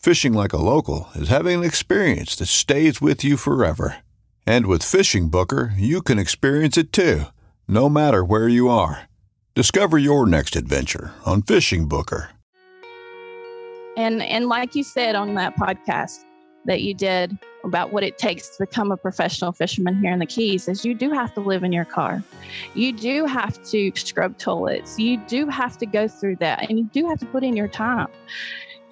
Fishing 0.00 0.32
like 0.32 0.54
a 0.54 0.56
local 0.56 1.10
is 1.14 1.28
having 1.28 1.58
an 1.58 1.64
experience 1.64 2.34
that 2.36 2.46
stays 2.46 3.02
with 3.02 3.22
you 3.22 3.36
forever. 3.36 3.98
And 4.46 4.64
with 4.64 4.82
Fishing 4.82 5.28
Booker, 5.28 5.74
you 5.76 6.00
can 6.00 6.18
experience 6.18 6.78
it 6.78 6.90
too, 6.90 7.24
no 7.68 7.90
matter 7.90 8.24
where 8.24 8.48
you 8.48 8.70
are. 8.70 9.02
Discover 9.54 9.98
your 9.98 10.26
next 10.26 10.56
adventure 10.56 11.12
on 11.26 11.42
Fishing 11.42 11.86
Booker. 11.86 12.30
And 13.98 14.22
and 14.22 14.48
like 14.48 14.74
you 14.74 14.84
said 14.84 15.16
on 15.16 15.34
that 15.34 15.54
podcast 15.56 16.24
that 16.64 16.80
you 16.80 16.94
did 16.94 17.38
about 17.62 17.92
what 17.92 18.02
it 18.02 18.16
takes 18.16 18.56
to 18.56 18.64
become 18.64 18.90
a 18.90 18.96
professional 18.96 19.52
fisherman 19.52 20.00
here 20.00 20.12
in 20.12 20.18
the 20.18 20.24
Keys 20.24 20.66
is 20.66 20.82
you 20.82 20.94
do 20.94 21.10
have 21.10 21.34
to 21.34 21.40
live 21.40 21.62
in 21.62 21.72
your 21.72 21.84
car. 21.84 22.22
You 22.72 22.94
do 22.94 23.26
have 23.26 23.62
to 23.64 23.92
scrub 23.94 24.38
toilets. 24.38 24.98
You 24.98 25.18
do 25.28 25.46
have 25.48 25.76
to 25.76 25.84
go 25.84 26.08
through 26.08 26.36
that 26.36 26.70
and 26.70 26.78
you 26.78 26.84
do 26.86 27.06
have 27.06 27.18
to 27.18 27.26
put 27.26 27.44
in 27.44 27.54
your 27.54 27.68
time. 27.68 28.08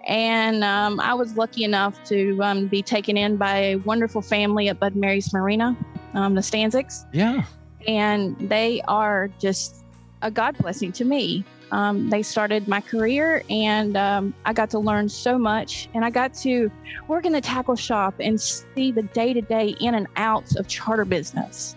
And 0.08 0.64
um, 0.64 1.00
I 1.00 1.12
was 1.12 1.36
lucky 1.36 1.64
enough 1.64 2.02
to 2.04 2.42
um, 2.42 2.66
be 2.66 2.82
taken 2.82 3.16
in 3.16 3.36
by 3.36 3.58
a 3.58 3.76
wonderful 3.76 4.22
family 4.22 4.68
at 4.68 4.80
Bud 4.80 4.96
Mary's 4.96 5.32
Marina, 5.34 5.76
um, 6.14 6.34
the 6.34 6.40
Stanczyks. 6.40 7.04
Yeah. 7.12 7.44
And 7.86 8.36
they 8.48 8.80
are 8.88 9.28
just 9.38 9.84
a 10.22 10.30
God 10.30 10.56
blessing 10.58 10.92
to 10.92 11.04
me. 11.04 11.44
Um, 11.70 12.08
they 12.08 12.22
started 12.22 12.66
my 12.66 12.80
career, 12.80 13.42
and 13.50 13.94
um, 13.94 14.34
I 14.46 14.54
got 14.54 14.70
to 14.70 14.78
learn 14.78 15.10
so 15.10 15.36
much. 15.36 15.91
And 15.92 16.02
I 16.02 16.08
got 16.08 16.32
to 16.34 16.70
work 17.08 17.26
in 17.26 17.32
the 17.32 17.42
tackle 17.42 17.76
shop 17.76 18.14
and 18.20 18.41
see 18.41 18.91
the 18.91 19.02
day 19.02 19.34
to 19.34 19.42
day 19.42 19.76
in 19.80 19.94
and 19.94 20.06
outs 20.16 20.56
of 20.56 20.66
charter 20.66 21.04
business, 21.04 21.76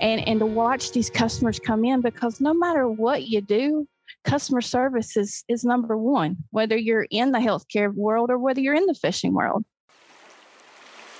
and 0.00 0.26
and 0.26 0.40
to 0.40 0.46
watch 0.46 0.90
these 0.90 1.08
customers 1.08 1.60
come 1.60 1.84
in 1.84 2.00
because 2.00 2.40
no 2.40 2.52
matter 2.52 2.88
what 2.88 3.28
you 3.28 3.40
do, 3.40 3.86
customer 4.28 4.60
service 4.60 5.16
is 5.16 5.44
is 5.48 5.64
number 5.64 5.96
one. 5.96 6.36
Whether 6.50 6.76
you're 6.76 7.06
in 7.10 7.32
the 7.32 7.38
healthcare 7.38 7.92
world 7.92 8.30
or 8.30 8.38
whether 8.38 8.60
you're 8.60 8.74
in 8.74 8.86
the 8.86 8.94
fishing 8.94 9.32
world. 9.32 9.64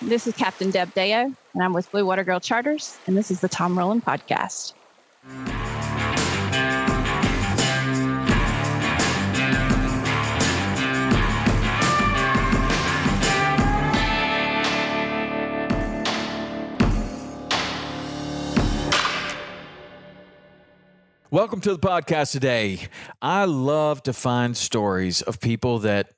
This 0.02 0.26
is 0.26 0.34
Captain 0.34 0.70
Deb 0.70 0.94
Deo, 0.94 1.32
and 1.54 1.62
I'm 1.62 1.72
with 1.72 1.90
Blue 1.90 2.06
Water 2.06 2.22
Girl 2.22 2.38
Charters, 2.38 2.96
and 3.06 3.16
this 3.16 3.32
is 3.32 3.40
the 3.40 3.48
Tom 3.48 3.76
Rowland 3.76 4.04
Podcast. 4.04 4.74
Welcome 21.30 21.60
to 21.60 21.72
the 21.74 21.78
podcast 21.78 22.32
today. 22.32 22.88
I 23.20 23.44
love 23.44 24.02
to 24.04 24.14
find 24.14 24.56
stories 24.56 25.20
of 25.20 25.40
people 25.40 25.78
that 25.80 26.14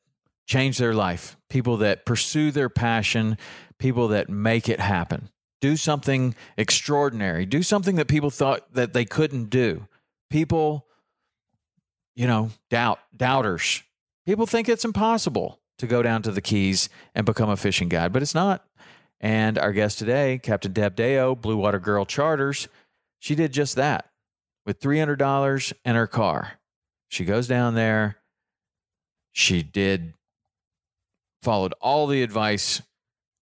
change 0.46 0.78
their 0.78 0.94
life, 0.94 1.36
people 1.48 1.78
that 1.78 2.06
pursue 2.06 2.52
their 2.52 2.68
passion, 2.68 3.36
people 3.76 4.06
that 4.08 4.28
make 4.28 4.68
it 4.68 4.78
happen. 4.78 5.28
Do 5.60 5.76
something 5.76 6.36
extraordinary, 6.56 7.44
do 7.44 7.64
something 7.64 7.96
that 7.96 8.06
people 8.06 8.30
thought 8.30 8.72
that 8.74 8.92
they 8.92 9.04
couldn't 9.04 9.50
do. 9.50 9.88
People, 10.30 10.86
you 12.14 12.28
know, 12.28 12.50
doubt, 12.70 13.00
doubters. 13.16 13.82
People 14.26 14.46
think 14.46 14.68
it's 14.68 14.84
impossible 14.84 15.58
to 15.78 15.88
go 15.88 16.04
down 16.04 16.22
to 16.22 16.30
the 16.30 16.40
Keys 16.40 16.88
and 17.16 17.26
become 17.26 17.50
a 17.50 17.56
fishing 17.56 17.88
guide, 17.88 18.12
but 18.12 18.22
it's 18.22 18.34
not. 18.34 18.64
And 19.20 19.58
our 19.58 19.72
guest 19.72 19.98
today, 19.98 20.38
Captain 20.40 20.72
Deb 20.72 20.94
Deo, 20.94 21.34
Blue 21.34 21.56
Water 21.56 21.80
Girl 21.80 22.04
Charters, 22.04 22.68
she 23.18 23.34
did 23.34 23.52
just 23.52 23.74
that 23.74 24.09
with 24.70 24.78
$300 24.78 25.72
and 25.84 25.96
her 25.96 26.06
car. 26.06 26.52
She 27.08 27.24
goes 27.24 27.48
down 27.48 27.74
there. 27.74 28.18
She 29.32 29.64
did, 29.64 30.14
followed 31.42 31.74
all 31.80 32.06
the 32.06 32.22
advice 32.22 32.80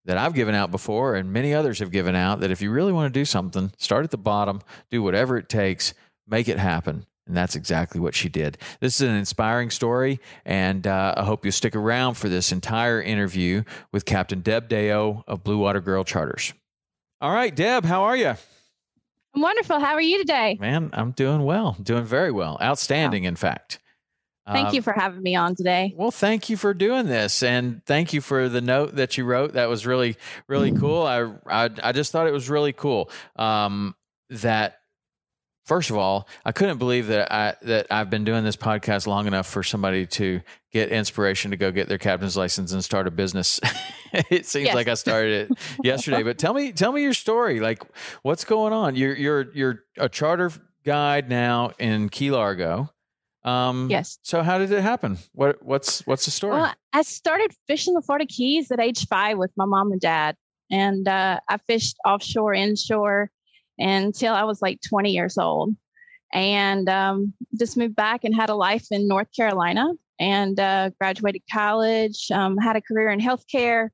that 0.06 0.18
I've 0.18 0.34
given 0.34 0.56
out 0.56 0.72
before 0.72 1.16
and 1.16 1.34
many 1.34 1.54
others 1.54 1.80
have 1.80 1.92
given 1.92 2.16
out 2.16 2.40
that 2.40 2.50
if 2.50 2.62
you 2.62 2.72
really 2.72 2.94
want 2.94 3.14
to 3.14 3.20
do 3.20 3.26
something, 3.26 3.74
start 3.78 4.06
at 4.06 4.12
the 4.12 4.18
bottom, 4.18 4.62
do 4.90 5.04
whatever 5.04 5.36
it 5.36 5.50
takes, 5.50 5.94
make 6.26 6.48
it 6.48 6.60
happen. 6.60 7.06
And 7.26 7.36
that's 7.36 7.58
exactly 7.58 8.00
what 8.00 8.16
she 8.16 8.30
did. 8.30 8.58
This 8.80 9.02
is 9.02 9.10
an 9.10 9.16
inspiring 9.18 9.70
story, 9.70 10.22
and 10.46 10.88
uh, 10.88 11.14
I 11.18 11.26
hope 11.26 11.44
you 11.44 11.52
stick 11.52 11.76
around 11.76 12.14
for 12.14 12.30
this 12.30 12.54
entire 12.54 13.02
interview 13.02 13.64
with 13.92 14.06
Captain 14.06 14.40
Deb 14.40 14.70
Deo 14.70 15.26
of 15.28 15.44
Blue 15.44 15.58
Water 15.58 15.82
Girl 15.82 16.06
Charters. 16.06 16.54
All 17.20 17.34
right, 17.34 17.54
Deb, 17.54 17.84
how 17.84 18.04
are 18.04 18.16
you? 18.16 18.36
I'm 19.38 19.44
wonderful. 19.44 19.80
How 19.80 19.94
are 19.94 20.02
you 20.02 20.18
today? 20.18 20.58
Man, 20.60 20.90
I'm 20.94 21.12
doing 21.12 21.44
well, 21.44 21.78
doing 21.84 22.06
very 22.06 22.32
well. 22.32 22.58
Outstanding, 22.60 23.22
wow. 23.22 23.28
in 23.28 23.36
fact. 23.36 23.78
Thank 24.48 24.70
uh, 24.70 24.72
you 24.72 24.82
for 24.82 24.94
having 24.94 25.22
me 25.22 25.36
on 25.36 25.54
today. 25.54 25.94
Well, 25.96 26.10
thank 26.10 26.50
you 26.50 26.58
for 26.58 26.74
doing 26.74 27.06
this, 27.06 27.44
and 27.44 27.86
thank 27.86 28.14
you 28.14 28.22
for 28.22 28.50
the 28.50 28.62
note 28.62 28.96
that 28.96 29.16
you 29.16 29.26
wrote. 29.26 29.54
That 29.54 29.70
was 29.70 29.86
really, 29.86 30.18
really 30.48 30.72
cool. 30.72 31.04
I, 31.04 31.32
I, 31.46 31.70
I 31.84 31.92
just 31.92 32.12
thought 32.12 32.26
it 32.26 32.34
was 32.34 32.50
really 32.50 32.74
cool. 32.74 33.12
Um, 33.36 33.94
that 34.32 34.80
first 35.68 35.90
of 35.90 35.98
all, 35.98 36.28
I 36.46 36.52
couldn't 36.52 36.78
believe 36.78 37.08
that 37.08 37.32
I 37.32 37.56
that 37.64 37.88
I've 37.92 38.10
been 38.10 38.24
doing 38.24 38.44
this 38.44 38.56
podcast 38.56 39.06
long 39.06 39.28
enough 39.28 39.46
for 39.46 39.62
somebody 39.62 40.08
to 40.08 40.42
get 40.72 40.90
inspiration 40.90 41.52
to 41.52 41.58
go 41.58 41.72
get 41.72 41.90
their 41.90 41.98
captain's 41.98 42.38
license 42.38 42.72
and 42.72 42.84
start 42.84 43.08
a 43.08 43.12
business. 43.12 43.60
it 44.14 44.46
seems 44.46 44.68
yes. 44.68 44.76
like 44.76 44.88
I 44.88 44.96
started 44.96 45.52
it 45.52 45.58
yesterday. 45.84 46.24
But 46.24 46.38
tell 46.38 46.54
me, 46.54 46.72
tell 46.72 46.92
me 46.92 47.04
your 47.04 47.14
story. 47.14 47.60
Like, 47.60 47.84
what's 48.24 48.46
going 48.46 48.74
on? 48.74 48.96
You're 48.96 49.16
you're 49.16 49.52
you're 49.54 49.84
a 49.98 50.10
charter 50.10 50.52
guide 50.84 51.30
now 51.30 51.74
in 51.78 52.10
Key 52.10 52.32
Largo. 52.32 52.90
Um, 53.44 53.90
yes. 53.90 54.18
So 54.24 54.44
how 54.44 54.58
did 54.58 54.72
it 54.72 54.82
happen? 54.82 55.18
What 55.34 55.64
what's 55.64 56.06
what's 56.08 56.26
the 56.26 56.32
story? 56.32 56.60
Well, 56.60 56.74
I 56.94 57.02
started 57.04 57.52
fishing 57.68 57.94
the 57.94 58.02
Florida 58.02 58.26
Keys 58.26 58.72
at 58.72 58.80
age 58.80 59.06
five 59.08 59.38
with 59.38 59.52
my 59.58 59.66
mom 59.66 59.92
and 59.92 60.02
dad, 60.02 60.36
and 60.72 61.08
uh, 61.08 61.40
I 61.48 61.58
fished 61.58 61.98
offshore, 62.06 62.54
inshore 62.54 63.32
until 63.78 64.34
I 64.34 64.44
was 64.44 64.62
like 64.62 64.80
20 64.88 65.12
years 65.12 65.38
old, 65.38 65.76
and 66.34 66.90
um, 66.90 67.34
just 67.58 67.78
moved 67.78 67.96
back 67.96 68.24
and 68.24 68.36
had 68.36 68.50
a 68.50 68.56
life 68.56 68.88
in 68.92 69.08
North 69.08 69.28
Carolina 69.36 69.94
and 70.20 70.60
uh, 70.60 70.90
graduated 71.00 71.44
college. 71.52 72.28
Um, 72.32 72.58
had 72.58 72.76
a 72.76 72.82
career 72.82 73.10
in 73.10 73.20
healthcare. 73.20 73.90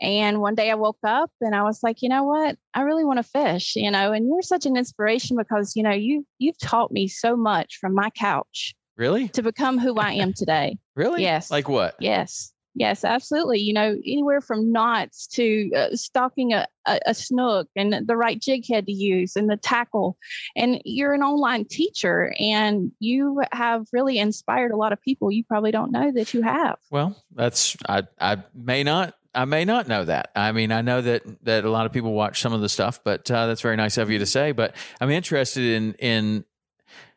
And 0.00 0.40
one 0.40 0.56
day 0.56 0.68
I 0.68 0.74
woke 0.74 0.98
up 1.04 1.30
and 1.40 1.54
I 1.54 1.62
was 1.62 1.80
like, 1.84 2.02
you 2.02 2.08
know 2.08 2.24
what? 2.24 2.56
I 2.74 2.82
really 2.82 3.04
want 3.04 3.18
to 3.18 3.22
fish, 3.22 3.76
you 3.76 3.88
know, 3.88 4.12
and 4.12 4.26
you're 4.26 4.42
such 4.42 4.66
an 4.66 4.76
inspiration 4.76 5.36
because, 5.36 5.76
you 5.76 5.84
know, 5.84 5.92
you 5.92 6.26
you've 6.38 6.58
taught 6.58 6.90
me 6.90 7.06
so 7.06 7.36
much 7.36 7.78
from 7.80 7.94
my 7.94 8.10
couch 8.10 8.74
Really? 8.96 9.28
To 9.28 9.42
become 9.42 9.78
who 9.78 9.96
I 9.96 10.12
am 10.12 10.32
today. 10.32 10.78
really? 10.94 11.22
Yes. 11.22 11.50
Like 11.50 11.68
what? 11.68 11.96
Yes. 11.98 12.52
Yes, 12.74 13.04
absolutely. 13.04 13.60
You 13.60 13.74
know, 13.74 13.98
anywhere 14.06 14.40
from 14.40 14.72
knots 14.72 15.26
to 15.28 15.70
uh, 15.76 15.94
stalking 15.94 16.54
a, 16.54 16.66
a, 16.86 16.98
a, 17.06 17.14
snook 17.14 17.68
and 17.76 18.06
the 18.06 18.16
right 18.16 18.40
jig 18.40 18.64
head 18.66 18.86
to 18.86 18.92
use 18.92 19.36
and 19.36 19.50
the 19.50 19.58
tackle. 19.58 20.16
And 20.56 20.80
you're 20.84 21.12
an 21.12 21.22
online 21.22 21.66
teacher 21.66 22.32
and 22.38 22.90
you 22.98 23.42
have 23.52 23.86
really 23.92 24.18
inspired 24.18 24.70
a 24.70 24.76
lot 24.76 24.92
of 24.92 25.02
people 25.02 25.30
you 25.30 25.44
probably 25.44 25.70
don't 25.70 25.92
know 25.92 26.12
that 26.12 26.32
you 26.32 26.40
have. 26.42 26.76
Well, 26.90 27.14
that's, 27.34 27.76
I, 27.86 28.04
I 28.18 28.38
may 28.54 28.82
not 28.84 29.14
I 29.34 29.46
may 29.46 29.64
not 29.64 29.88
know 29.88 30.04
that. 30.04 30.30
I 30.36 30.52
mean, 30.52 30.72
I 30.72 30.82
know 30.82 31.00
that 31.00 31.22
that 31.44 31.64
a 31.64 31.70
lot 31.70 31.86
of 31.86 31.92
people 31.92 32.12
watch 32.12 32.42
some 32.42 32.52
of 32.52 32.60
the 32.60 32.68
stuff, 32.68 33.00
but 33.02 33.30
uh, 33.30 33.46
that's 33.46 33.62
very 33.62 33.76
nice 33.76 33.96
of 33.96 34.10
you 34.10 34.18
to 34.18 34.26
say. 34.26 34.52
But 34.52 34.76
I'm 35.00 35.10
interested 35.10 35.64
in 35.64 35.94
in 35.94 36.44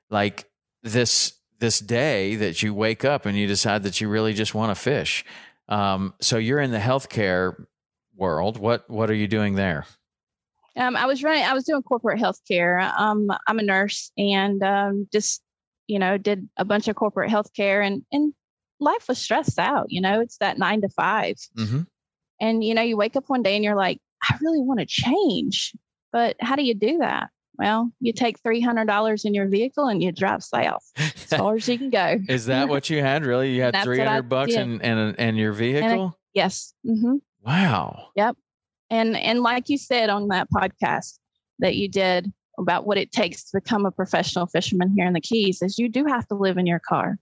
like 0.09 0.49
this 0.81 1.33
this 1.59 1.79
day 1.79 2.35
that 2.35 2.61
you 2.61 2.73
wake 2.73 3.05
up 3.05 3.25
and 3.25 3.37
you 3.37 3.47
decide 3.47 3.83
that 3.83 3.99
you 3.99 4.07
really 4.07 4.33
just 4.33 4.53
want 4.53 4.75
to 4.75 4.81
fish. 4.81 5.25
Um, 5.67 6.13
so 6.21 6.37
you're 6.37 6.59
in 6.59 6.71
the 6.71 6.79
healthcare 6.79 7.65
world. 8.15 8.57
What 8.57 8.89
what 8.89 9.09
are 9.09 9.15
you 9.15 9.27
doing 9.27 9.55
there? 9.55 9.85
Um, 10.77 10.95
I 10.95 11.05
was 11.05 11.23
running. 11.23 11.43
I 11.43 11.53
was 11.53 11.63
doing 11.63 11.81
corporate 11.83 12.19
healthcare. 12.19 12.93
Um, 12.99 13.29
I'm 13.47 13.59
a 13.59 13.63
nurse 13.63 14.11
and 14.17 14.61
um, 14.63 15.07
just 15.11 15.41
you 15.87 15.99
know 15.99 16.17
did 16.17 16.47
a 16.57 16.65
bunch 16.65 16.87
of 16.87 16.95
corporate 16.95 17.31
healthcare 17.31 17.85
and 17.85 18.03
and 18.11 18.33
life 18.79 19.07
was 19.07 19.17
stressed 19.17 19.59
out. 19.59 19.87
You 19.89 20.01
know, 20.01 20.19
it's 20.21 20.37
that 20.37 20.57
nine 20.57 20.81
to 20.81 20.89
5 20.89 21.35
mm-hmm. 21.57 21.81
And, 22.41 22.63
you 22.63 22.73
know, 22.73 22.81
you 22.81 22.97
wake 22.97 23.15
up 23.15 23.29
one 23.29 23.43
day 23.43 23.55
and 23.55 23.63
you're 23.63 23.75
like, 23.75 23.99
I 24.23 24.37
really 24.41 24.59
want 24.59 24.81
to 24.81 24.85
change. 24.85 25.73
But 26.11 26.35
how 26.39 26.55
do 26.55 26.63
you 26.63 26.73
do 26.73 26.97
that? 26.97 27.29
Well, 27.57 27.91
you 27.99 28.13
take 28.13 28.41
$300 28.43 29.25
in 29.25 29.33
your 29.33 29.47
vehicle 29.47 29.87
and 29.87 30.01
you 30.03 30.11
drive 30.11 30.43
south 30.43 30.83
as 30.97 31.11
far 31.25 31.55
as 31.55 31.67
you 31.67 31.77
can 31.77 31.89
go. 31.89 32.17
Is 32.29 32.45
that 32.47 32.67
what 32.67 32.89
you 32.89 33.01
had? 33.01 33.25
Really? 33.25 33.53
You 33.55 33.61
had 33.61 33.75
300 33.83 34.23
bucks 34.23 34.53
in, 34.53 34.81
and, 34.81 35.15
and 35.17 35.37
your 35.37 35.53
vehicle? 35.53 35.89
And 35.89 36.01
a, 36.01 36.13
yes. 36.33 36.73
Mm-hmm. 36.85 37.15
Wow. 37.43 38.09
Yep. 38.15 38.37
And, 38.89 39.15
and 39.17 39.41
like 39.41 39.69
you 39.69 39.77
said 39.77 40.09
on 40.09 40.27
that 40.29 40.47
podcast 40.51 41.17
that 41.59 41.75
you 41.75 41.87
did, 41.87 42.31
about 42.57 42.85
what 42.85 42.97
it 42.97 43.11
takes 43.11 43.43
to 43.43 43.59
become 43.59 43.85
a 43.85 43.91
professional 43.91 44.47
fisherman 44.47 44.93
here 44.95 45.05
in 45.05 45.13
the 45.13 45.21
Keys 45.21 45.61
is 45.61 45.77
you 45.77 45.89
do 45.89 46.05
have 46.05 46.27
to 46.27 46.35
live 46.35 46.57
in 46.57 46.65
your 46.65 46.79
car. 46.79 47.17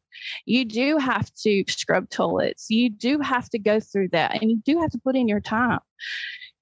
You 0.46 0.66
do 0.66 0.98
have 0.98 1.34
to 1.42 1.64
scrub 1.68 2.10
toilets. 2.10 2.70
You 2.70 2.90
do 2.90 3.20
have 3.20 3.50
to 3.50 3.60
go 3.60 3.80
through 3.80 4.10
that 4.10 4.42
and 4.42 4.52
you 4.52 4.62
do 4.66 4.80
have 4.80 4.92
to 4.92 5.00
put 5.00 5.16
in 5.16 5.28
your 5.28 5.40
time. 5.40 5.80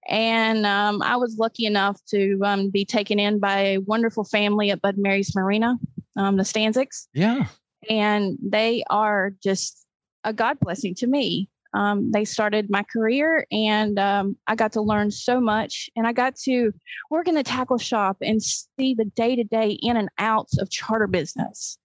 And 0.07 0.65
um, 0.65 1.01
I 1.01 1.15
was 1.15 1.37
lucky 1.37 1.65
enough 1.65 1.99
to 2.09 2.39
um, 2.43 2.69
be 2.69 2.85
taken 2.85 3.19
in 3.19 3.39
by 3.39 3.59
a 3.59 3.77
wonderful 3.79 4.23
family 4.23 4.71
at 4.71 4.81
Bud 4.81 4.95
Mary's 4.97 5.35
Marina, 5.35 5.77
um, 6.17 6.37
the 6.37 6.43
Stanczyks. 6.43 7.07
Yeah. 7.13 7.47
And 7.89 8.37
they 8.41 8.83
are 8.89 9.33
just 9.43 9.85
a 10.23 10.33
God 10.33 10.59
blessing 10.59 10.95
to 10.95 11.07
me 11.07 11.49
um, 11.73 12.11
they 12.11 12.25
started 12.25 12.69
my 12.69 12.83
career 12.83 13.45
and 13.51 13.97
um, 13.97 14.35
I 14.47 14.55
got 14.55 14.73
to 14.73 14.81
learn 14.81 15.11
so 15.11 15.39
much. 15.39 15.89
And 15.95 16.05
I 16.05 16.13
got 16.13 16.35
to 16.43 16.71
work 17.09 17.27
in 17.27 17.35
the 17.35 17.43
tackle 17.43 17.77
shop 17.77 18.17
and 18.21 18.41
see 18.43 18.93
the 18.93 19.09
day 19.15 19.35
to 19.35 19.43
day 19.43 19.77
in 19.81 19.97
and 19.97 20.09
outs 20.17 20.57
of 20.57 20.69
charter 20.69 21.07
business 21.07 21.77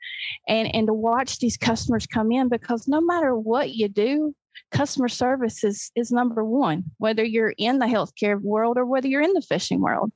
and, 0.49 0.75
and 0.75 0.87
to 0.89 0.93
watch 0.93 1.39
these 1.39 1.57
customers 1.57 2.07
come 2.07 2.33
in 2.33 2.49
because 2.49 2.89
no 2.89 3.01
matter 3.01 3.37
what 3.37 3.71
you 3.71 3.89
do, 3.89 4.35
customer 4.70 5.08
service 5.08 5.64
is, 5.64 5.91
is 5.94 6.11
number 6.11 6.44
one, 6.44 6.85
whether 6.99 7.25
you're 7.25 7.55
in 7.58 7.79
the 7.79 7.87
healthcare 7.87 8.41
world 8.41 8.79
or 8.79 8.85
whether 8.85 9.08
you're 9.08 9.23
in 9.23 9.32
the 9.32 9.43
fishing 9.43 9.81
world. 9.81 10.12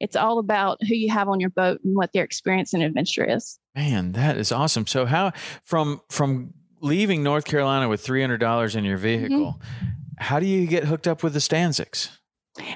It's 0.00 0.16
all 0.16 0.38
about 0.38 0.78
who 0.82 0.94
you 0.94 1.10
have 1.10 1.28
on 1.28 1.40
your 1.40 1.50
boat 1.50 1.80
and 1.84 1.94
what 1.94 2.12
their 2.12 2.24
experience 2.24 2.72
and 2.72 2.82
adventure 2.82 3.24
is. 3.24 3.58
Man, 3.74 4.12
that 4.12 4.38
is 4.38 4.50
awesome. 4.50 4.86
So 4.86 5.04
how 5.04 5.32
from 5.62 6.00
from 6.08 6.54
leaving 6.80 7.22
North 7.22 7.44
Carolina 7.44 7.88
with 7.88 8.00
three 8.00 8.22
hundred 8.22 8.38
dollars 8.38 8.74
in 8.74 8.84
your 8.84 8.96
mm-hmm. 8.96 9.26
vehicle, 9.26 9.60
mm-hmm. 9.62 9.86
how 10.16 10.40
do 10.40 10.46
you 10.46 10.66
get 10.66 10.84
hooked 10.84 11.06
up 11.06 11.22
with 11.22 11.34
the 11.34 11.38
Stanczyks? 11.38 12.08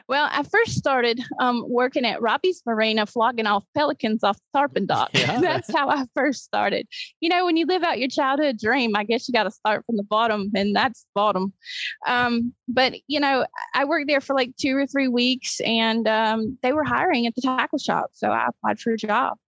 Well, 0.08 0.28
I 0.30 0.42
first 0.42 0.72
started 0.72 1.20
um, 1.40 1.64
working 1.68 2.04
at 2.04 2.20
Robbie's 2.20 2.62
Marina, 2.66 3.06
flogging 3.06 3.46
off 3.46 3.64
pelicans 3.74 4.22
off 4.22 4.36
the 4.36 4.58
tarpon 4.58 4.86
dock. 4.86 5.10
Yeah. 5.24 5.40
That's 5.40 5.72
how 5.72 5.88
I 5.88 6.04
first 6.14 6.44
started. 6.44 6.86
You 7.20 7.28
know, 7.30 7.44
when 7.44 7.56
you 7.56 7.66
live 7.66 7.82
out 7.82 7.98
your 7.98 8.08
childhood 8.08 8.58
dream, 8.58 8.94
I 8.94 9.04
guess 9.04 9.26
you 9.26 9.32
got 9.32 9.44
to 9.44 9.50
start 9.50 9.84
from 9.86 9.96
the 9.96 10.02
bottom, 10.02 10.50
and 10.54 10.74
that's 10.76 11.02
the 11.02 11.10
bottom. 11.14 11.52
Um, 12.06 12.52
but 12.68 12.94
you 13.06 13.20
know, 13.20 13.46
I 13.74 13.84
worked 13.84 14.08
there 14.08 14.20
for 14.20 14.34
like 14.34 14.54
two 14.56 14.76
or 14.76 14.86
three 14.86 15.08
weeks, 15.08 15.60
and 15.60 16.06
um, 16.06 16.58
they 16.62 16.72
were 16.72 16.84
hiring 16.84 17.26
at 17.26 17.34
the 17.34 17.40
tackle 17.40 17.78
shop, 17.78 18.10
so 18.12 18.28
I 18.30 18.48
applied 18.48 18.80
for 18.80 18.92
a 18.92 18.96
job. 18.98 19.38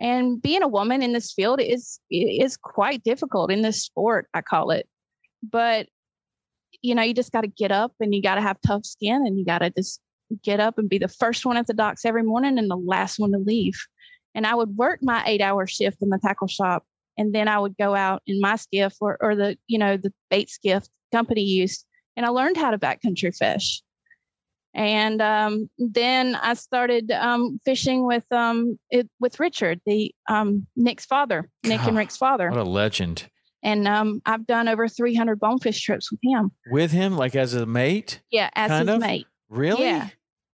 And 0.00 0.40
being 0.40 0.62
a 0.62 0.68
woman 0.68 1.02
in 1.02 1.12
this 1.12 1.32
field 1.32 1.60
is 1.60 2.00
is 2.10 2.56
quite 2.56 3.04
difficult 3.04 3.52
in 3.52 3.62
this 3.62 3.82
sport, 3.82 4.28
I 4.34 4.40
call 4.40 4.70
it. 4.70 4.88
But 5.42 5.86
you 6.82 6.94
know, 6.94 7.02
you 7.02 7.14
just 7.14 7.32
got 7.32 7.42
to 7.42 7.48
get 7.48 7.72
up 7.72 7.92
and 8.00 8.14
you 8.14 8.22
got 8.22 8.36
to 8.36 8.40
have 8.40 8.58
tough 8.66 8.84
skin 8.84 9.26
and 9.26 9.38
you 9.38 9.44
got 9.44 9.58
to 9.58 9.70
just 9.70 10.00
get 10.42 10.60
up 10.60 10.78
and 10.78 10.88
be 10.88 10.98
the 10.98 11.08
first 11.08 11.44
one 11.44 11.56
at 11.56 11.66
the 11.66 11.74
docks 11.74 12.04
every 12.04 12.22
morning 12.22 12.58
and 12.58 12.70
the 12.70 12.76
last 12.76 13.18
one 13.18 13.32
to 13.32 13.38
leave. 13.38 13.78
And 14.34 14.46
I 14.46 14.54
would 14.54 14.76
work 14.76 15.00
my 15.02 15.22
eight 15.26 15.40
hour 15.40 15.66
shift 15.66 16.02
in 16.02 16.08
the 16.08 16.18
tackle 16.18 16.46
shop. 16.46 16.84
And 17.18 17.34
then 17.34 17.48
I 17.48 17.58
would 17.58 17.76
go 17.76 17.94
out 17.94 18.22
in 18.26 18.40
my 18.40 18.56
skiff 18.56 18.94
or, 19.00 19.18
or 19.20 19.34
the, 19.34 19.58
you 19.66 19.78
know, 19.78 19.96
the 19.96 20.12
bait 20.30 20.48
skiff 20.48 20.86
company 21.12 21.42
used. 21.42 21.84
And 22.16 22.24
I 22.24 22.30
learned 22.30 22.56
how 22.56 22.70
to 22.70 22.78
backcountry 22.78 23.36
fish. 23.36 23.82
And 24.72 25.20
um, 25.20 25.68
then 25.78 26.36
I 26.36 26.54
started 26.54 27.10
um, 27.10 27.58
fishing 27.64 28.06
with 28.06 28.24
um, 28.30 28.78
it, 28.88 29.10
with 29.18 29.40
Richard, 29.40 29.80
the 29.84 30.14
um, 30.28 30.66
Nick's 30.76 31.04
father, 31.04 31.48
Nick 31.64 31.82
and 31.82 31.96
Rick's 31.96 32.16
father. 32.16 32.50
What 32.50 32.60
a 32.60 32.62
legend! 32.62 33.28
And 33.62 33.86
um, 33.86 34.22
I've 34.24 34.46
done 34.46 34.68
over 34.68 34.88
300 34.88 35.38
bonefish 35.38 35.80
trips 35.82 36.10
with 36.10 36.20
him. 36.22 36.50
With 36.70 36.92
him, 36.92 37.16
like 37.16 37.36
as 37.36 37.54
a 37.54 37.66
mate? 37.66 38.20
Yeah, 38.30 38.50
as 38.54 38.70
his 38.70 38.88
of? 38.88 39.00
mate. 39.00 39.26
Really? 39.48 39.84
Yeah. 39.84 40.08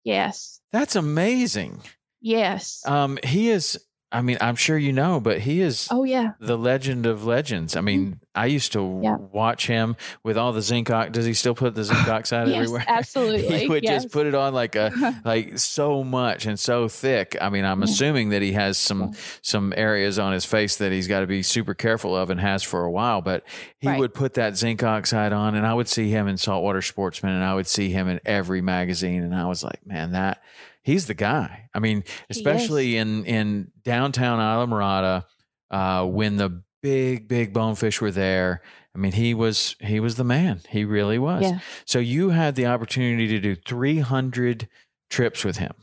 Yes. 0.04 0.62
That's 0.72 0.96
amazing. 0.96 1.82
Yes. 2.22 2.82
Um, 2.86 3.20
he 3.24 3.50
is 3.50 3.80
I 4.14 4.22
mean, 4.22 4.38
I'm 4.40 4.56
sure 4.56 4.78
you 4.78 4.94
know, 4.94 5.20
but 5.20 5.40
he 5.40 5.60
is 5.60 5.88
oh 5.90 6.04
yeah 6.04 6.34
the 6.40 6.58
legend 6.58 7.08
of 7.08 7.26
legends. 7.26 7.76
I 7.76 7.82
mean, 7.82 8.06
mm-hmm. 8.06 8.14
I 8.36 8.46
used 8.46 8.72
to 8.74 9.02
yeah. 9.04 9.18
watch 9.18 9.66
him 9.66 9.96
with 10.22 10.38
all 10.38 10.54
the 10.54 10.62
zinc. 10.62 10.92
Oxide. 10.92 11.12
Does 11.12 11.26
he 11.26 11.34
still 11.34 11.56
put 11.56 11.74
the 11.74 11.84
zinc 11.84 12.08
oxide 12.08 12.48
yes, 12.48 12.58
everywhere? 12.58 12.86
Absolutely. 12.88 13.60
he 13.60 13.68
would 13.68 13.84
yes. 13.84 14.04
just 14.04 14.14
put 14.14 14.28
it 14.28 14.36
on 14.36 14.54
like 14.54 14.76
a 14.76 15.20
like 15.26 15.58
so 15.58 16.04
much 16.04 16.46
and 16.46 16.60
so 16.60 16.88
thick. 16.88 17.36
I 17.42 17.50
mean, 17.50 17.66
I'm 17.66 17.82
assuming 17.82 18.30
that 18.30 18.44
he 18.44 18.52
has 18.54 18.78
some 18.78 19.14
some 19.42 19.74
areas 19.76 20.20
on 20.20 20.32
his 20.32 20.46
face 20.46 20.76
that 20.78 20.92
he's 20.92 21.08
got 21.08 21.22
to 21.22 21.28
be 21.28 21.42
super 21.42 21.74
careful 21.74 22.16
of 22.16 22.30
and 22.30 22.40
has 22.40 22.62
for 22.62 22.84
a 22.86 22.92
while. 22.92 23.22
But 23.22 23.44
he 23.80 23.88
right. 23.88 24.00
would 24.00 24.14
put 24.14 24.36
that 24.36 24.56
zinc 24.56 24.84
oxide 24.84 25.34
on, 25.34 25.56
and 25.56 25.66
I 25.66 25.74
would 25.74 25.88
see 25.88 26.12
him 26.12 26.28
in 26.28 26.38
Saltwater 26.38 26.84
Sportsman, 26.84 27.34
and 27.34 27.44
I 27.44 27.56
would 27.56 27.68
see 27.68 27.90
him 27.90 28.08
in 28.08 28.20
every 28.26 28.62
magazine, 28.62 29.24
and 29.24 29.34
I 29.36 29.48
was 29.48 29.64
like, 29.64 29.86
man, 29.88 30.12
that 30.12 30.44
he's 30.84 31.08
the 31.08 31.14
guy. 31.14 31.70
I 31.74 31.80
mean, 31.80 32.04
especially 32.30 32.98
in 32.98 33.26
in 33.26 33.72
downtown 33.84 34.40
Islamorada, 34.40 35.26
uh, 35.72 36.06
when 36.06 36.38
the 36.38 36.62
big 36.84 37.28
big 37.28 37.54
bonefish 37.54 38.00
were 38.00 38.12
there. 38.12 38.62
I 38.94 39.00
mean, 39.00 39.14
he 39.14 39.34
was 39.34 39.76
he 39.80 40.00
was 40.00 40.16
the 40.16 40.24
man. 40.24 40.62
He 40.70 40.86
really 40.86 41.18
was. 41.18 41.42
Yeah. 41.42 41.60
So 41.86 41.98
you 41.98 42.30
had 42.30 42.54
the 42.54 42.68
opportunity 42.68 43.28
to 43.30 43.40
do 43.40 43.56
300 43.56 44.68
trips 45.10 45.44
with 45.44 45.58
him. 45.58 45.74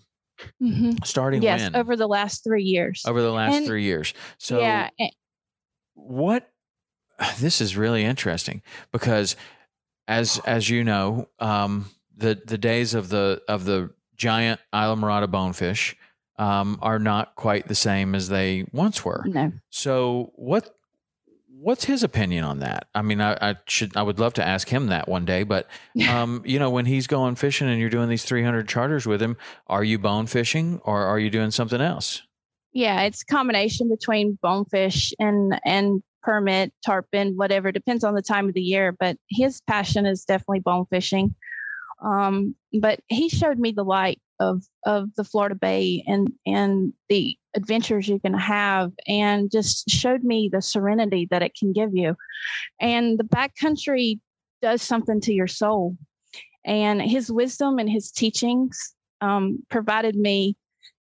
Mm-hmm. 0.63 1.03
Starting 1.05 1.43
yes, 1.43 1.63
when? 1.63 1.77
over 1.77 1.97
the 1.97 2.07
last 2.07 2.45
three 2.45 2.63
years. 2.63 3.03
Over 3.05 3.21
the 3.21 3.33
last 3.33 3.57
and, 3.57 3.67
three 3.67 3.83
years. 3.83 4.15
So 4.39 4.61
yeah. 4.61 4.91
what? 5.95 6.49
This 7.39 7.61
is 7.61 7.77
really 7.77 8.03
interesting 8.03 8.63
because, 8.93 9.37
as 10.09 10.41
as 10.47 10.71
you 10.71 10.85
know, 10.85 11.29
um, 11.39 11.91
the 12.17 12.41
the 12.47 12.57
days 12.57 12.95
of 12.95 13.11
the 13.11 13.43
of 13.47 13.67
the 13.67 13.91
giant 14.21 14.61
Islamorada 14.73 15.31
bonefish 15.31 15.97
um, 16.39 16.79
are 16.83 16.99
not 16.99 17.35
quite 17.35 17.67
the 17.69 17.75
same 17.75 18.15
as 18.15 18.29
they 18.29 18.67
once 18.71 19.05
were. 19.05 19.25
No. 19.27 19.53
So 19.71 20.33
what 20.37 20.77
what's 21.49 21.85
his 21.85 22.03
opinion 22.03 22.45
on 22.45 22.61
that? 22.61 22.89
I 22.95 23.03
mean, 23.03 23.21
I, 23.21 23.37
I, 23.51 23.57
should 23.67 23.97
I 23.97 24.03
would 24.03 24.19
love 24.19 24.35
to 24.35 24.47
ask 24.47 24.69
him 24.69 24.87
that 24.87 25.09
one 25.09 25.25
day, 25.25 25.43
but 25.43 25.69
um, 26.09 26.43
you 26.45 26.59
know, 26.59 26.71
when 26.71 26.87
he's 26.87 27.07
going 27.07 27.35
fishing 27.35 27.69
and 27.69 27.81
you're 27.81 27.91
doing 27.91 28.09
these 28.09 28.25
300 28.25 28.69
charters 28.69 29.07
with 29.07 29.21
him, 29.21 29.37
are 29.67 29.85
you 29.85 29.99
bone 29.99 30.27
fishing 30.27 30.81
or 30.85 31.03
are 31.05 31.19
you 31.19 31.31
doing 31.31 31.51
something 31.51 31.81
else? 31.81 32.23
Yeah, 32.73 33.03
it's 33.03 33.23
a 33.23 33.27
combination 33.27 33.89
between 33.89 34.39
bonefish 34.43 35.13
and 35.19 35.59
and 35.65 36.03
permit, 36.23 36.73
tarpon, 36.85 37.37
whatever. 37.37 37.73
Depends 37.73 38.05
on 38.05 38.15
the 38.15 38.23
time 38.23 38.49
of 38.49 38.55
the 38.55 38.61
year, 38.61 38.95
but 38.99 39.17
his 39.31 39.63
passion 39.63 40.05
is 40.05 40.25
definitely 40.25 40.61
bone 40.61 40.85
fishing. 40.91 41.35
Um, 42.03 42.55
but 42.81 43.01
he 43.09 43.29
showed 43.29 43.59
me 43.59 43.73
the 43.73 43.85
light 43.85 44.21
of 44.39 44.65
of 44.87 45.15
the 45.17 45.25
Florida 45.25 45.55
Bay 45.55 46.03
and 46.07 46.33
and 46.47 46.93
the 47.09 47.37
adventures 47.57 48.09
you 48.09 48.19
can 48.21 48.35
have, 48.35 48.93
and 49.07 49.51
just 49.51 49.91
showed 49.91 50.23
me 50.25 50.49
the 50.53 50.63
serenity 50.63 51.27
that 51.31 51.43
it 51.43 51.55
can 51.59 51.73
give 51.73 51.91
you. 51.95 52.17
And 52.81 53.19
the 53.19 53.25
backcountry 53.25 54.21
does 54.63 54.83
something 54.83 55.21
to 55.23 55.33
your 55.33 55.49
soul. 55.49 55.97
And 56.65 57.01
his 57.03 57.31
wisdom 57.33 57.79
and 57.79 57.89
his 57.89 58.11
teachings 58.13 58.95
um, 59.21 59.61
provided 59.71 60.17
me 60.17 60.57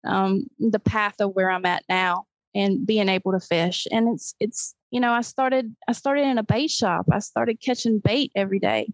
um, 0.05 0.45
the 0.59 0.79
path 0.79 1.15
of 1.19 1.31
where 1.33 1.49
I'm 1.51 1.65
at 1.65 1.83
now. 1.89 2.25
and 2.55 2.85
being 2.87 3.09
able 3.09 3.31
to 3.33 3.39
fish. 3.39 3.87
And 3.91 4.09
it's 4.13 4.33
it's 4.39 4.75
you 4.91 4.99
know 4.99 5.11
I 5.13 5.21
started 5.21 5.75
I 5.87 5.93
started 5.93 6.25
in 6.25 6.37
a 6.37 6.43
bait 6.43 6.69
shop. 6.71 7.05
I 7.11 7.19
started 7.19 7.61
catching 7.63 7.99
bait 7.99 8.31
every 8.35 8.59
day, 8.59 8.91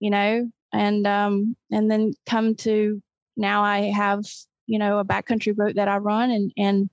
you 0.00 0.10
know, 0.10 0.50
and 0.72 1.06
um 1.06 1.56
and 1.70 1.90
then 1.90 2.12
come 2.26 2.54
to 2.56 3.02
now 3.36 3.62
I 3.62 3.90
have 3.90 4.24
you 4.66 4.78
know 4.78 4.98
a 4.98 5.04
backcountry 5.04 5.54
boat 5.54 5.74
that 5.76 5.88
I 5.88 5.98
run 5.98 6.30
and 6.30 6.52
and 6.56 6.90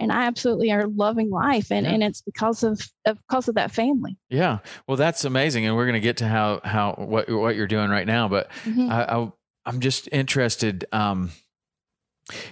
and 0.00 0.10
I 0.10 0.24
absolutely 0.24 0.72
are 0.72 0.86
loving 0.88 1.28
life, 1.28 1.70
and, 1.70 1.84
yeah. 1.84 1.92
and 1.92 2.02
it's 2.02 2.22
because 2.22 2.62
of, 2.62 2.80
of 3.04 3.18
because 3.28 3.48
of 3.48 3.54
that 3.56 3.70
family. 3.70 4.16
Yeah, 4.30 4.60
well, 4.86 4.96
that's 4.96 5.24
amazing, 5.24 5.66
and 5.66 5.76
we're 5.76 5.84
going 5.84 5.92
to 5.92 6.00
get 6.00 6.16
to 6.18 6.26
how 6.26 6.60
how 6.64 6.94
what 6.94 7.30
what 7.30 7.54
you're 7.54 7.66
doing 7.66 7.90
right 7.90 8.06
now, 8.06 8.26
but 8.26 8.50
mm-hmm. 8.64 8.90
I, 8.90 9.14
I 9.14 9.32
I'm 9.66 9.80
just 9.80 10.08
interested 10.10 10.86
um, 10.90 11.32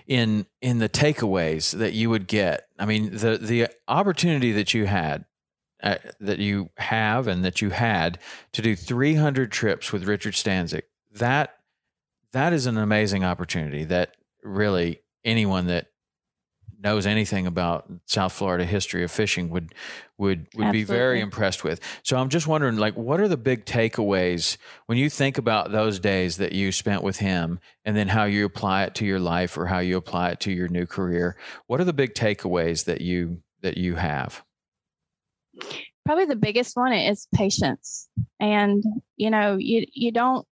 in 0.07 0.47
in 0.61 0.79
the 0.79 0.91
takeaways 0.91 1.73
that 1.79 1.95
you 1.95 2.11
would 2.11 2.27
get. 2.27 2.69
I 2.79 2.85
mean, 2.85 3.17
the 3.17 3.39
the 3.39 3.69
opportunity 3.89 4.53
that 4.53 4.75
you 4.75 4.85
had 4.85 5.25
uh, 5.83 5.97
that 6.21 6.39
you 6.39 6.71
have 6.77 7.27
and 7.27 7.45
that 7.45 7.63
you 7.63 7.71
had 7.71 8.19
to 8.53 8.63
do 8.63 8.75
300 8.75 9.53
trips 9.53 9.93
with 9.93 10.05
Richard 10.05 10.35
Stanczyk. 10.35 10.83
That 11.13 11.55
that 12.33 12.53
is 12.53 12.67
an 12.67 12.77
amazing 12.77 13.25
opportunity 13.25 13.85
that 13.85 14.17
really 14.43 15.01
anyone 15.25 15.67
that 15.67 15.87
knows 16.81 17.07
anything 17.07 17.47
about 17.47 17.91
South 18.07 18.33
Florida 18.33 18.65
history 18.65 19.03
of 19.03 19.11
fishing 19.11 19.51
would 19.51 19.75
would 20.17 20.47
would 20.55 20.67
Absolutely. 20.67 20.81
be 20.81 20.85
very 20.85 21.21
impressed 21.21 21.65
with. 21.65 21.81
So 22.03 22.17
I'm 22.17 22.29
just 22.29 22.47
wondering 22.47 22.77
like 22.77 22.97
what 22.97 23.21
are 23.21 23.29
the 23.29 23.37
big 23.37 23.65
takeaways 23.65 24.57
when 24.87 24.99
you 24.99 25.11
think 25.11 25.39
about 25.39 25.73
those 25.73 25.99
days 25.99 26.37
that 26.37 26.53
you 26.53 26.71
spent 26.73 27.03
with 27.03 27.19
him 27.19 27.59
and 27.85 27.97
then 27.97 28.09
how 28.09 28.25
you 28.25 28.45
apply 28.45 28.85
it 28.85 28.95
to 28.97 29.07
your 29.07 29.21
life 29.21 29.57
or 29.57 29.67
how 29.67 29.79
you 29.79 29.97
apply 29.97 30.31
it 30.31 30.41
to 30.41 30.53
your 30.53 30.69
new 30.69 30.87
career? 30.87 31.37
What 31.67 31.81
are 31.81 31.85
the 31.85 31.93
big 31.93 32.15
takeaways 32.15 32.85
that 32.85 33.01
you 33.01 33.43
that 33.63 33.77
you 33.77 33.97
have? 33.97 34.45
Probably 36.05 36.25
the 36.25 36.37
biggest 36.37 36.77
one 36.77 36.93
is 36.93 37.29
patience. 37.35 38.09
And 38.41 38.83
you 39.17 39.31
know, 39.31 39.57
you 39.57 39.87
you 39.93 40.13
don't 40.13 40.47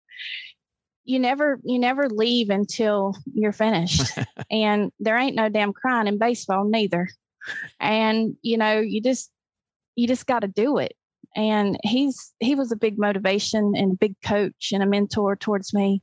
you 1.05 1.19
never 1.19 1.61
you 1.65 1.79
never 1.79 2.09
leave 2.09 2.51
until 2.51 3.17
you're 3.33 3.53
finished. 3.53 4.03
And 4.49 4.93
there 5.01 5.19
ain't 5.19 5.35
no 5.35 5.49
damn 5.49 5.73
crying 5.73 6.07
in 6.07 6.19
baseball 6.19 6.65
neither. 6.65 7.09
And 7.81 8.37
you 8.43 8.57
know 8.57 8.79
you 8.79 9.01
just 9.01 9.31
you 9.97 10.07
just 10.07 10.27
got 10.27 10.41
to 10.41 10.49
do 10.49 10.79
it. 10.79 10.95
And 11.35 11.79
he's 11.83 12.33
he 12.39 12.55
was 12.55 12.71
a 12.71 12.77
big 12.77 12.99
motivation 12.99 13.73
and 13.77 13.93
a 13.93 13.97
big 13.97 14.15
coach 14.25 14.71
and 14.73 14.83
a 14.83 14.87
mentor 14.87 15.37
towards 15.37 15.75
me. 15.75 16.03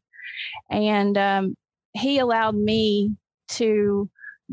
And 0.69 1.17
um, 1.17 1.55
he 1.93 2.19
allowed 2.19 2.55
me 2.55 3.15
to 3.49 4.09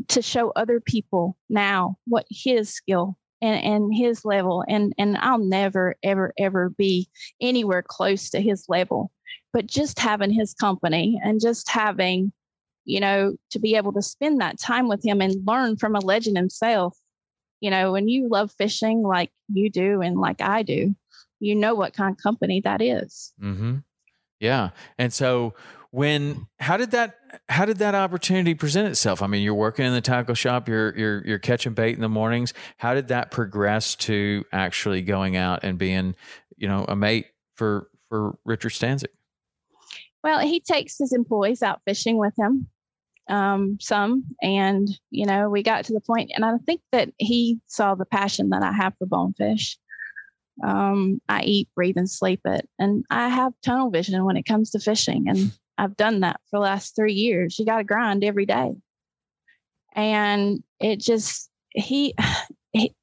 to 0.07 0.21
show 0.21 0.51
other 0.51 0.79
people 0.79 1.37
now 1.49 1.97
what 2.07 2.25
his 2.29 2.73
skill 2.73 3.17
and, 3.41 3.63
and 3.63 3.93
his 3.93 4.23
level 4.25 4.63
and 4.67 4.93
and 4.97 5.17
I'll 5.17 5.37
never 5.39 5.95
ever 6.03 6.33
ever 6.37 6.69
be 6.69 7.09
anywhere 7.41 7.83
close 7.83 8.29
to 8.31 8.41
his 8.41 8.65
level 8.67 9.11
but 9.53 9.67
just 9.67 9.99
having 9.99 10.31
his 10.31 10.53
company 10.53 11.19
and 11.23 11.41
just 11.41 11.69
having 11.69 12.31
you 12.85 12.99
know 12.99 13.35
to 13.51 13.59
be 13.59 13.75
able 13.75 13.93
to 13.93 14.01
spend 14.01 14.41
that 14.41 14.59
time 14.59 14.87
with 14.87 15.05
him 15.05 15.21
and 15.21 15.47
learn 15.47 15.77
from 15.77 15.95
a 15.95 15.99
legend 15.99 16.37
himself 16.37 16.97
you 17.59 17.69
know 17.69 17.91
when 17.91 18.07
you 18.07 18.27
love 18.29 18.51
fishing 18.57 19.01
like 19.03 19.31
you 19.51 19.69
do 19.69 20.01
and 20.01 20.17
like 20.19 20.41
i 20.41 20.63
do 20.63 20.95
you 21.41 21.55
know 21.55 21.73
what 21.73 21.93
kind 21.93 22.11
of 22.11 22.21
company 22.21 22.61
that 22.61 22.81
is. 22.81 23.33
Mm-hmm. 23.41 23.77
yeah 24.39 24.69
and 24.97 25.11
so 25.11 25.53
when 25.89 26.47
how 26.59 26.77
did 26.77 26.91
that 26.91 27.15
how 27.49 27.65
did 27.65 27.77
that 27.77 27.95
opportunity 27.95 28.53
present 28.53 28.87
itself? 28.87 29.21
I 29.21 29.27
mean 29.27 29.43
you're 29.43 29.53
working 29.53 29.85
in 29.85 29.93
the 29.93 30.01
tackle 30.01 30.35
shop 30.35 30.67
you're 30.67 30.97
you're 30.97 31.25
you're 31.25 31.39
catching 31.39 31.73
bait 31.73 31.95
in 31.95 32.01
the 32.01 32.09
mornings. 32.09 32.53
How 32.77 32.93
did 32.93 33.09
that 33.09 33.31
progress 33.31 33.95
to 33.95 34.45
actually 34.51 35.01
going 35.01 35.35
out 35.35 35.63
and 35.63 35.77
being 35.77 36.15
you 36.57 36.67
know 36.67 36.85
a 36.87 36.95
mate 36.95 37.27
for 37.55 37.89
for 38.09 38.37
richard 38.45 38.71
stanczyk 38.71 39.07
well, 40.23 40.39
he 40.39 40.59
takes 40.59 40.97
his 40.97 41.13
employees 41.13 41.63
out 41.63 41.81
fishing 41.85 42.17
with 42.17 42.33
him, 42.37 42.67
um, 43.27 43.77
some, 43.79 44.23
and 44.41 44.87
you 45.09 45.25
know, 45.25 45.49
we 45.49 45.63
got 45.63 45.85
to 45.85 45.93
the 45.93 46.01
point, 46.01 46.31
and 46.35 46.45
I 46.45 46.57
think 46.65 46.81
that 46.91 47.09
he 47.17 47.59
saw 47.67 47.95
the 47.95 48.05
passion 48.05 48.49
that 48.49 48.63
I 48.63 48.71
have 48.71 48.93
for 48.97 49.07
bonefish. 49.07 49.77
Um, 50.63 51.21
I 51.27 51.43
eat, 51.43 51.69
breathe, 51.75 51.97
and 51.97 52.09
sleep 52.09 52.41
it, 52.45 52.69
and 52.77 53.03
I 53.09 53.29
have 53.29 53.53
tunnel 53.63 53.89
vision 53.89 54.23
when 54.25 54.37
it 54.37 54.45
comes 54.45 54.71
to 54.71 54.79
fishing, 54.79 55.27
and 55.27 55.51
I've 55.81 55.97
done 55.97 56.19
that 56.21 56.39
for 56.49 56.57
the 56.57 56.63
last 56.63 56.95
three 56.95 57.13
years. 57.13 57.57
You 57.57 57.65
got 57.65 57.77
to 57.77 57.83
grind 57.83 58.23
every 58.23 58.45
day, 58.45 58.73
and 59.95 60.63
it 60.79 60.99
just 60.99 61.49
he, 61.71 62.13
he 62.73 62.93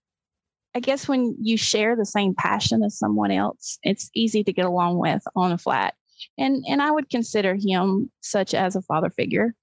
I 0.75 0.81
guess 0.81 1.09
when 1.09 1.37
you 1.41 1.57
share 1.57 1.97
the 1.97 2.07
same 2.07 2.35
passion 2.35 2.83
as 2.85 2.99
someone 2.99 3.31
else, 3.31 3.79
it's 3.83 4.11
easy 4.15 4.45
to 4.45 4.53
get 4.53 4.67
along 4.67 4.99
with 4.99 5.23
on 5.35 5.53
a 5.53 5.59
flat 5.59 5.95
and 6.37 6.65
and 6.69 6.83
I 6.83 6.91
would 6.91 7.11
consider 7.11 7.57
him 7.59 8.11
such 8.21 8.55
as 8.55 8.77
a 8.77 8.83
father 8.83 9.11
figure 9.11 9.55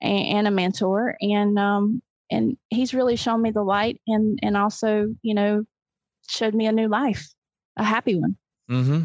and, 0.00 0.26
and 0.26 0.48
a 0.48 0.50
mentor, 0.50 1.16
and 1.20 1.58
um, 1.58 2.02
and 2.30 2.56
he's 2.70 2.94
really 2.94 3.16
shown 3.16 3.42
me 3.42 3.50
the 3.50 3.62
light, 3.62 4.00
and 4.06 4.38
and 4.42 4.56
also 4.56 5.06
you 5.22 5.34
know 5.34 5.64
showed 6.28 6.54
me 6.54 6.66
a 6.66 6.72
new 6.72 6.88
life, 6.88 7.28
a 7.76 7.84
happy 7.84 8.18
one. 8.18 8.36
Mm-hmm. 8.70 9.02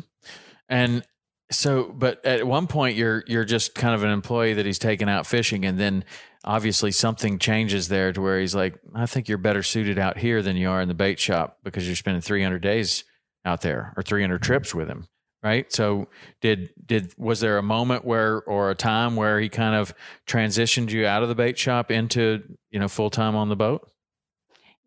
And 0.69 1.05
so, 1.51 1.91
but 1.93 2.25
at 2.25 2.45
one 2.45 2.67
point 2.67 2.95
you're 2.95 3.23
you're 3.27 3.45
just 3.45 3.75
kind 3.75 3.93
of 3.93 4.03
an 4.03 4.09
employee 4.09 4.53
that 4.53 4.65
he's 4.65 4.79
taken 4.79 5.07
out 5.09 5.27
fishing, 5.27 5.65
and 5.65 5.79
then 5.79 6.03
obviously 6.43 6.91
something 6.91 7.39
changes 7.39 7.87
there 7.87 8.11
to 8.13 8.21
where 8.21 8.39
he's 8.39 8.55
like, 8.55 8.79
I 8.93 9.05
think 9.05 9.27
you're 9.27 9.37
better 9.37 9.63
suited 9.63 9.97
out 9.99 10.17
here 10.17 10.41
than 10.41 10.57
you 10.57 10.69
are 10.69 10.81
in 10.81 10.87
the 10.87 10.93
bait 10.93 11.19
shop 11.19 11.57
because 11.63 11.87
you're 11.87 11.95
spending 11.95 12.21
300 12.21 12.61
days 12.61 13.03
out 13.45 13.61
there 13.61 13.93
or 13.97 14.03
300 14.03 14.41
trips 14.41 14.73
with 14.73 14.87
him 14.87 15.07
right? 15.45 15.71
So 15.71 16.07
did 16.41 16.71
did 16.83 17.13
was 17.17 17.39
there 17.39 17.59
a 17.59 17.63
moment 17.63 18.03
where 18.03 18.41
or 18.41 18.71
a 18.71 18.75
time 18.75 19.15
where 19.15 19.39
he 19.39 19.47
kind 19.47 19.75
of 19.75 19.93
transitioned 20.27 20.89
you 20.89 21.05
out 21.05 21.21
of 21.21 21.29
the 21.29 21.35
bait 21.35 21.57
shop 21.57 21.91
into 21.91 22.41
you 22.71 22.79
know 22.79 22.87
full 22.87 23.11
time 23.11 23.35
on 23.35 23.47
the 23.47 23.55
boat? 23.55 23.87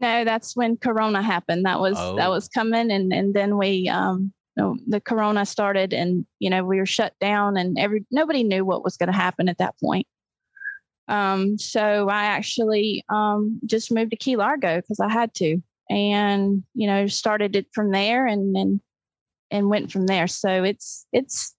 No 0.01 0.25
that's 0.25 0.57
when 0.57 0.77
corona 0.77 1.23
happened. 1.23 1.65
That 1.65 1.79
was 1.79 1.95
oh. 1.97 2.17
that 2.17 2.29
was 2.29 2.49
coming 2.49 2.91
and 2.91 3.13
and 3.13 3.33
then 3.33 3.57
we 3.57 3.89
um 3.89 4.33
you 4.59 4.65
know, 4.65 4.77
the 4.89 5.01
corona 5.01 5.47
started 5.47 5.93
and 5.93 6.27
you 6.41 6.51
know 6.51 6.65
we 6.65 6.79
were 6.79 6.87
shut 6.87 7.15
down 7.21 7.57
and 7.57 7.79
every 7.79 8.05
nobody 8.11 8.43
knew 8.43 8.65
what 8.65 8.85
was 8.85 8.97
going 8.97 9.11
to 9.11 9.17
happen 9.17 9.49
at 9.49 9.59
that 9.59 9.75
point 9.83 10.07
um 11.07 11.57
so 11.57 12.09
i 12.09 12.25
actually 12.25 13.05
um 13.09 13.61
just 13.65 13.93
moved 13.93 14.11
to 14.11 14.17
key 14.17 14.37
largo 14.37 14.77
because 14.77 15.01
i 15.01 15.09
had 15.09 15.33
to 15.33 15.63
and 15.89 16.63
you 16.75 16.87
know 16.87 17.07
started 17.07 17.57
it 17.57 17.67
from 17.73 17.93
there 17.93 18.27
and 18.27 18.55
then 18.55 18.81
and 19.51 19.69
went 19.69 19.91
from 19.91 20.07
there. 20.07 20.27
So 20.27 20.65
it's 20.65 21.07
it's 21.13 21.55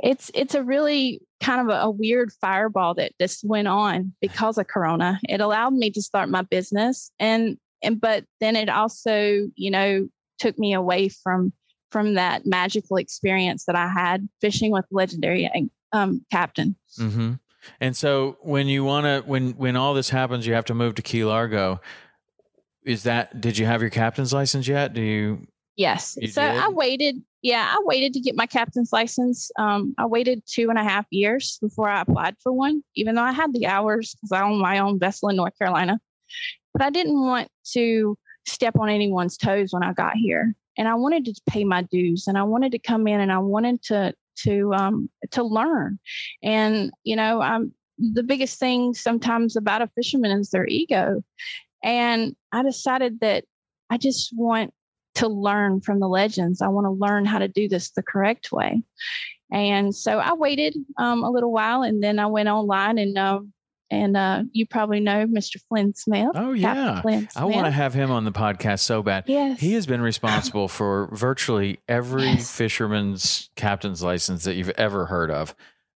it's 0.00 0.30
it's 0.34 0.54
a 0.54 0.62
really 0.62 1.20
kind 1.40 1.60
of 1.60 1.68
a, 1.68 1.82
a, 1.82 1.90
weird 1.90 2.32
fireball 2.40 2.94
that 2.94 3.12
just 3.20 3.44
went 3.44 3.68
on 3.68 4.12
because 4.20 4.58
of 4.58 4.66
corona 4.66 5.20
it 5.28 5.40
allowed 5.40 5.74
me 5.74 5.90
to 5.90 6.02
start 6.02 6.28
my 6.28 6.42
business 6.42 7.12
and 7.20 7.56
and 7.82 8.00
but 8.00 8.24
then 8.40 8.56
it 8.56 8.68
also 8.68 9.46
you 9.54 9.70
know 9.70 10.08
took 10.38 10.58
me 10.58 10.72
away 10.74 11.08
from 11.08 11.52
from 11.90 12.14
that 12.14 12.44
magical 12.44 12.96
experience 12.96 13.64
that 13.64 13.76
i 13.76 13.88
had 13.88 14.28
fishing 14.40 14.70
with 14.70 14.84
legendary 14.90 15.48
um, 15.92 16.24
captain 16.30 16.76
mm-hmm. 16.98 17.32
and 17.80 17.96
so 17.96 18.36
when 18.42 18.66
you 18.66 18.84
want 18.84 19.04
to 19.04 19.28
when 19.28 19.52
when 19.52 19.76
all 19.76 19.94
this 19.94 20.10
happens 20.10 20.46
you 20.46 20.54
have 20.54 20.64
to 20.64 20.74
move 20.74 20.94
to 20.94 21.02
key 21.02 21.24
largo 21.24 21.80
is 22.84 23.04
that 23.04 23.40
did 23.40 23.56
you 23.56 23.66
have 23.66 23.80
your 23.80 23.90
captain's 23.90 24.32
license 24.32 24.66
yet 24.68 24.92
do 24.92 25.00
you 25.00 25.46
Yes. 25.76 26.16
You 26.18 26.28
so 26.28 26.40
did? 26.40 26.58
I 26.58 26.68
waited. 26.68 27.22
Yeah, 27.42 27.70
I 27.70 27.78
waited 27.84 28.14
to 28.14 28.20
get 28.20 28.34
my 28.34 28.46
captain's 28.46 28.92
license. 28.92 29.50
Um, 29.58 29.94
I 29.98 30.06
waited 30.06 30.42
two 30.46 30.70
and 30.70 30.78
a 30.78 30.82
half 30.82 31.06
years 31.10 31.58
before 31.60 31.88
I 31.88 32.00
applied 32.00 32.36
for 32.42 32.50
one, 32.50 32.82
even 32.94 33.14
though 33.14 33.22
I 33.22 33.32
had 33.32 33.52
the 33.52 33.66
hours 33.66 34.14
because 34.14 34.32
I 34.32 34.42
own 34.42 34.58
my 34.58 34.78
own 34.78 34.98
vessel 34.98 35.28
in 35.28 35.36
North 35.36 35.56
Carolina. 35.58 36.00
But 36.72 36.82
I 36.82 36.90
didn't 36.90 37.20
want 37.20 37.48
to 37.72 38.16
step 38.46 38.76
on 38.78 38.88
anyone's 38.88 39.36
toes 39.36 39.72
when 39.72 39.82
I 39.82 39.92
got 39.92 40.14
here, 40.16 40.54
and 40.78 40.88
I 40.88 40.94
wanted 40.94 41.24
to 41.26 41.40
pay 41.48 41.64
my 41.64 41.82
dues, 41.82 42.26
and 42.26 42.38
I 42.38 42.42
wanted 42.42 42.72
to 42.72 42.78
come 42.78 43.06
in, 43.06 43.20
and 43.20 43.32
I 43.32 43.38
wanted 43.38 43.82
to 43.84 44.14
to 44.44 44.74
um, 44.74 45.10
to 45.32 45.42
learn. 45.42 45.98
And 46.42 46.90
you 47.04 47.16
know, 47.16 47.40
I'm 47.40 47.72
the 47.98 48.22
biggest 48.22 48.58
thing 48.58 48.94
sometimes 48.94 49.56
about 49.56 49.82
a 49.82 49.90
fisherman 49.94 50.38
is 50.38 50.50
their 50.50 50.66
ego, 50.66 51.22
and 51.82 52.34
I 52.52 52.62
decided 52.62 53.20
that 53.20 53.44
I 53.90 53.98
just 53.98 54.32
want 54.34 54.72
to 55.16 55.28
learn 55.28 55.80
from 55.80 56.00
the 56.00 56.08
legends. 56.08 56.60
I 56.60 56.68
want 56.68 56.84
to 56.86 56.90
learn 56.90 57.24
how 57.24 57.38
to 57.38 57.48
do 57.48 57.68
this 57.68 57.90
the 57.90 58.02
correct 58.02 58.52
way. 58.52 58.82
And 59.52 59.94
so 59.94 60.18
I 60.18 60.34
waited 60.34 60.76
um, 60.98 61.22
a 61.22 61.30
little 61.30 61.52
while 61.52 61.82
and 61.82 62.02
then 62.02 62.18
I 62.18 62.26
went 62.26 62.48
online 62.48 62.98
and 62.98 63.16
um, 63.16 63.52
and 63.90 64.16
uh, 64.16 64.42
you 64.52 64.66
probably 64.66 65.00
know 65.00 65.26
Mr. 65.26 65.60
Flynn 65.68 65.94
Smith. 65.94 66.30
Oh 66.34 66.52
yeah, 66.52 67.02
I 67.36 67.44
want 67.44 67.66
to 67.66 67.70
have 67.70 67.94
him 67.94 68.10
on 68.10 68.24
the 68.24 68.32
podcast 68.32 68.80
so 68.80 69.02
bad. 69.02 69.24
Yes, 69.26 69.60
he 69.60 69.74
has 69.74 69.86
been 69.86 70.00
responsible 70.00 70.68
for 70.68 71.08
virtually 71.12 71.80
every 71.88 72.24
yes. 72.24 72.50
fisherman's 72.50 73.50
captain's 73.56 74.02
license 74.02 74.44
that 74.44 74.54
you've 74.54 74.70
ever 74.70 75.06
heard 75.06 75.30
of. 75.30 75.54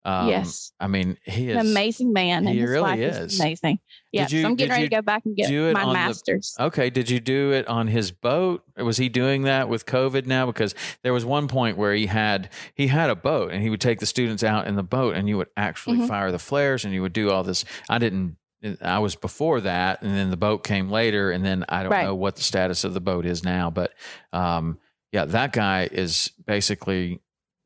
Um, 0.09 0.27
yes. 0.29 0.71
I 0.79 0.87
mean, 0.87 1.17
he 1.23 1.49
is 1.49 1.55
An 1.57 1.67
amazing 1.67 2.13
man. 2.13 2.47
he 2.47 2.61
really 2.63 2.81
life 2.81 2.99
is. 2.99 3.39
amazing. 3.39 3.79
Yeah. 4.11 4.27
you- 4.29 4.45
I'm 4.45 4.55
getting 4.55 4.71
ready 4.71 4.85
to 4.89 4.95
go 4.95 5.01
back 5.01 5.23
and 5.25 5.35
get 5.35 5.51
my 5.51 5.81
on 5.83 5.87
the- 5.89 5.93
master's. 5.93 6.55
Okay. 6.59 6.89
Did 6.89 7.09
you 7.09 7.19
do 7.19 7.51
it 7.51 7.67
on 7.67 7.87
his 7.87 8.11
boat? 8.11 8.63
Was 8.77 8.97
he 8.97 9.07
doing 9.09 9.43
that 9.43 9.69
with 9.69 9.85
COVID 9.85 10.25
now? 10.25 10.45
Because 10.45 10.73
there 11.03 11.13
was 11.13 11.25
one 11.25 11.47
point 11.47 11.77
where 11.77 11.93
he 11.93 12.07
had 12.07 12.49
he 12.73 12.87
had 12.87 13.09
a 13.09 13.15
boat 13.15 13.51
and 13.51 13.61
he 13.61 13.69
would 13.69 13.81
take 13.81 13.99
the 13.99 14.05
students 14.05 14.43
out 14.43 14.67
in 14.67 14.75
the 14.75 14.83
boat 14.83 15.15
and 15.15 15.29
you 15.29 15.37
would 15.37 15.49
actually 15.55 15.97
Mhm. 15.97 16.07
fire 16.07 16.31
the 16.31 16.39
flares 16.39 16.85
and 16.85 16.93
you 16.93 17.01
would 17.01 17.13
do 17.13 17.29
all 17.29 17.43
this. 17.43 17.63
I 17.89 17.97
didn't. 17.99 18.37
I 18.81 18.99
was 18.99 19.15
before 19.15 19.61
that, 19.61 20.01
and 20.01 20.13
then 20.17 20.31
the 20.31 20.37
boat 20.37 20.65
came 20.65 20.89
later, 20.91 21.31
and 21.31 21.45
then 21.45 21.63
I 21.69 21.81
don't 21.83 21.93
Right. 21.93 22.03
know 22.03 22.13
what 22.15 22.35
the 22.35 22.41
status 22.41 22.83
of 22.83 22.93
the 22.93 22.99
boat 22.99 23.25
is 23.25 23.41
now. 23.41 23.69
But 23.69 23.93
um, 24.33 24.79
yeah, 25.13 25.23
that 25.25 25.53
guy 25.53 25.87
is 25.89 26.31
basically 26.45 27.21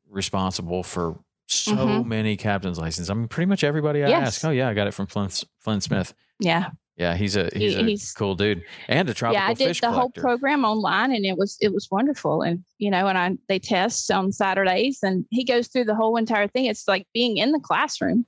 responsible 0.08 0.82
for 0.84 1.18
so 1.46 1.74
Mhm. 1.76 2.06
many 2.06 2.36
captain's 2.36 2.78
licenses. 2.78 3.10
I 3.10 3.14
mean, 3.14 3.28
pretty 3.28 3.48
much 3.48 3.64
everybody 3.64 4.02
I 4.02 4.08
Yes. 4.08 4.26
ask, 4.28 4.44
oh 4.44 4.50
yeah, 4.50 4.68
I 4.68 4.74
got 4.74 4.86
it 4.86 4.94
from 4.94 5.06
Flynn, 5.06 5.28
Flynn 5.60 5.80
Smith. 5.80 6.14
Yeah. 6.40 6.70
Yeah, 6.96 7.16
he's 7.16 7.34
a 7.34 7.50
he's 7.52 7.74
He- 7.74 7.80
a 7.80 7.84
he's- 7.84 8.12
cool 8.12 8.36
dude 8.36 8.62
and 8.88 9.08
a 9.10 9.14
tropical 9.14 9.42
yeah, 9.42 9.48
I 9.50 9.54
did 9.54 9.74
the 9.80 9.90
whole 9.90 10.10
program 10.10 10.64
online 10.64 11.12
and 11.12 11.26
it 11.26 11.36
was 11.36 11.58
it 11.60 11.74
was 11.74 11.88
wonderful. 11.90 12.42
And 12.42 12.64
you 12.78 12.88
know, 12.90 13.08
and 13.08 13.18
I 13.18 13.36
they 13.48 13.58
test 13.58 14.10
on 14.12 14.30
Saturdays 14.30 15.00
and 15.02 15.24
he 15.30 15.42
goes 15.44 15.66
through 15.66 15.84
the 15.86 15.94
whole 15.96 16.16
entire 16.16 16.46
thing. 16.46 16.66
It's 16.66 16.86
like 16.86 17.06
being 17.12 17.36
in 17.38 17.50
the 17.50 17.58
classroom. 17.58 18.26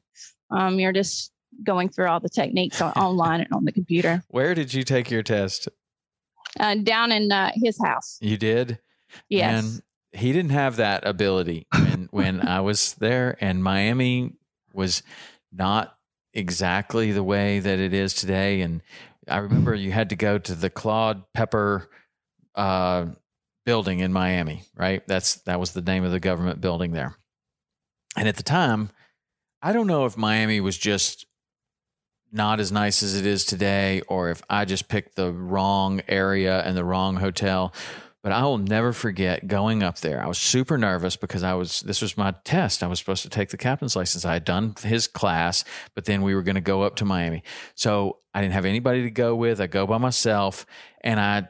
Um, 0.51 0.81
you're 0.81 0.93
just 0.93 1.33
going 1.63 1.89
through 1.91 2.09
all 2.09 2.19
the 2.21 2.29
techniques 2.29 2.81
on, 2.81 2.93
online 2.97 3.41
and 3.43 3.53
on 3.53 3.65
the 3.65 3.73
computer. 3.73 4.25
Where 4.29 4.53
did 4.55 4.75
you 4.75 4.83
take 4.83 5.11
your 5.13 5.23
test? 5.23 5.69
Uh, 6.59 6.75
down 6.75 7.13
in 7.13 7.31
uh, 7.31 7.53
his 7.55 7.79
house. 7.81 8.19
You 8.21 8.37
did. 8.37 8.79
Yes. 9.29 9.65
And 9.65 9.83
he 10.21 10.33
didn't 10.33 10.51
have 10.53 10.77
that 10.77 11.07
ability 11.07 11.67
when 12.17 12.41
I 12.49 12.61
was 12.61 12.95
there, 12.95 13.37
and 13.41 13.63
Miami 13.63 14.33
was 14.73 15.03
not 15.53 15.97
exactly 16.33 17.13
the 17.13 17.23
way 17.23 17.61
that 17.61 17.79
it 17.79 17.95
is 17.95 18.15
today. 18.15 18.63
And 18.63 18.83
I 19.29 19.39
remember 19.39 19.75
you 19.75 19.93
had 19.93 20.11
to 20.11 20.17
go 20.17 20.39
to 20.39 20.55
the 20.55 20.71
Claude 20.71 21.23
Pepper 21.35 21.89
uh, 22.55 23.07
building 23.65 24.01
in 24.01 24.13
Miami, 24.13 24.63
right? 24.75 25.07
That's 25.07 25.37
that 25.43 25.61
was 25.61 25.73
the 25.73 25.83
name 25.83 26.05
of 26.05 26.13
the 26.13 26.21
government 26.21 26.61
building 26.61 26.93
there. 26.93 27.17
And 28.17 28.27
at 28.27 28.37
the 28.37 28.43
time, 28.43 28.91
I 29.61 29.73
don't 29.73 29.87
know 29.87 30.07
if 30.07 30.17
Miami 30.17 30.61
was 30.61 30.79
just 30.79 31.27
not 32.33 32.61
as 32.61 32.73
nice 32.73 33.03
as 33.03 33.17
it 33.17 33.27
is 33.27 33.45
today, 33.45 34.03
or 34.09 34.31
if 34.31 34.43
I 34.49 34.65
just 34.65 34.89
picked 34.89 35.17
the 35.17 35.33
wrong 35.33 36.01
area 36.09 36.61
and 36.63 36.77
the 36.77 36.85
wrong 36.85 37.17
hotel. 37.17 37.73
But 38.27 38.33
I 38.33 38.43
will 38.43 38.59
never 38.59 38.93
forget 38.93 39.47
going 39.47 39.85
up 39.85 40.01
there. 40.01 40.21
I 40.21 40.27
was 40.27 40.37
super 40.37 40.77
nervous 40.77 41.15
because 41.15 41.45
I 41.45 41.55
was, 41.55 41.83
this 41.83 42.03
was 42.03 42.17
my 42.17 42.35
test. 42.43 42.83
I 42.83 42.89
was 42.89 42.99
supposed 42.99 43.23
to 43.23 43.29
take 43.29 43.51
the 43.51 43.57
captain's 43.57 43.95
license. 43.95 44.25
I 44.25 44.33
had 44.33 44.45
done 44.45 44.75
his 44.83 45.07
class, 45.07 45.63
but 45.95 46.07
then 46.07 46.23
we 46.23 46.35
were 46.35 46.43
going 46.43 46.57
to 46.57 46.61
go 46.61 46.83
up 46.83 46.97
to 46.97 47.05
Miami. 47.05 47.45
So 47.77 48.19
I 48.35 48.41
didn't 48.41 48.55
have 48.55 48.65
anybody 48.65 49.05
to 49.05 49.13
go 49.13 49.37
with. 49.37 49.61
I 49.61 49.69
go 49.69 49.87
by 49.87 49.99
myself 49.99 50.67
and 51.03 51.21
I 51.21 51.47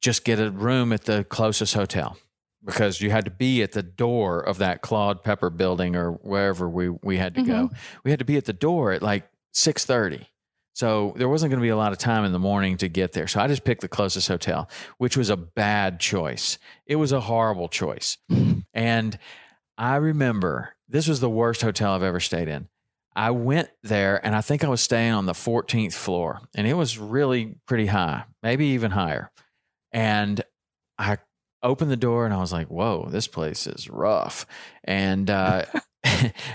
just 0.00 0.24
get 0.24 0.40
a 0.40 0.50
room 0.50 0.94
at 0.94 1.04
the 1.04 1.22
closest 1.22 1.74
hotel 1.74 2.16
because 2.64 3.02
you 3.02 3.10
had 3.10 3.26
to 3.26 3.30
be 3.30 3.62
at 3.62 3.72
the 3.72 3.82
door 3.82 4.40
of 4.40 4.56
that 4.56 4.80
Claude 4.80 5.22
Pepper 5.22 5.50
building 5.50 5.96
or 5.96 6.12
wherever 6.12 6.66
we, 6.66 6.88
we 6.88 7.18
had 7.18 7.34
to 7.34 7.42
go. 7.42 7.66
Mm-hmm. 7.66 7.76
We 8.04 8.10
had 8.10 8.20
to 8.20 8.24
be 8.24 8.38
at 8.38 8.46
the 8.46 8.54
door 8.54 8.92
at 8.92 9.02
like 9.02 9.28
630. 9.52 10.30
So 10.80 11.12
there 11.16 11.28
wasn't 11.28 11.50
going 11.50 11.60
to 11.60 11.62
be 11.62 11.68
a 11.68 11.76
lot 11.76 11.92
of 11.92 11.98
time 11.98 12.24
in 12.24 12.32
the 12.32 12.38
morning 12.38 12.78
to 12.78 12.88
get 12.88 13.12
there. 13.12 13.26
So 13.26 13.38
I 13.38 13.48
just 13.48 13.64
picked 13.64 13.82
the 13.82 13.88
closest 13.88 14.28
hotel, 14.28 14.70
which 14.96 15.14
was 15.14 15.28
a 15.28 15.36
bad 15.36 16.00
choice. 16.00 16.56
It 16.86 16.96
was 16.96 17.12
a 17.12 17.20
horrible 17.20 17.68
choice. 17.68 18.16
And 18.72 19.18
I 19.76 19.96
remember 19.96 20.74
this 20.88 21.06
was 21.06 21.20
the 21.20 21.28
worst 21.28 21.60
hotel 21.60 21.92
I've 21.92 22.02
ever 22.02 22.18
stayed 22.18 22.48
in. 22.48 22.68
I 23.14 23.30
went 23.32 23.68
there 23.82 24.24
and 24.24 24.34
I 24.34 24.40
think 24.40 24.64
I 24.64 24.68
was 24.68 24.80
staying 24.80 25.12
on 25.12 25.26
the 25.26 25.34
14th 25.34 25.92
floor 25.92 26.40
and 26.54 26.66
it 26.66 26.72
was 26.72 26.96
really 26.96 27.56
pretty 27.66 27.86
high, 27.86 28.24
maybe 28.42 28.68
even 28.68 28.90
higher. 28.90 29.30
And 29.92 30.42
I 30.98 31.18
opened 31.62 31.90
the 31.90 31.96
door 31.96 32.24
and 32.24 32.32
I 32.32 32.38
was 32.38 32.54
like, 32.54 32.68
whoa, 32.68 33.06
this 33.10 33.28
place 33.28 33.66
is 33.66 33.90
rough. 33.90 34.46
And, 34.84 35.28
uh, 35.28 35.66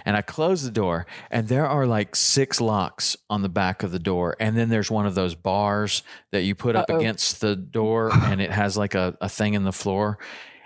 and 0.06 0.18
I 0.18 0.22
closed 0.22 0.66
the 0.66 0.72
door, 0.72 1.06
and 1.30 1.48
there 1.48 1.68
are 1.68 1.86
like 1.86 2.16
six 2.16 2.60
locks 2.60 3.16
on 3.30 3.42
the 3.42 3.50
back 3.50 3.84
of 3.84 3.92
the 3.92 4.00
door. 4.00 4.36
And 4.40 4.58
then 4.58 4.70
there's 4.70 4.90
one 4.90 5.06
of 5.06 5.14
those 5.14 5.36
bars 5.36 6.02
that 6.32 6.42
you 6.42 6.56
put 6.56 6.76
up 6.76 6.90
Uh-oh. 6.90 6.98
against 6.98 7.42
the 7.42 7.56
door, 7.56 8.12
and 8.24 8.42
it 8.42 8.52
has 8.52 8.78
like 8.78 8.96
a, 8.96 9.16
a 9.22 9.30
thing 9.30 9.54
in 9.54 9.64
the 9.64 9.72
floor. 9.72 10.18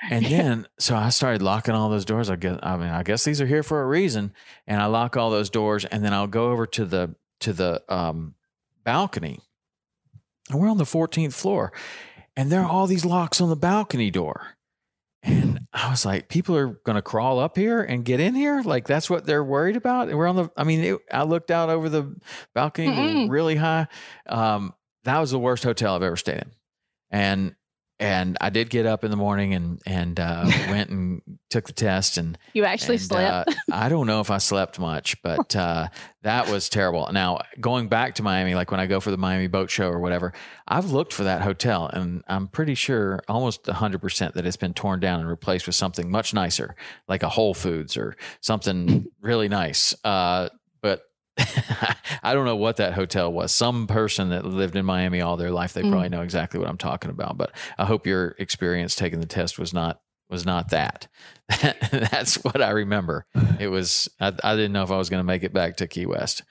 And 0.09 0.25
then, 0.27 0.67
so 0.79 0.95
I 0.95 1.09
started 1.09 1.41
locking 1.41 1.73
all 1.75 1.89
those 1.89 2.05
doors. 2.05 2.29
I 2.29 2.37
guess, 2.37 2.57
I 2.63 2.77
mean, 2.77 2.87
I 2.87 3.03
guess 3.03 3.25
these 3.25 3.41
are 3.41 3.47
here 3.47 3.63
for 3.63 3.81
a 3.81 3.87
reason. 3.87 4.33
And 4.65 4.81
I 4.81 4.85
lock 4.85 5.17
all 5.17 5.29
those 5.29 5.49
doors, 5.49 5.83
and 5.83 6.03
then 6.03 6.13
I'll 6.13 6.27
go 6.27 6.51
over 6.51 6.65
to 6.67 6.85
the 6.85 7.15
to 7.41 7.53
the 7.53 7.81
um, 7.89 8.35
balcony, 8.83 9.39
and 10.49 10.59
we're 10.59 10.69
on 10.69 10.77
the 10.77 10.83
14th 10.83 11.33
floor, 11.33 11.71
and 12.35 12.51
there 12.51 12.61
are 12.61 12.69
all 12.69 12.87
these 12.87 13.05
locks 13.05 13.39
on 13.39 13.49
the 13.49 13.55
balcony 13.55 14.11
door. 14.11 14.55
I 15.71 15.89
was 15.89 16.03
like, 16.05 16.29
people 16.29 16.55
are 16.55 16.67
going 16.67 16.95
to 16.95 17.01
crawl 17.01 17.39
up 17.39 17.55
here 17.55 17.81
and 17.81 18.03
get 18.03 18.19
in 18.19 18.33
here. 18.33 18.61
Like 18.63 18.87
that's 18.87 19.09
what 19.09 19.25
they're 19.25 19.43
worried 19.43 19.75
about. 19.75 20.09
And 20.09 20.17
we're 20.17 20.27
on 20.27 20.35
the, 20.35 20.49
I 20.57 20.63
mean, 20.63 20.83
it, 20.83 20.99
I 21.11 21.23
looked 21.23 21.51
out 21.51 21.69
over 21.69 21.89
the 21.89 22.15
balcony 22.55 22.87
Mm-mm. 22.89 23.29
really 23.29 23.55
high. 23.55 23.87
Um, 24.27 24.73
that 25.03 25.19
was 25.19 25.31
the 25.31 25.39
worst 25.39 25.63
hotel 25.63 25.95
I've 25.95 26.01
ever 26.01 26.15
stayed 26.15 26.37
in. 26.37 26.51
And, 27.11 27.55
and 27.99 28.37
I 28.39 28.49
did 28.49 28.69
get 28.69 28.85
up 28.85 29.03
in 29.03 29.11
the 29.11 29.17
morning 29.17 29.53
and, 29.53 29.81
and, 29.85 30.19
uh, 30.19 30.45
went 30.69 30.89
and 30.89 31.21
took 31.49 31.67
the 31.67 31.73
test 31.73 32.17
and, 32.17 32.37
You 32.53 32.63
actually 32.65 32.95
and, 32.95 33.03
slept. 33.03 33.49
uh, 33.49 33.53
I 33.71 33.89
don't 33.89 34.07
know 34.07 34.21
if 34.21 34.31
I 34.31 34.37
slept 34.37 34.79
much, 34.79 35.21
but 35.21 35.55
uh, 35.55 35.89
that 36.21 36.49
was 36.49 36.69
terrible. 36.69 37.09
Now, 37.11 37.39
going 37.59 37.89
back 37.89 38.15
to 38.15 38.23
Miami, 38.23 38.55
like 38.55 38.71
when 38.71 38.79
I 38.79 38.85
go 38.85 38.99
for 38.99 39.11
the 39.11 39.17
Miami 39.17 39.47
Boat 39.47 39.69
Show 39.69 39.89
or 39.89 39.99
whatever, 39.99 40.33
I've 40.67 40.91
looked 40.91 41.11
for 41.11 41.23
that 41.25 41.41
hotel 41.41 41.87
and 41.87 42.23
I'm 42.27 42.47
pretty 42.47 42.75
sure 42.75 43.19
almost 43.27 43.63
100% 43.65 44.33
that 44.33 44.45
it's 44.45 44.57
been 44.57 44.73
torn 44.73 44.99
down 44.99 45.19
and 45.19 45.27
replaced 45.27 45.65
with 45.65 45.75
something 45.75 46.09
much 46.09 46.33
nicer, 46.33 46.75
like 47.07 47.23
a 47.23 47.29
Whole 47.29 47.53
Foods 47.53 47.97
or 47.97 48.15
something 48.41 49.07
really 49.21 49.49
nice. 49.49 49.93
Uh, 50.05 50.49
but 50.81 51.08
I 52.23 52.33
don't 52.33 52.45
know 52.45 52.55
what 52.55 52.77
that 52.77 52.93
hotel 52.93 53.31
was. 53.31 53.53
Some 53.53 53.87
person 53.87 54.29
that 54.29 54.45
lived 54.45 54.75
in 54.75 54.85
Miami 54.85 55.21
all 55.21 55.37
their 55.37 55.51
life, 55.51 55.73
they 55.73 55.81
Mm. 55.81 55.91
probably 55.91 56.09
know 56.09 56.21
exactly 56.21 56.59
what 56.59 56.69
I'm 56.69 56.77
talking 56.77 57.09
about. 57.09 57.37
But 57.37 57.51
I 57.77 57.85
hope 57.85 58.05
your 58.05 58.35
experience 58.39 58.95
taking 58.95 59.19
the 59.19 59.25
test 59.27 59.57
was 59.59 59.73
not 59.73 60.01
was 60.29 60.45
not 60.45 60.69
that. 60.69 61.07
That's 61.61 62.35
what 62.43 62.61
I 62.61 62.71
remember. 62.71 63.25
It 63.59 63.67
was 63.67 64.07
I, 64.19 64.31
I 64.43 64.55
didn't 64.55 64.71
know 64.73 64.83
if 64.83 64.91
I 64.91 64.97
was 64.97 65.09
going 65.09 65.19
to 65.19 65.25
make 65.25 65.43
it 65.43 65.53
back 65.53 65.77
to 65.77 65.87
Key 65.87 66.05
West. 66.05 66.43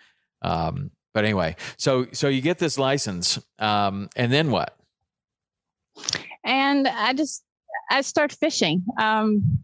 Um, 0.43 0.91
but 1.15 1.25
anyway, 1.25 1.57
so 1.77 2.07
so 2.13 2.29
you 2.29 2.41
get 2.43 2.59
this 2.59 2.79
license, 2.79 3.39
um, 3.59 4.09
and 4.17 4.31
then 4.33 4.51
what? 4.51 4.75
and 6.45 6.87
I 6.87 7.13
just 7.15 7.43
I 7.91 8.03
start 8.03 8.33
fishing 8.33 8.85
um, 8.99 9.59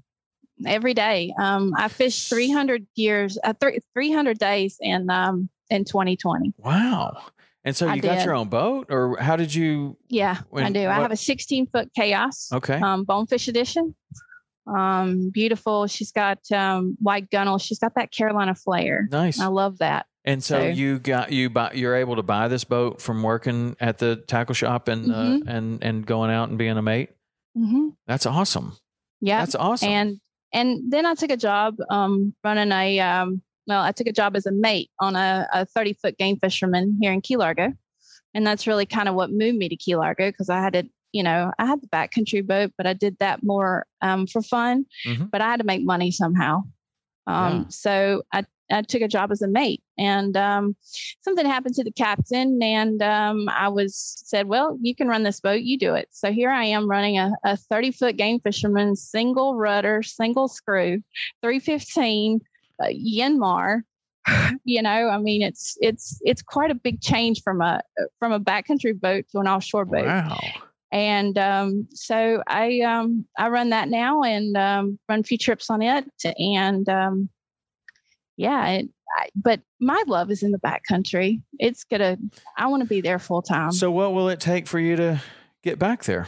every 0.67 0.95
day. 0.95 1.33
Um, 1.39 1.75
I 1.77 1.89
fished 1.89 2.29
300 2.29 2.87
years, 2.95 3.39
uh, 3.45 3.53
th- 3.61 3.81
300 3.95 4.39
days 4.39 4.77
in 4.81 5.11
um, 5.11 5.49
in 5.71 5.85
2020. 5.85 6.55
Wow! 6.59 7.23
And 7.65 7.75
so 7.75 7.89
I 7.89 7.95
you 7.95 8.03
got 8.03 8.17
did. 8.17 8.25
your 8.27 8.35
own 8.35 8.49
boat, 8.49 8.87
or 8.91 9.17
how 9.19 9.37
did 9.37 9.55
you? 9.55 9.97
Yeah, 10.09 10.39
I 10.41 10.45
When- 10.51 10.73
do. 10.73 10.87
I 10.87 10.95
have 10.95 11.11
a 11.13 11.17
16 11.17 11.67
foot 11.69 11.91
chaos, 11.97 12.51
Okay, 12.53 12.75
um, 12.81 13.05
bonefish 13.05 13.49
edition. 13.49 13.95
Um, 14.67 15.31
beautiful. 15.31 15.87
She's 15.87 16.11
got 16.13 16.39
um, 16.51 16.97
white 17.01 17.31
gunnel. 17.31 17.59
She's 17.59 17.79
got 17.79 17.95
that 17.97 18.11
Carolina 18.13 18.55
flare. 18.55 19.07
nice. 19.11 19.39
I 19.39 19.47
love 19.47 19.79
that. 19.79 20.07
And 20.25 20.43
so, 20.43 20.59
So- 20.61 20.67
you 20.69 20.99
got 20.99 21.33
you 21.33 21.51
buy 21.51 21.73
you're 21.75 21.95
able 21.97 22.17
to 22.17 22.23
buy 22.23 22.49
this 22.49 22.65
boat 22.65 23.03
from 23.03 23.23
working 23.23 23.77
at 23.79 23.99
the 23.99 24.17
tackle 24.17 24.55
shop 24.55 24.89
and 24.89 25.13
uh, 25.13 25.15
Mhm. 25.15 25.43
and 25.47 25.83
and 25.85 26.07
going 26.07 26.31
out 26.31 26.49
and 26.49 26.57
being 26.57 26.79
a 26.79 26.83
mate. 26.83 27.11
hmm 27.55 27.91
That's 28.07 28.25
awesome. 28.27 28.77
Yeah, 29.21 29.41
That's 29.41 29.55
awesome. 29.55 29.89
and 29.89 30.21
and 30.55 30.81
then 30.91 31.05
I 31.05 31.15
took 31.15 31.31
a 31.31 31.37
job 31.37 31.77
um, 31.91 32.35
running 32.43 32.73
a 32.73 33.01
um, 33.01 33.43
well, 33.67 33.83
I 33.83 33.93
took 33.93 34.07
a 34.07 34.13
job 34.13 34.37
as 34.37 34.47
a 34.47 34.53
mate 34.53 34.91
on 35.01 35.17
a, 35.17 35.47
a 35.53 35.67
30 35.67 35.95
foot 35.95 36.17
game 36.19 36.39
fisherman 36.39 36.99
here 37.03 37.13
in 37.13 37.21
Key 37.21 37.37
Largo, 37.37 37.73
and 38.35 38.47
that's 38.47 38.67
really 38.67 38.87
kind 38.87 39.09
of 39.09 39.15
what 39.15 39.31
moved 39.31 39.59
me 39.59 39.69
to 39.69 39.77
Key 39.77 39.97
Largo 39.97 40.31
because 40.31 40.49
I 40.51 40.61
had 40.61 40.73
to, 40.75 40.85
you 41.13 41.23
know, 41.23 41.51
I 41.59 41.67
had 41.67 41.81
the 41.83 41.89
backcountry 41.89 42.47
boat, 42.47 42.73
but 42.79 42.87
I 42.87 42.93
did 42.95 43.17
that 43.21 43.43
more 43.43 43.87
um, 44.01 44.27
for 44.27 44.41
fun, 44.43 44.87
Mhm. 45.07 45.31
but 45.31 45.41
I 45.41 45.51
had 45.51 45.61
to 45.61 45.67
make 45.67 45.83
money 45.85 46.11
somehow. 46.11 46.63
Um, 47.27 47.55
Yeah. 47.63 47.65
So 47.71 48.23
I 48.33 48.45
I 48.71 48.83
took 48.83 49.03
a 49.03 49.09
job 49.09 49.31
as 49.31 49.43
a 49.43 49.49
mate, 49.49 49.83
and 49.99 50.37
um, 50.37 50.77
something 51.23 51.45
happened 51.47 51.75
to 51.77 51.85
the 51.85 51.93
captain, 51.93 52.63
and 52.63 53.03
um, 53.03 53.49
I 53.51 53.69
was 53.69 53.95
said, 54.25 54.47
"Well, 54.47 54.79
you 54.81 54.95
can 54.95 55.09
run 55.09 55.23
this 55.23 55.41
boat. 55.41 55.63
You 55.63 55.79
do 55.79 55.95
it." 55.95 56.09
So 56.11 56.33
here 56.33 56.51
I 56.51 56.65
am 56.65 56.89
running 56.89 57.19
a, 57.19 57.33
a 57.45 57.57
30 57.57 57.93
foot 57.93 58.17
game 58.17 58.41
fisherman, 58.41 58.97
single 58.97 59.57
rudder, 59.57 60.03
single 60.03 60.49
screw, 60.49 61.03
315 61.43 62.41
uh, 62.83 62.87
Yanmar. 62.87 63.83
you 64.65 64.81
know, 64.81 65.09
I 65.09 65.19
mean, 65.19 65.43
it's 65.43 65.77
it's 65.81 66.19
it's 66.25 66.43
quite 66.43 66.71
a 66.71 66.75
big 66.75 67.01
change 67.01 67.43
from 67.43 67.61
a 67.61 67.83
from 68.19 68.33
a 68.33 68.41
backcountry 68.41 68.99
boat 68.99 69.27
to 69.33 69.39
an 69.39 69.49
offshore 69.49 69.85
boat 69.85 70.07
Wow. 70.07 70.39
and 70.93 71.37
um, 71.37 71.87
so 71.91 72.43
I 72.47 72.81
um, 72.81 73.27
I 73.37 73.49
run 73.49 73.71
that 73.71 73.89
now 73.89 74.23
and 74.23 74.57
um, 74.57 74.99
run 75.09 75.21
a 75.21 75.25
few 75.25 75.37
trips 75.37 75.69
on 75.69 75.83
it, 75.83 76.07
and 76.39 76.89
um, 76.89 77.29
yeah, 78.37 78.67
it, 78.69 78.89
I, 79.19 79.29
but 79.35 79.61
my 79.81 80.03
love 80.07 80.31
is 80.31 80.43
in 80.43 80.51
the 80.51 80.59
backcountry. 80.59 81.41
It's 81.59 81.85
gonna. 81.85 82.17
I 82.57 82.67
want 82.67 82.83
to 82.83 82.89
be 82.89 83.01
there 83.01 83.19
full 83.19 83.43
time. 83.43 83.73
So, 83.73 83.91
what 83.91 84.13
will 84.13 84.29
it 84.29 84.41
take 84.41 84.67
for 84.67 84.79
you 84.79 84.97
to 84.97 85.23
get 85.63 85.79
back 85.79 86.05
there? 86.05 86.27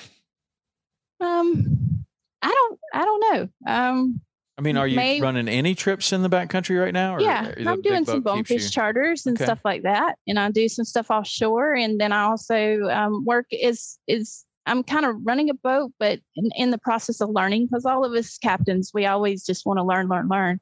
Um, 1.20 2.04
I 2.42 2.48
don't. 2.48 2.80
I 2.94 3.04
don't 3.04 3.20
know. 3.20 3.48
Um, 3.72 4.20
I 4.58 4.62
mean, 4.62 4.76
are 4.76 4.86
you 4.86 4.96
May- 4.96 5.20
running 5.20 5.48
any 5.48 5.74
trips 5.74 6.12
in 6.12 6.22
the 6.22 6.30
backcountry 6.30 6.80
right 6.80 6.94
now? 6.94 7.16
or 7.16 7.20
yeah, 7.20 7.52
I'm 7.66 7.82
doing 7.82 8.04
some 8.04 8.22
bonefish 8.22 8.70
charters 8.70 9.26
and 9.26 9.36
Okay. 9.36 9.44
stuff 9.44 9.60
like 9.64 9.82
that, 9.82 10.16
and 10.26 10.38
I 10.38 10.50
do 10.50 10.68
some 10.68 10.84
stuff 10.84 11.10
offshore, 11.10 11.74
and 11.74 12.00
then 12.00 12.12
I 12.12 12.22
also 12.22 12.82
um, 12.84 13.24
work 13.24 13.46
is 13.50 13.98
is 14.06 14.44
I'm 14.66 14.82
kind 14.82 15.04
of 15.06 15.16
running 15.24 15.48
a 15.48 15.54
boat, 15.54 15.92
but 15.98 16.20
in, 16.34 16.50
in 16.56 16.70
the 16.72 16.78
process 16.78 17.20
of 17.20 17.30
learning, 17.30 17.66
because 17.66 17.84
all 17.84 18.04
of 18.04 18.12
us 18.14 18.36
captains, 18.38 18.90
we 18.92 19.06
always 19.06 19.44
just 19.46 19.64
want 19.64 19.78
to 19.78 19.84
learn, 19.84 20.08
learn, 20.08 20.28
learn. 20.28 20.58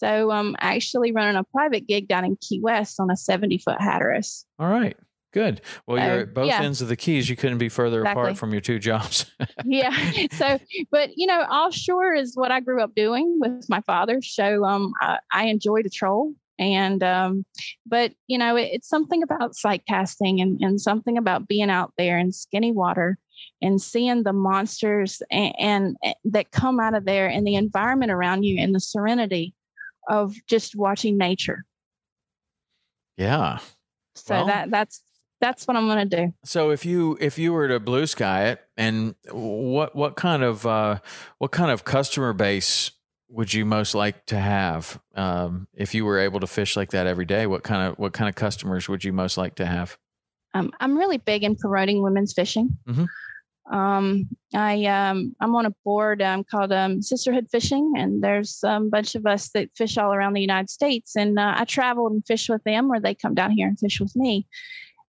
So 0.00 0.30
I'm 0.30 0.56
actually 0.60 1.12
running 1.12 1.36
a 1.36 1.44
private 1.44 1.86
gig 1.86 2.08
down 2.08 2.24
in 2.24 2.38
Key 2.40 2.58
West 2.58 2.98
on 2.98 3.10
a 3.10 3.16
70 3.16 3.58
foot 3.58 3.78
Hatteras. 3.78 4.46
All 4.58 4.68
right. 4.68 4.96
Good. 5.32 5.60
Well, 5.86 5.98
you're 5.98 6.20
at 6.20 6.34
both 6.34 6.46
yeah. 6.46 6.62
ends 6.62 6.80
of 6.80 6.88
the 6.88 6.96
keys. 6.96 7.28
You 7.28 7.36
couldn't 7.36 7.58
be 7.58 7.68
further 7.68 8.00
Exactly. 8.00 8.22
apart 8.22 8.38
from 8.38 8.52
your 8.52 8.62
two 8.62 8.78
jobs. 8.78 9.30
yeah. 9.64 9.94
So, 10.32 10.58
but 10.90 11.10
you 11.16 11.26
know, 11.26 11.40
offshore 11.42 12.14
is 12.14 12.34
what 12.34 12.50
I 12.50 12.60
grew 12.60 12.82
up 12.82 12.94
doing 12.94 13.38
with 13.38 13.68
my 13.68 13.82
father. 13.82 14.22
So, 14.22 14.64
um, 14.64 14.92
I, 15.00 15.18
I 15.32 15.44
enjoy 15.44 15.82
the 15.82 15.90
troll. 15.90 16.32
And, 16.58 17.02
um, 17.02 17.44
but 17.86 18.12
you 18.26 18.38
know, 18.38 18.56
it, 18.56 18.70
it's 18.72 18.88
something 18.88 19.22
about 19.22 19.54
sight 19.54 19.82
casting 19.86 20.40
and, 20.40 20.58
and 20.62 20.80
something 20.80 21.18
about 21.18 21.46
being 21.46 21.70
out 21.70 21.92
there 21.98 22.18
in 22.18 22.32
skinny 22.32 22.72
water 22.72 23.18
and 23.62 23.80
seeing 23.80 24.22
the 24.22 24.32
monsters 24.32 25.22
and, 25.30 25.54
and 25.58 25.96
eh, 26.02 26.14
that 26.24 26.50
come 26.50 26.80
out 26.80 26.94
of 26.94 27.04
there 27.04 27.28
and 27.28 27.46
the 27.46 27.54
environment 27.54 28.10
around 28.10 28.42
you 28.42 28.58
and 28.58 28.74
the 28.74 28.80
serenity 28.80 29.54
of 30.10 30.34
just 30.46 30.76
watching 30.76 31.16
nature. 31.16 31.64
yeah. 33.16 33.58
So 34.14 34.34
Well- 34.34 34.46
that 34.46 34.70
that's 34.70 35.02
that's 35.40 35.66
what 35.66 35.74
I'm 35.76 35.86
going 35.86 36.06
to 36.06 36.16
do. 36.26 36.34
So 36.44 36.70
if 36.70 36.84
you 36.84 37.16
if 37.18 37.38
you 37.38 37.54
were 37.54 37.66
to 37.68 37.80
blue 37.80 38.06
sky 38.06 38.48
it, 38.48 38.60
and 38.76 39.14
what 39.30 39.96
what 39.96 40.14
kind 40.16 40.42
of 40.42 40.66
uh, 40.66 40.98
what 41.38 41.50
kind 41.50 41.70
of 41.70 41.84
customer 41.84 42.34
base 42.34 42.90
would 43.30 43.54
you 43.54 43.64
most 43.64 43.94
like 43.94 44.26
to 44.26 44.38
have 44.38 45.00
um, 45.14 45.66
if 45.74 45.94
you 45.94 46.04
were 46.04 46.18
able 46.18 46.40
to 46.40 46.46
fish 46.46 46.76
like 46.76 46.90
that 46.90 47.06
every 47.06 47.24
day? 47.24 47.46
What 47.46 47.62
kind 47.62 47.90
of 47.90 47.98
what 47.98 48.12
kind 48.12 48.28
of 48.28 48.34
customers 48.34 48.88
would 48.88 49.02
you 49.04 49.12
most 49.14 49.38
like 49.38 49.54
to 49.56 49.66
have? 49.66 49.96
um, 50.52 50.72
I'm 50.80 50.98
really 50.98 51.16
big 51.18 51.44
in 51.44 51.54
promoting 51.56 52.02
women's 52.02 52.32
fishing. 52.34 52.76
Mhm. 52.86 53.06
Um, 53.70 54.28
I 54.54 54.84
um, 54.86 55.34
I'm 55.40 55.54
on 55.54 55.66
a 55.66 55.74
board 55.84 56.20
um, 56.22 56.44
called 56.44 56.72
um, 56.72 57.02
Sisterhood 57.02 57.48
Fishing, 57.50 57.92
and 57.96 58.22
there's 58.22 58.60
a 58.64 58.80
bunch 58.80 59.14
of 59.14 59.26
us 59.26 59.50
that 59.50 59.70
fish 59.76 59.96
all 59.96 60.12
around 60.12 60.32
the 60.32 60.40
United 60.40 60.70
States. 60.70 61.14
And 61.16 61.38
uh, 61.38 61.54
I 61.56 61.64
travel 61.64 62.08
and 62.08 62.26
fish 62.26 62.48
with 62.48 62.64
them, 62.64 62.90
or 62.90 62.98
they 62.98 63.14
come 63.14 63.34
down 63.34 63.52
here 63.52 63.68
and 63.68 63.78
fish 63.78 64.00
with 64.00 64.14
me. 64.16 64.46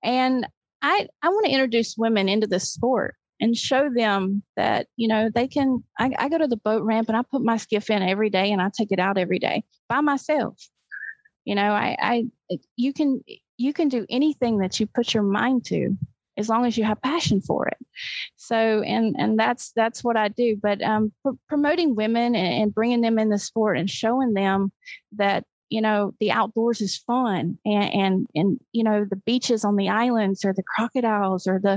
And 0.04 0.46
I 0.82 1.08
I 1.22 1.30
want 1.30 1.46
to 1.46 1.52
introduce 1.52 1.98
women 1.98 2.28
into 2.28 2.48
this 2.48 2.70
sport 2.70 3.16
and 3.40 3.56
show 3.56 3.90
them 3.90 4.44
that 4.58 4.88
you 4.98 5.08
know 5.08 5.30
they 5.34 5.48
can. 5.48 5.84
I, 5.98 6.12
I 6.20 6.30
go 6.30 6.38
to 6.38 6.48
the 6.48 6.58
boat 6.58 6.84
ramp 6.84 7.08
and 7.08 7.18
I 7.18 7.22
put 7.22 7.42
my 7.42 7.58
skiff 7.58 7.90
in 7.90 8.04
every 8.04 8.30
day, 8.30 8.52
and 8.52 8.62
I 8.62 8.70
take 8.76 8.92
it 8.92 9.00
out 9.00 9.18
every 9.18 9.40
day 9.40 9.64
by 9.88 10.02
myself. 10.02 10.58
You 11.46 11.56
know, 11.56 11.72
I 11.72 11.96
I 12.00 12.58
you 12.76 12.92
can 12.92 13.24
you 13.58 13.72
can 13.72 13.88
do 13.88 14.06
anything 14.10 14.58
that 14.60 14.80
you 14.82 14.88
put 14.88 15.14
your 15.14 15.24
mind 15.24 15.66
to 15.66 15.98
as 16.40 16.50
long 16.50 16.66
as 16.66 16.78
you 16.78 16.84
have 16.86 17.02
passion 17.02 17.42
for 17.42 17.68
it. 17.68 17.78
So 18.38 18.82
and 18.82 19.16
and 19.20 19.38
that's 19.38 19.72
that's 19.76 20.04
what 20.04 20.18
i 20.18 20.28
do. 20.30 20.58
But 20.62 20.82
um 20.82 21.12
pr- 21.24 21.38
promoting 21.48 21.96
women 21.96 22.36
and, 22.36 22.64
and 22.64 22.74
bringing 22.74 23.02
them 23.02 23.20
in 23.20 23.30
the 23.30 23.38
sport 23.38 23.78
and 23.78 23.90
showing 23.90 24.34
them 24.34 24.72
that 25.18 25.44
you 25.70 25.82
know 25.82 26.14
the 26.20 26.32
outdoors 26.32 26.82
is 26.82 26.98
fun 26.98 27.60
and 27.66 27.94
and 27.94 28.28
and 28.34 28.60
you 28.72 28.84
know 28.84 29.06
the 29.08 29.18
beaches 29.18 29.64
on 29.64 29.76
the 29.76 29.90
islands 29.90 30.44
or 30.44 30.54
the 30.54 30.64
crocodiles 30.64 31.46
or 31.46 31.60
the 31.60 31.76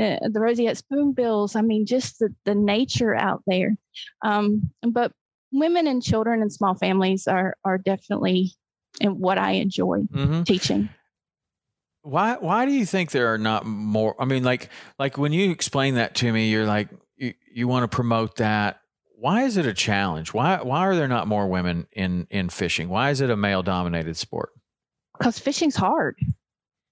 uh, 0.00 0.18
the 0.28 0.40
roseate 0.40 0.76
spoonbills 0.76 1.54
i 1.54 1.60
mean 1.62 1.86
just 1.86 2.18
the 2.18 2.34
the 2.44 2.54
nature 2.54 3.14
out 3.14 3.42
there. 3.46 3.76
Um 4.24 4.70
but 4.82 5.12
women 5.52 5.86
and 5.86 6.02
children 6.02 6.42
and 6.42 6.52
small 6.52 6.74
families 6.74 7.26
are 7.28 7.56
are 7.64 7.78
definitely 7.78 8.52
and 9.00 9.18
what 9.20 9.38
i 9.38 9.52
enjoy 9.52 9.98
Mm-hmm. 10.12 10.42
teaching 10.42 10.88
Why 12.02 12.36
why 12.36 12.66
do 12.66 12.72
you 12.72 12.86
think 12.86 13.10
there 13.10 13.32
are 13.32 13.38
not 13.38 13.66
more? 13.66 14.14
I 14.20 14.24
mean, 14.24 14.42
like 14.44 14.70
like 14.98 15.18
when 15.18 15.32
you 15.32 15.50
explain 15.50 15.96
that 15.96 16.14
to 16.16 16.32
me, 16.32 16.50
you're 16.50 16.66
like 16.66 16.88
you, 17.16 17.34
you 17.52 17.68
want 17.68 17.90
to 17.90 17.94
promote 17.94 18.36
that. 18.36 18.80
Why 19.16 19.42
is 19.42 19.58
it 19.58 19.66
a 19.66 19.74
challenge? 19.74 20.32
Why 20.32 20.62
why 20.62 20.80
are 20.80 20.96
there 20.96 21.08
not 21.08 21.28
more 21.28 21.46
women 21.46 21.86
in 21.92 22.26
in 22.30 22.48
fishing? 22.48 22.88
Why 22.88 23.10
is 23.10 23.20
it 23.20 23.30
a 23.30 23.36
male 23.36 23.62
dominated 23.62 24.16
sport? 24.16 24.50
because 25.20 25.38
fishing's 25.38 25.76
hard 25.76 26.18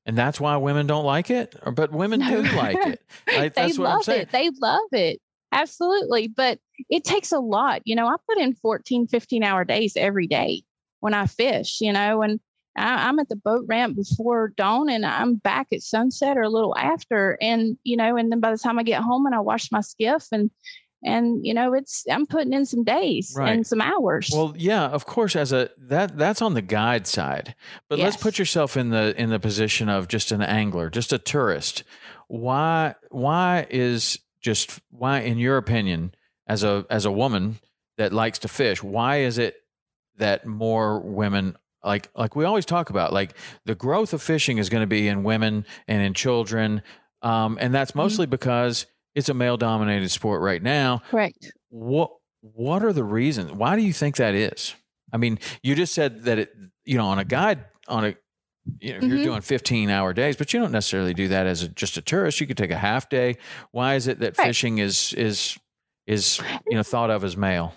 And 0.06 0.16
that's 0.16 0.38
why 0.40 0.56
women 0.58 0.86
don't 0.86 1.04
like 1.04 1.30
it? 1.30 1.54
But 1.74 1.92
women 1.92 2.20
do 2.20 2.42
like 2.42 2.76
it. 2.86 3.02
Like, 3.26 3.54
they 3.54 3.62
that's 3.62 3.78
what 3.78 3.88
I'm 3.88 3.96
love 3.96 4.08
it. 4.08 4.30
They 4.30 4.50
love 4.60 4.88
it. 4.92 5.20
Absolutely. 5.52 6.28
But 6.28 6.58
it 6.88 7.04
takes 7.04 7.32
a 7.32 7.38
lot. 7.40 7.82
You 7.84 7.96
know, 7.96 8.06
I 8.06 8.16
put 8.28 8.38
in 8.38 8.54
14, 8.54 9.06
15 9.06 9.42
hour 9.42 9.64
days 9.64 9.94
every 9.96 10.26
day 10.26 10.62
when 11.00 11.14
I 11.14 11.26
fish, 11.26 11.80
you 11.80 11.92
know, 11.92 12.22
and 12.22 12.40
I, 12.78 13.08
I'm 13.08 13.18
at 13.18 13.28
the 13.28 13.36
boat 13.36 13.64
ramp 13.66 13.96
before 13.96 14.52
dawn 14.56 14.88
and 14.88 15.04
I'm 15.04 15.36
back 15.36 15.68
at 15.72 15.82
sunset 15.82 16.36
or 16.36 16.42
a 16.42 16.48
little 16.48 16.76
after. 16.76 17.36
And, 17.40 17.76
you 17.84 17.96
know, 17.96 18.16
and 18.16 18.30
then 18.30 18.40
by 18.40 18.50
the 18.50 18.58
time 18.58 18.78
I 18.78 18.82
get 18.82 19.02
home 19.02 19.26
and 19.26 19.34
I 19.34 19.40
wash 19.40 19.70
my 19.72 19.80
skiff 19.80 20.26
and, 20.32 20.50
and 21.04 21.46
you 21.46 21.54
know 21.54 21.74
it's 21.74 22.04
i'm 22.10 22.26
putting 22.26 22.52
in 22.52 22.66
some 22.66 22.82
days 22.82 23.32
Right. 23.36 23.52
and 23.52 23.64
some 23.64 23.80
hours 23.80 24.30
Well, 24.32 24.52
yeah, 24.58 24.86
of 24.86 25.06
course. 25.06 25.36
As 25.36 25.52
a 25.52 25.70
that 25.78 26.18
that's 26.18 26.42
on 26.42 26.54
the 26.54 26.60
guide 26.62 27.06
side, 27.06 27.54
but 27.88 28.00
let's 28.00 28.16
put 28.16 28.36
yourself 28.36 28.76
in 28.76 28.90
the 28.90 29.14
in 29.16 29.30
the 29.30 29.38
position 29.38 29.88
of 29.88 30.08
just 30.08 30.32
an 30.32 30.42
angler, 30.42 30.90
just 30.90 31.12
a 31.12 31.18
tourist. 31.18 31.84
Why 32.26 32.96
why 33.10 33.68
is 33.70 34.18
just 34.40 34.80
why, 34.90 35.20
in 35.20 35.38
your 35.38 35.56
opinion, 35.56 36.16
as 36.48 36.64
a 36.64 36.84
as 36.90 37.04
a 37.04 37.12
woman 37.12 37.60
that 37.96 38.12
likes 38.12 38.40
to 38.40 38.48
fish, 38.48 38.82
why 38.82 39.18
is 39.18 39.38
it 39.38 39.54
that 40.16 40.46
more 40.46 40.98
women 40.98 41.56
like 41.84 42.08
like 42.14 42.34
we 42.36 42.44
always 42.44 42.64
talk 42.66 42.90
about 42.90 43.12
like 43.12 43.34
the 43.64 43.74
growth 43.74 44.12
of 44.12 44.22
fishing 44.22 44.58
is 44.58 44.68
going 44.68 44.82
to 44.82 44.86
be 44.86 45.08
in 45.08 45.22
women 45.24 45.64
and 45.86 46.02
in 46.02 46.14
children, 46.14 46.82
um, 47.22 47.58
and 47.60 47.74
that's 47.74 47.94
mostly 47.94 48.26
because 48.26 48.86
it's 49.14 49.28
a 49.28 49.34
male 49.34 49.56
dominated 49.56 50.08
sport 50.10 50.42
right 50.42 50.62
now. 50.62 51.02
Correct. 51.10 51.52
What 51.70 52.10
what 52.40 52.84
are 52.84 52.92
the 52.92 53.04
reasons? 53.04 53.52
Why 53.52 53.76
do 53.76 53.82
you 53.82 53.92
think 53.92 54.16
that 54.16 54.34
is? 54.34 54.74
I 55.12 55.16
mean 55.16 55.38
you 55.62 55.74
just 55.74 55.94
said 55.94 56.24
that 56.24 56.38
it 56.38 56.52
you 56.84 56.96
know 56.98 57.06
on 57.06 57.18
a 57.18 57.24
guide 57.24 57.64
on 57.88 58.04
a 58.04 58.14
you 58.80 58.92
know 58.92 59.06
you're 59.06 59.18
Mhm. 59.18 59.22
doing 59.24 59.40
15 59.40 59.88
hour 59.88 60.12
days 60.12 60.36
but 60.36 60.52
you 60.52 60.60
don't 60.60 60.72
necessarily 60.72 61.14
do 61.14 61.28
that 61.28 61.46
as 61.46 61.62
a, 61.62 61.68
just 61.68 61.96
a 61.96 62.02
tourist. 62.02 62.40
You 62.40 62.46
could 62.46 62.58
take 62.58 62.70
a 62.70 62.76
half 62.76 63.08
day. 63.08 63.36
Why 63.70 63.94
is 63.94 64.06
it 64.06 64.18
that 64.20 64.36
Right. 64.36 64.46
fishing 64.48 64.78
is 64.78 65.14
is 65.14 65.56
is 66.06 66.40
you 66.68 66.74
know 66.76 66.82
thought 66.82 67.10
of 67.10 67.24
as 67.24 67.36
male? 67.36 67.72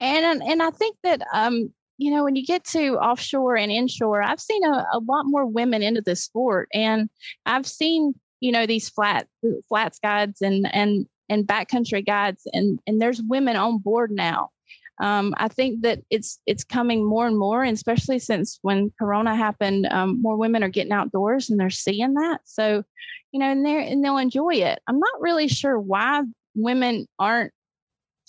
And 0.00 0.42
and 0.42 0.62
I 0.62 0.70
think 0.70 0.96
that 1.04 1.20
um 1.32 1.72
you 1.98 2.10
know 2.10 2.24
when 2.24 2.36
you 2.36 2.44
get 2.44 2.64
to 2.64 2.96
offshore 2.98 3.56
and 3.56 3.72
inshore, 3.72 4.22
I've 4.22 4.40
seen 4.40 4.64
a, 4.64 4.86
a 4.92 5.00
lot 5.00 5.24
more 5.26 5.46
women 5.46 5.82
into 5.82 6.02
this 6.02 6.22
sport, 6.22 6.68
and 6.72 7.08
I've 7.44 7.66
seen 7.66 8.14
you 8.40 8.52
know 8.52 8.66
these 8.66 8.88
flat 8.88 9.26
flats 9.68 9.98
guides 9.98 10.42
and 10.42 10.68
and 10.74 11.06
and 11.28 11.46
backcountry 11.46 12.04
guides, 12.04 12.46
and 12.52 12.78
and 12.86 13.00
there's 13.00 13.22
women 13.22 13.56
on 13.56 13.78
board 13.78 14.10
now. 14.10 14.50
Um, 14.98 15.34
I 15.36 15.48
think 15.48 15.82
that 15.82 16.00
it's 16.10 16.38
it's 16.46 16.64
coming 16.64 17.04
more 17.04 17.26
and 17.26 17.38
more, 17.38 17.62
and 17.62 17.74
especially 17.74 18.18
since 18.18 18.58
when 18.62 18.92
Corona 18.98 19.36
happened, 19.36 19.86
um, 19.90 20.20
more 20.22 20.36
women 20.36 20.62
are 20.62 20.68
getting 20.68 20.92
outdoors 20.92 21.50
and 21.50 21.60
they're 21.60 21.70
seeing 21.70 22.14
that. 22.14 22.40
So, 22.44 22.82
you 23.32 23.40
know, 23.40 23.50
and 23.50 23.64
they 23.64 23.90
and 23.90 24.02
they'll 24.02 24.16
enjoy 24.16 24.54
it. 24.54 24.80
I'm 24.86 24.98
not 24.98 25.20
really 25.20 25.48
sure 25.48 25.78
why 25.78 26.22
women 26.54 27.06
aren't 27.18 27.52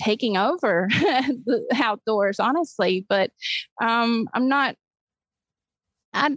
taking 0.01 0.37
over 0.37 0.87
the 0.91 1.65
outdoors 1.75 2.39
honestly 2.39 3.05
but 3.09 3.31
um 3.81 4.27
i'm 4.33 4.47
not 4.47 4.75
i 6.13 6.29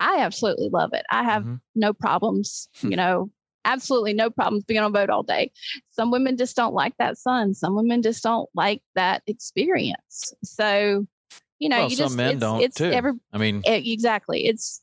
i 0.00 0.18
absolutely 0.20 0.68
love 0.68 0.90
it. 0.92 1.04
I 1.10 1.22
have 1.24 1.44
Mhm. 1.44 1.60
no 1.74 1.92
problems 1.92 2.68
you 2.82 2.96
know 2.96 3.30
absolutely 3.64 4.12
no 4.12 4.28
problems 4.28 4.64
being 4.64 4.80
on 4.80 4.86
a 4.86 4.90
boat 4.90 5.08
all 5.08 5.22
day. 5.22 5.52
Some 5.90 6.10
women 6.10 6.36
just 6.36 6.56
don't 6.56 6.74
like 6.74 6.96
that 6.98 7.16
sun. 7.16 7.54
Some 7.54 7.76
women 7.76 8.02
just 8.02 8.20
don't 8.20 8.48
like 8.56 8.82
that 8.96 9.22
experience. 9.28 10.34
So 10.42 11.06
you 11.60 11.68
know 11.68 11.78
well 11.78 11.90
you 11.90 11.96
some 11.96 12.06
just 12.06 12.16
men 12.16 12.30
it's, 12.32 12.40
don't 12.40 12.60
it's 12.60 12.76
too. 12.76 12.90
every 12.90 13.12
i 13.32 13.38
mean 13.38 13.62
eh, 13.64 13.80
exactly. 13.84 14.46
It's 14.46 14.82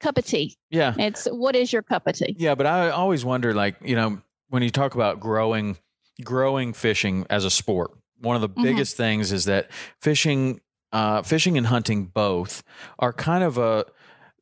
cup 0.00 0.18
of 0.18 0.26
tea. 0.26 0.56
Yeah. 0.70 0.94
It's 0.98 1.24
what 1.26 1.56
is 1.56 1.72
your 1.72 1.82
cup 1.82 2.06
of 2.06 2.14
tea? 2.16 2.36
Yeah, 2.38 2.54
but 2.54 2.66
I 2.66 2.90
always 2.90 3.24
wonder, 3.24 3.54
like 3.54 3.76
you 3.82 3.96
know, 3.96 4.20
when 4.50 4.62
you 4.62 4.68
talk 4.70 4.94
about 4.94 5.18
growing, 5.20 5.78
growing 6.24 6.72
fishing 6.72 7.26
as 7.30 7.44
a 7.44 7.50
sport, 7.50 7.92
one 8.20 8.36
of 8.36 8.42
the 8.42 8.48
Mhm. 8.48 8.62
biggest 8.62 8.96
things 8.96 9.32
is 9.32 9.44
that 9.46 9.70
fishing, 10.00 10.60
uh, 10.92 11.22
fishing 11.22 11.56
and 11.56 11.66
hunting 11.68 12.06
both 12.06 12.62
are 12.98 13.12
kind 13.12 13.42
of 13.42 13.58
a, 13.58 13.84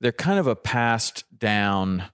they're 0.00 0.12
kind 0.12 0.38
of 0.38 0.46
a 0.46 0.56
passed 0.56 1.24
down 1.38 2.04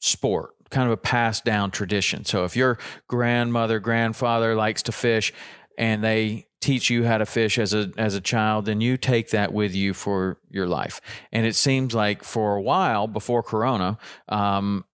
sport, 0.00 0.50
kind 0.70 0.86
of 0.86 0.92
a 0.92 0.96
passed 0.96 1.44
down 1.44 1.70
tradition. 1.70 2.24
So 2.24 2.44
if 2.44 2.56
your 2.56 2.78
grandmother, 3.08 3.78
grandfather 3.78 4.54
likes 4.54 4.82
to 4.84 4.92
fish, 4.92 5.32
and 5.78 6.02
they 6.02 6.46
teach 6.60 6.88
you 6.90 7.04
how 7.04 7.18
to 7.18 7.26
fish 7.26 7.58
as 7.58 7.74
a 7.74 7.92
as 7.98 8.14
a 8.14 8.20
child 8.20 8.64
then 8.64 8.80
you 8.80 8.96
take 8.96 9.30
that 9.30 9.52
with 9.52 9.74
you 9.74 9.92
for 9.92 10.38
your 10.50 10.66
life 10.66 11.00
and 11.30 11.46
it 11.46 11.54
seems 11.54 11.94
like 11.94 12.24
for 12.24 12.56
a 12.56 12.62
while 12.62 13.06
before 13.06 13.42
corona 13.42 13.98
um, 14.30 14.84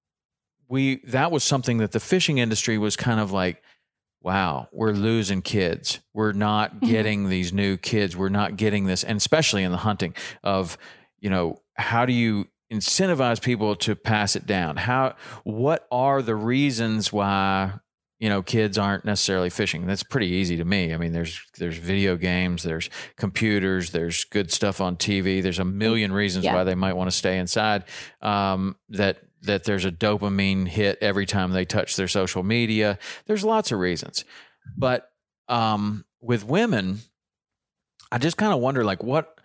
we 0.68 0.96
that 1.06 1.30
was 1.30 1.44
something 1.44 1.78
that 1.78 1.92
the 1.92 2.00
fishing 2.00 2.38
industry 2.38 2.76
was 2.76 2.96
kind 2.96 3.20
of 3.20 3.30
like 3.30 3.62
wow 4.22 4.68
we're 4.72 4.92
losing 4.92 5.42
kids. 5.42 6.00
We're 6.14 6.32
not 6.32 6.76
Mhm. 6.80 6.88
getting 6.88 7.28
these 7.28 7.52
new 7.52 7.76
kids. 7.76 8.16
We're 8.16 8.28
not 8.28 8.56
getting 8.56 8.86
this 8.86 9.04
and 9.04 9.16
especially 9.16 9.62
in 9.62 9.70
the 9.72 9.78
hunting 9.78 10.14
of 10.42 10.76
you 11.20 11.30
know 11.30 11.60
how 11.74 12.06
do 12.06 12.12
you 12.12 12.46
incentivize 12.72 13.40
people 13.42 13.76
to 13.76 13.94
pass 13.94 14.34
it 14.36 14.46
down? 14.46 14.76
How 14.76 15.14
what 15.44 15.86
are 15.90 16.22
the 16.22 16.34
reasons 16.34 17.12
why 17.12 17.72
you 18.18 18.28
know 18.28 18.42
kids 18.42 18.78
aren't 18.78 19.04
necessarily 19.04 19.50
fishing? 19.50 19.86
That's 19.86 20.02
pretty 20.02 20.28
easy 20.28 20.56
to 20.56 20.64
me. 20.64 20.94
I 20.94 20.96
mean 20.96 21.12
there's 21.12 21.40
there's 21.58 21.76
video 21.76 22.16
games 22.16 22.62
there's 22.62 22.88
computers 23.16 23.90
there's 23.90 24.24
good 24.24 24.50
stuff 24.52 24.80
on 24.80 24.96
tv 24.96 25.42
there's 25.42 25.58
a 25.58 25.64
million 25.64 26.12
reasons 26.12 26.44
Yeah. 26.44 26.54
why 26.54 26.64
they 26.64 26.74
might 26.74 26.94
want 26.94 27.10
to 27.10 27.16
stay 27.16 27.38
inside 27.38 27.84
um, 28.20 28.76
that 28.90 29.18
that 29.42 29.64
there's 29.64 29.84
a 29.84 29.92
dopamine 29.92 30.68
hit 30.68 30.98
every 31.00 31.26
time 31.26 31.52
they 31.52 31.64
touch 31.64 31.96
their 31.96 32.08
social 32.08 32.42
media. 32.42 32.98
There's 33.26 33.44
lots 33.44 33.72
of 33.72 33.78
reasons. 33.78 34.24
But 34.76 35.08
um, 35.48 36.04
with 36.22 36.44
women 36.44 37.00
i 38.10 38.18
just 38.18 38.36
kind 38.36 38.52
of 38.52 38.60
wonder 38.60 38.84
like 38.84 39.02
what 39.02 39.38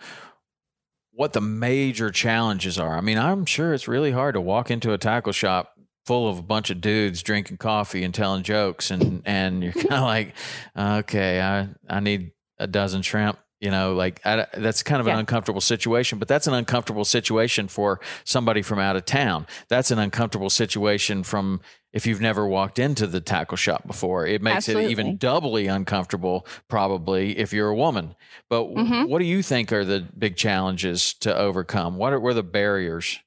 what 1.14 1.34
the 1.34 1.42
major 1.42 2.12
challenges 2.12 2.78
are. 2.78 2.96
I 2.96 3.02
mean 3.02 3.18
i'm 3.18 3.46
sure 3.46 3.74
it's 3.74 3.88
really 3.88 4.12
hard 4.12 4.36
to 4.36 4.42
walk 4.42 4.70
into 4.70 4.94
a 4.94 4.98
tackle 4.98 5.34
shop 5.34 5.74
full 6.06 6.30
of 6.30 6.38
a 6.38 6.44
bunch 6.44 6.70
of 6.70 6.80
dudes 6.80 7.24
drinking 7.24 7.58
coffee 7.58 8.04
and 8.04 8.14
telling 8.14 8.44
jokes 8.44 8.92
and 8.92 9.24
and 9.26 9.64
you're 9.64 9.74
kind 9.74 9.94
of 9.94 10.04
like 10.04 10.36
okay 10.78 11.42
i 11.42 11.68
i 11.90 12.00
need 12.00 12.32
a 12.60 12.68
dozen 12.68 13.02
shrimp 13.02 13.38
you 13.60 13.72
know 13.72 13.94
like 13.94 14.24
I, 14.26 14.46
that's 14.54 14.84
kind 14.84 15.02
of 15.02 15.08
an 15.08 15.18
uncomfortable 15.18 15.62
situation 15.62 16.20
but 16.20 16.28
that's 16.28 16.48
an 16.48 16.54
uncomfortable 16.54 17.06
situation 17.06 17.68
for 17.68 18.00
somebody 18.24 18.62
from 18.62 18.80
out 18.80 18.96
of 18.96 19.06
town. 19.06 19.48
That's 19.68 19.92
an 19.92 20.00
uncomfortable 20.00 20.50
situation 20.50 21.24
from 21.24 21.62
if 21.94 22.06
you've 22.06 22.22
never 22.22 22.46
walked 22.46 22.78
into 22.78 23.08
the 23.08 23.22
tackle 23.22 23.58
shop 23.58 23.88
before. 23.88 24.28
It 24.28 24.42
makes 24.42 24.68
it 24.70 24.78
even 24.90 25.18
doubly 25.18 25.68
uncomfortable 25.68 26.46
probably 26.68 27.38
if 27.38 27.54
you're 27.54 27.70
a 27.70 27.76
woman. 27.76 28.16
But 28.50 28.66
Mhm. 28.66 29.08
what 29.08 29.20
do 29.20 29.26
you 29.26 29.42
think 29.42 29.72
are 29.72 29.86
the 29.86 30.02
big 30.18 30.36
challenges 30.36 31.14
to 31.16 31.36
overcome? 31.36 31.98
What 31.98 32.14
are, 32.14 32.20
were 32.20 32.34
the 32.34 32.44
barriers? 32.44 33.20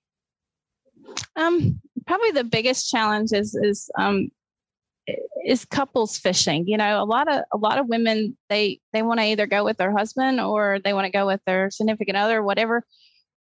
Um, 1.37 1.81
probably 2.07 2.31
the 2.31 2.45
biggest 2.45 2.91
challenge 2.91 3.33
is 3.33 3.55
is 3.55 3.91
um 3.99 4.31
is 5.47 5.65
couples 5.65 6.19
fishing. 6.19 6.67
You 6.67 6.77
know, 6.77 7.03
a 7.03 7.05
lot 7.05 7.33
of 7.33 7.43
a 7.53 7.57
lot 7.57 7.79
of 7.79 7.89
women 7.89 8.37
they 8.49 8.81
they 8.93 9.03
want 9.03 9.21
to 9.21 9.27
either 9.27 9.47
go 9.47 9.65
with 9.65 9.77
their 9.77 9.97
husband 9.97 10.41
or 10.41 10.79
they 10.83 10.93
want 10.93 11.07
to 11.07 11.13
go 11.13 11.27
with 11.27 11.41
their 11.47 11.71
significant 11.71 12.17
other, 12.17 12.43
whatever. 12.43 12.85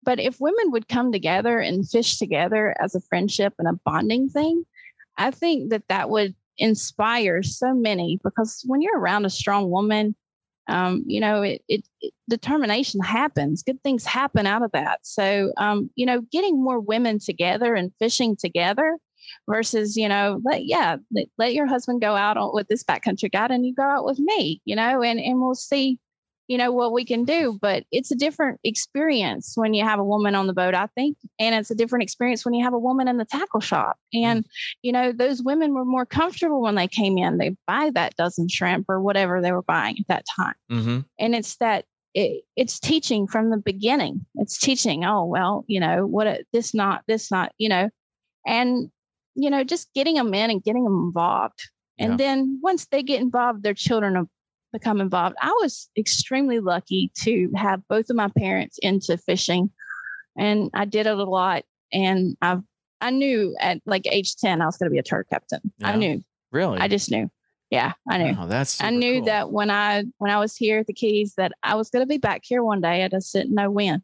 But 0.05 0.21
if 0.21 0.41
women 0.41 0.71
would 0.71 0.89
come 0.89 1.13
together 1.13 1.59
and 1.59 1.89
fish 1.89 2.19
together 2.19 2.75
as 2.81 2.95
a 2.95 3.01
friendship 3.01 3.55
and 3.59 3.69
a 3.69 3.79
bonding 3.85 4.29
thing, 4.29 4.65
I 5.17 5.31
think 5.31 5.71
that 5.71 5.83
that 5.89 6.09
would 6.09 6.35
inspire 6.57 7.43
so 7.43 7.75
many 7.75 8.19
because 8.23 8.63
when 8.67 8.81
you're 8.81 8.99
around 8.99 9.25
a 9.25 9.31
strong 9.31 9.71
woman, 9.71 10.15
um, 10.69 11.03
you 11.07 11.21
know, 11.21 11.43
it, 11.43 11.63
it, 11.69 11.85
it 12.01 12.13
determination 12.29 13.01
happens. 13.01 13.63
Good 13.63 13.83
things 13.83 14.05
happen 14.05 14.47
out 14.47 14.63
of 14.63 14.73
that. 14.73 15.01
So, 15.03 15.53
um, 15.57 15.91
you 15.95 16.07
know, 16.07 16.21
getting 16.31 16.63
more 16.63 16.79
women 16.79 17.19
together 17.19 17.75
and 17.75 17.93
fishing 17.99 18.37
together 18.37 18.99
versus, 19.49 19.97
you 19.97 20.09
know, 20.09 20.41
let 20.45 20.65
yeah, 20.65 20.97
let, 21.13 21.27
let 21.39 21.55
your 21.55 21.67
husband 21.67 22.01
go 22.01 22.15
out 22.15 22.37
on, 22.37 22.51
with 22.55 22.69
this 22.69 22.85
backcountry 22.85 23.33
guide 23.33 23.51
and 23.51 23.67
you 23.67 23.75
go 23.75 23.83
out 23.83 24.05
with 24.05 24.19
me, 24.19 24.61
you 24.65 24.77
know, 24.77 25.03
and 25.03 25.19
and 25.19 25.41
we'll 25.41 25.55
see, 25.55 25.99
you 26.47 26.59
know, 26.59 26.71
what 26.71 26.93
we 26.93 27.05
can 27.05 27.25
do. 27.25 27.59
But 27.61 27.85
it's 27.91 28.11
a 28.11 28.17
different 28.17 28.61
experience 28.65 29.53
when 29.57 29.75
you 29.75 29.85
have 29.85 29.99
a 29.99 30.05
woman 30.05 30.35
on 30.35 30.47
the 30.47 30.53
boat, 30.53 30.75
I 30.75 30.87
think, 30.95 31.17
and 31.39 31.55
it's 31.55 31.71
a 31.71 31.75
different 31.75 32.03
experience 32.03 32.45
when 32.45 32.55
you 32.55 32.65
have 32.65 32.75
a 32.75 32.79
woman 32.79 33.09
in 33.09 33.17
the 33.17 33.25
tackle 33.25 33.61
shop. 33.61 33.97
And 34.13 34.47
you 34.83 34.93
know, 34.93 35.13
those 35.13 35.43
women 35.43 35.75
were 35.75 35.85
more 35.85 36.07
comfortable 36.07 36.61
when 36.61 36.75
they 36.75 36.89
came 36.89 37.19
in. 37.19 37.39
They 37.39 37.57
buy 37.67 37.91
that 37.95 38.17
dozen 38.17 38.49
shrimp 38.49 38.87
or 38.89 39.01
whatever 39.01 39.41
they 39.41 39.53
were 39.53 39.63
buying 39.63 39.97
at 39.99 40.09
that 40.09 40.25
time 40.37 40.55
mm-hmm. 40.71 41.01
and 41.19 41.35
it's 41.35 41.57
that 41.57 41.85
it, 42.15 42.43
it's 42.57 42.81
teaching 42.81 43.27
from 43.27 43.51
the 43.51 43.57
beginning 43.57 44.25
it's 44.37 44.59
teaching 44.59 45.05
oh 45.05 45.25
well 45.25 45.65
you 45.67 45.81
know 45.81 46.07
what 46.07 46.27
a, 46.27 46.45
this 46.53 46.75
not 46.75 47.03
this 47.07 47.31
not 47.31 47.53
you 47.59 47.69
know 47.69 47.89
and 48.47 48.91
you 49.39 49.49
know 49.51 49.63
just 49.65 49.93
getting 49.95 50.15
them 50.17 50.35
in 50.35 50.51
and 50.51 50.63
getting 50.63 50.85
them 50.85 51.05
involved 51.07 51.61
and 51.99 52.13
Yeah. 52.13 52.17
then 52.17 52.61
once 52.63 52.87
they 52.91 53.03
get 53.03 53.21
involved 53.21 53.63
their 53.63 53.75
children 53.75 54.29
become 54.73 55.01
involved 55.01 55.37
i 55.41 55.51
was 55.63 55.89
extremely 55.97 56.59
lucky 56.61 57.11
to 57.21 57.51
have 57.57 57.81
both 57.89 58.11
of 58.11 58.17
my 58.17 58.29
parents 58.37 58.79
into 58.83 59.17
fishing 59.17 59.71
and 60.37 60.71
i 60.75 60.85
did 60.85 61.07
it 61.07 61.17
a 61.19 61.25
lot 61.25 61.65
and 61.93 62.37
i've 62.43 62.63
i 63.01 63.11
knew 63.11 63.57
at 63.61 63.81
like 63.87 64.07
age 64.11 64.37
10 64.37 64.61
i 64.61 64.67
was 64.67 64.77
going 64.77 64.91
to 64.91 64.93
be 64.93 64.99
a 64.99 65.03
tour 65.03 65.25
captain 65.31 65.61
Yeah. 65.79 65.89
i 65.91 65.97
knew 65.97 66.23
really 66.53 66.81
i 66.81 66.89
just 66.89 67.11
knew 67.11 67.31
yeah 67.71 67.93
i 68.09 68.19
knew 68.19 68.35
Wow, 68.35 68.47
that's 68.47 68.83
I 68.83 68.91
knew 68.91 69.17
cool. 69.21 69.27
that 69.27 69.51
when 69.53 69.71
I 69.71 70.05
when 70.19 70.31
I 70.31 70.39
was 70.39 70.57
here 70.57 70.79
at 70.81 70.87
the 70.87 70.93
Keys 70.95 71.35
that 71.37 71.53
I 71.63 71.75
was 71.77 71.91
going 71.91 72.03
to 72.03 72.07
be 72.07 72.19
back 72.19 72.43
here 72.45 72.63
one 72.65 72.81
day. 72.81 73.05
I 73.05 73.09
just 73.09 73.33
didn't 73.33 73.55
know 73.55 73.71
when. 73.71 74.03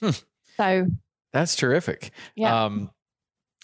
Hmm. 0.00 0.10
So 0.58 0.86
That's 1.32 1.56
terrific. 1.56 2.10
yeah, 2.34 2.64
Um, 2.66 2.90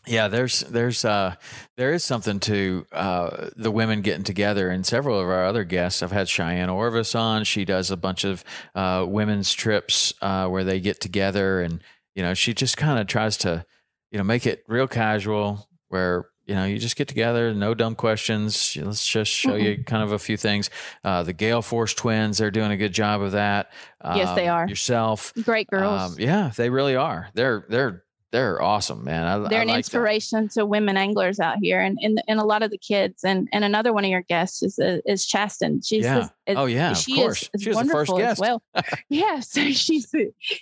yeah, 0.06 0.28
there's 0.28 0.60
there's 0.60 1.04
uh 1.04 1.34
there 1.76 1.92
is 1.92 2.04
something 2.04 2.40
to 2.40 2.86
uh 2.92 3.50
the 3.56 3.70
women 3.70 4.00
getting 4.02 4.24
together 4.24 4.68
and 4.70 4.84
several 4.84 5.18
of 5.20 5.26
our 5.26 5.44
other 5.44 5.64
guests. 5.64 6.02
I've 6.02 6.12
had 6.12 6.28
Cheyenne 6.28 6.70
Orvis 6.70 7.14
on. 7.14 7.44
She 7.44 7.64
does 7.64 7.90
a 7.90 7.96
bunch 7.96 8.24
of 8.24 8.44
uh 8.74 9.04
women's 9.08 9.52
trips 9.52 10.12
uh 10.20 10.48
where 10.48 10.64
they 10.64 10.80
get 10.80 11.00
together 11.00 11.60
and 11.60 11.80
you 12.14 12.22
know, 12.22 12.34
she 12.34 12.52
just 12.52 12.76
kind 12.76 12.98
of 12.98 13.06
tries 13.06 13.36
to, 13.38 13.64
you 14.10 14.18
know, 14.18 14.24
make 14.24 14.46
it 14.46 14.64
real 14.68 14.86
casual 14.88 15.68
where 15.88 16.26
you 16.44 16.56
know, 16.56 16.64
you 16.64 16.76
just 16.76 16.96
get 16.96 17.06
together, 17.06 17.54
no 17.54 17.72
dumb 17.72 17.94
questions. 17.94 18.76
Let's 18.76 19.06
just 19.06 19.30
show 19.30 19.54
you 19.54 19.84
kind 19.84 20.02
of 20.02 20.10
a 20.10 20.18
few 20.18 20.36
things. 20.36 20.70
Uh, 21.04 21.22
the 21.22 21.32
Gale 21.32 21.62
Force 21.62 21.94
twins, 21.94 22.38
they're 22.38 22.50
doing 22.50 22.72
a 22.72 22.76
good 22.76 22.92
job 22.92 23.22
of 23.22 23.32
that. 23.32 23.70
Yes, 24.04 24.34
they 24.34 24.48
Um, 24.48 24.56
are. 24.56 24.68
Yourself, 24.68 25.32
great 25.44 25.68
girls. 25.68 26.00
um, 26.00 26.16
yeah, 26.18 26.50
they 26.56 26.68
really 26.68 26.96
are. 26.96 27.28
They're 27.34 27.64
they're 27.68 28.02
they're 28.32 28.60
awesome, 28.60 29.04
man. 29.04 29.24
I, 29.24 29.48
They're 29.48 29.60
I 29.60 29.62
an 29.62 29.68
like 29.68 29.74
that. 29.74 29.78
inspiration 29.78 30.48
to 30.54 30.66
women 30.66 30.96
anglers 30.96 31.38
out 31.38 31.58
here, 31.62 31.80
and, 31.80 31.98
and 32.02 32.20
and 32.26 32.40
a 32.40 32.44
lot 32.44 32.62
of 32.62 32.70
the 32.70 32.78
kids. 32.78 33.22
And 33.24 33.48
and 33.52 33.62
another 33.62 33.92
one 33.92 34.04
of 34.04 34.10
your 34.10 34.22
guests 34.22 34.62
is 34.62 34.78
uh, 34.78 34.98
is 35.06 35.26
Chasten. 35.26 35.82
She's 35.82 36.04
Yeah. 36.04 36.24
is- 36.46 36.56
Oh 36.56 36.64
yeah, 36.66 36.90
of 36.92 36.96
she 36.98 37.14
course. 37.16 37.48
is, 37.54 37.62
she 37.62 37.68
was 37.68 37.78
the 37.78 37.84
first 37.84 38.10
wonderful 38.10 38.18
guest. 38.18 38.40
well. 38.40 38.62
yeah, 39.08 39.40
so 39.40 39.62
she's 39.70 40.12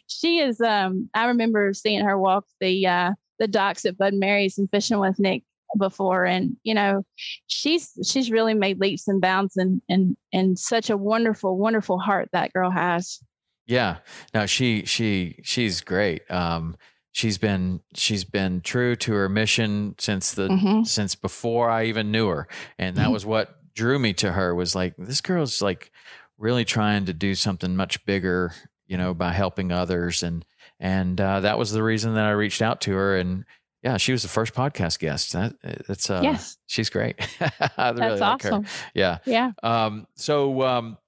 she 0.08 0.40
is. 0.40 0.60
Um, 0.60 1.08
I 1.14 1.26
remember 1.26 1.72
seeing 1.72 2.04
her 2.04 2.18
walk 2.18 2.44
the 2.60 2.86
uh, 2.86 3.12
the 3.38 3.48
docks 3.48 3.84
at 3.86 3.96
Bud 3.96 4.14
Mary's 4.14 4.58
and 4.58 4.68
fishing 4.70 4.98
with 4.98 5.18
Nick 5.18 5.44
before, 5.78 6.24
and 6.26 6.56
you 6.64 6.74
know, 6.74 7.04
she's 7.46 7.92
she's 8.04 8.30
really 8.30 8.54
made 8.54 8.80
leaps 8.80 9.06
and 9.06 9.20
bounds, 9.20 9.56
and 9.56 9.80
and 9.88 10.16
and 10.32 10.58
such 10.58 10.90
a 10.90 10.96
wonderful, 10.96 11.56
wonderful 11.56 11.98
heart 11.98 12.28
that 12.32 12.52
girl 12.52 12.70
has. 12.70 13.20
Yeah. 13.66 13.98
No, 14.34 14.46
she 14.46 14.84
she 14.84 15.36
she's 15.44 15.80
great. 15.80 16.28
Um, 16.28 16.76
she's 17.12 17.38
been 17.38 17.80
she's 17.94 18.24
been 18.24 18.60
true 18.60 18.96
to 18.96 19.12
her 19.14 19.28
mission 19.28 19.94
since 19.98 20.32
the 20.32 20.48
Mhm. 20.48 20.86
since 20.86 21.14
before 21.14 21.68
I 21.70 21.84
even 21.84 22.10
knew 22.10 22.28
her, 22.28 22.46
and 22.78 22.96
that 22.96 23.08
Mhm. 23.08 23.12
was 23.12 23.26
what 23.26 23.56
drew 23.74 23.98
me 23.98 24.12
to 24.14 24.32
her. 24.32 24.54
Was 24.54 24.74
like 24.74 24.94
this 24.98 25.20
girl's 25.20 25.60
like 25.62 25.90
really 26.38 26.64
trying 26.64 27.04
to 27.06 27.12
do 27.12 27.34
something 27.34 27.76
much 27.76 28.04
bigger, 28.06 28.52
you 28.86 28.96
know, 28.96 29.12
by 29.14 29.32
helping 29.32 29.72
others, 29.72 30.22
and 30.22 30.44
and 30.78 31.20
uh, 31.20 31.40
that 31.40 31.58
was 31.58 31.72
the 31.72 31.82
reason 31.82 32.14
that 32.14 32.24
I 32.26 32.30
reached 32.30 32.62
out 32.62 32.80
to 32.82 32.92
her 32.92 33.16
and. 33.16 33.44
Yeah, 33.82 33.96
she 33.96 34.12
was 34.12 34.20
the 34.20 34.28
first 34.28 34.52
podcast 34.52 34.98
guest. 34.98 35.32
That 35.32 35.54
that's 35.88 36.10
uh, 36.10 36.20
yes, 36.22 36.58
she's 36.66 36.90
great. 36.90 37.16
I 37.78 37.88
really 37.92 38.00
that's 38.10 38.20
like 38.20 38.42
her. 38.42 38.48
awesome. 38.50 38.66
Yeah. 38.92 39.20
Yeah. 39.24 39.52
Um, 39.62 40.06
so, 40.16 40.60
um, 40.60 40.98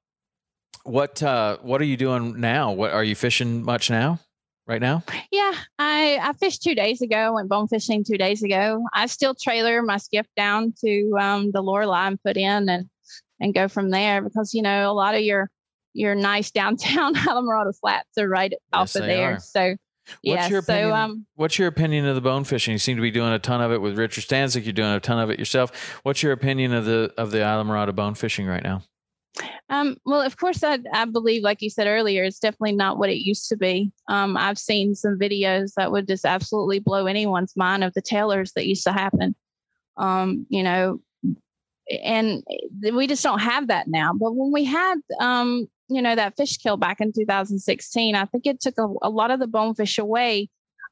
what 0.84 1.22
uh, 1.22 1.58
what 1.60 1.82
are 1.82 1.84
you 1.84 1.98
doing 1.98 2.40
now? 2.40 2.72
What 2.72 2.92
are 2.92 3.04
you 3.04 3.14
fishing 3.14 3.62
much 3.62 3.90
now? 3.90 4.20
Right 4.66 4.80
now? 4.80 5.02
Yeah, 5.32 5.54
I 5.78 6.18
I 6.22 6.32
fished 6.34 6.62
two 6.62 6.74
days 6.74 7.02
ago. 7.02 7.16
I 7.16 7.30
went 7.30 7.48
bone 7.48 7.66
fishing 7.66 8.04
two 8.04 8.16
days 8.16 8.42
ago. 8.42 8.84
I 8.92 9.06
still 9.06 9.34
trailer 9.34 9.82
my 9.82 9.96
skiff 9.96 10.26
down 10.36 10.72
to 10.84 11.10
um, 11.20 11.50
the 11.50 11.62
Lorelei 11.62 12.06
and 12.06 12.22
put 12.22 12.36
in 12.36 12.68
and 12.68 12.88
and 13.40 13.52
go 13.52 13.66
from 13.66 13.90
there 13.90 14.22
because 14.22 14.54
you 14.54 14.62
know 14.62 14.90
a 14.90 14.94
lot 14.94 15.16
of 15.16 15.22
your 15.22 15.50
your 15.94 16.14
nice 16.14 16.50
downtown 16.50 17.14
Islamorada 17.16 17.72
flats 17.80 18.16
are 18.18 18.28
right 18.28 18.52
off 18.72 18.94
of 18.94 19.02
there. 19.02 19.34
are. 19.34 19.40
So 19.40 19.76
yeah, 20.22 20.48
your 20.48 20.62
so 20.62 20.92
um, 20.92 21.26
What's 21.34 21.58
your 21.58 21.68
opinion 21.68 22.06
of 22.06 22.14
the 22.14 22.20
bone 22.20 22.44
fishing? 22.44 22.72
You 22.72 22.78
seem 22.78 22.96
to 22.96 23.02
be 23.02 23.10
doing 23.10 23.32
a 23.32 23.38
ton 23.38 23.60
of 23.60 23.72
it 23.72 23.80
with 23.80 23.98
Richard 23.98 24.24
Stanczyk. 24.24 24.64
You're 24.64 24.72
doing 24.72 24.92
a 24.92 25.00
ton 25.00 25.18
of 25.18 25.30
it 25.30 25.38
yourself. 25.38 26.00
What's 26.02 26.22
your 26.22 26.32
opinion 26.32 26.72
of 26.72 26.84
the 26.84 27.12
of 27.16 27.30
the 27.30 27.38
Islamorada 27.38 27.94
bone 27.94 28.14
fishing 28.14 28.46
right 28.46 28.62
now? 28.62 28.82
Um, 29.70 29.96
well, 30.04 30.20
of 30.20 30.36
course, 30.36 30.62
I, 30.62 30.78
I 30.92 31.06
believe, 31.06 31.42
like 31.42 31.62
you 31.62 31.70
said 31.70 31.86
earlier, 31.86 32.24
it's 32.24 32.38
definitely 32.38 32.72
not 32.72 32.98
what 32.98 33.10
it 33.10 33.24
used 33.24 33.48
to 33.48 33.56
be. 33.56 33.90
Um, 34.08 34.36
I've 34.36 34.58
seen 34.58 34.94
some 34.94 35.18
videos 35.18 35.72
that 35.76 35.90
would 35.90 36.06
just 36.06 36.26
absolutely 36.26 36.78
blow 36.78 37.06
anyone's 37.06 37.56
mind 37.56 37.82
of 37.82 37.94
the 37.94 38.02
tailors 38.02 38.52
that 38.52 38.66
used 38.66 38.84
to 38.84 38.92
happen. 38.92 39.34
Um, 39.96 40.46
you 40.48 40.62
know, 40.62 41.00
and 42.02 42.42
we 42.92 43.06
just 43.06 43.22
don't 43.22 43.40
have 43.40 43.68
that 43.68 43.88
now. 43.88 44.12
But 44.12 44.34
when 44.34 44.52
we 44.52 44.64
had, 44.64 44.96
um, 45.20 45.66
you 45.88 46.02
know, 46.02 46.14
that 46.14 46.36
fish 46.36 46.58
kill 46.58 46.76
back 46.76 47.00
in 47.00 47.12
2016, 47.12 48.14
I 48.14 48.24
think 48.26 48.46
it 48.46 48.60
took 48.60 48.78
a, 48.78 48.86
a 49.02 49.10
lot 49.10 49.30
of 49.30 49.40
the 49.40 49.46
bonefish 49.46 49.98
away, 49.98 50.48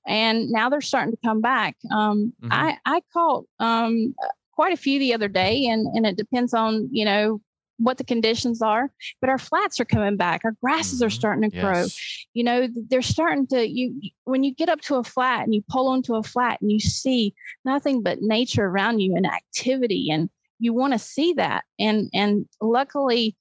and 0.07 0.51
now 0.51 0.69
they're 0.69 0.81
starting 0.81 1.13
to 1.13 1.19
come 1.25 1.41
back. 1.41 1.77
Um, 1.91 2.33
Mhm. 2.43 2.49
I 2.51 2.79
I 2.85 3.03
caught 3.13 3.47
um, 3.59 4.15
quite 4.53 4.73
a 4.73 4.77
few 4.77 4.99
the 4.99 5.15
other 5.15 5.29
day, 5.29 5.67
and 5.67 5.87
and 5.95 6.07
it 6.07 6.17
depends 6.17 6.55
on 6.55 6.89
you 6.91 7.05
know 7.05 7.41
what 7.81 7.97
the 7.99 8.05
conditions 8.05 8.63
are. 8.63 8.91
But 9.21 9.31
our 9.31 9.39
flats 9.39 9.81
are 9.81 9.85
coming 9.85 10.17
back. 10.17 10.43
Our 10.45 10.55
grasses 10.63 11.03
are 11.03 11.09
Mhm. 11.09 11.13
starting 11.13 11.51
to 11.51 11.57
grow 11.61 11.87
you 12.35 12.45
know 12.45 12.69
they're 12.89 13.03
starting 13.03 13.47
to 13.49 13.69
you 13.69 14.11
when 14.25 14.45
you 14.45 14.55
get 14.55 14.69
up 14.69 14.81
to 14.83 14.97
a 14.97 15.05
flat 15.05 15.43
and 15.45 15.55
you 15.55 15.63
pull 15.69 15.89
onto 15.89 16.15
a 16.15 16.23
flat 16.23 16.61
and 16.61 16.71
you 16.71 16.79
see 16.79 17.35
nothing 17.65 18.03
but 18.03 18.21
nature 18.21 18.67
around 18.67 19.01
you 19.01 19.17
and 19.17 19.27
activity 19.27 20.09
and 20.11 20.31
you 20.59 20.73
want 20.73 20.93
to 20.93 20.99
see 20.99 21.33
that 21.33 21.65
and 21.79 22.09
and 22.15 22.47
luckily 22.61 23.37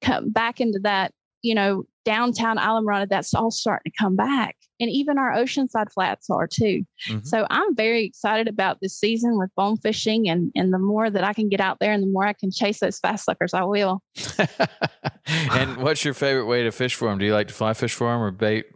come 0.00 0.30
back 0.30 0.60
into 0.60 0.78
that 0.78 1.12
you 1.42 1.54
know 1.54 1.84
downtown 2.04 2.56
Islamorada 2.56 3.08
that's 3.08 3.34
all 3.34 3.50
starting 3.50 3.92
to 3.92 4.02
come 4.02 4.16
back 4.16 4.56
and 4.80 4.90
even 4.90 5.18
our 5.18 5.32
oceanside 5.34 5.92
flats 5.92 6.28
are 6.30 6.46
too 6.46 6.84
Mhm. 7.08 7.24
so 7.26 7.46
i'm 7.50 7.76
very 7.76 8.04
excited 8.04 8.48
about 8.48 8.78
this 8.80 8.98
season 8.98 9.38
with 9.38 9.50
bone 9.56 9.76
fishing 9.76 10.28
and 10.28 10.50
and 10.56 10.72
the 10.72 10.78
more 10.78 11.10
that 11.10 11.22
i 11.22 11.32
can 11.32 11.48
get 11.48 11.60
out 11.60 11.78
there 11.80 11.92
and 11.92 12.02
the 12.02 12.06
more 12.08 12.26
i 12.26 12.32
can 12.32 12.50
chase 12.50 12.80
those 12.80 12.98
fast 12.98 13.24
suckers 13.24 13.52
i 13.54 13.62
will 13.62 14.02
and 15.26 15.76
what's 15.78 16.04
your 16.04 16.14
favorite 16.14 16.46
way 16.46 16.62
to 16.64 16.72
fish 16.72 16.94
for 16.94 17.08
them? 17.08 17.18
Do 17.18 17.24
you 17.24 17.32
like 17.34 17.48
to 17.48 17.54
fly 17.54 17.74
fish 17.74 17.94
for 17.94 18.10
them 18.10 18.20
or 18.20 18.30
bait? 18.30 18.66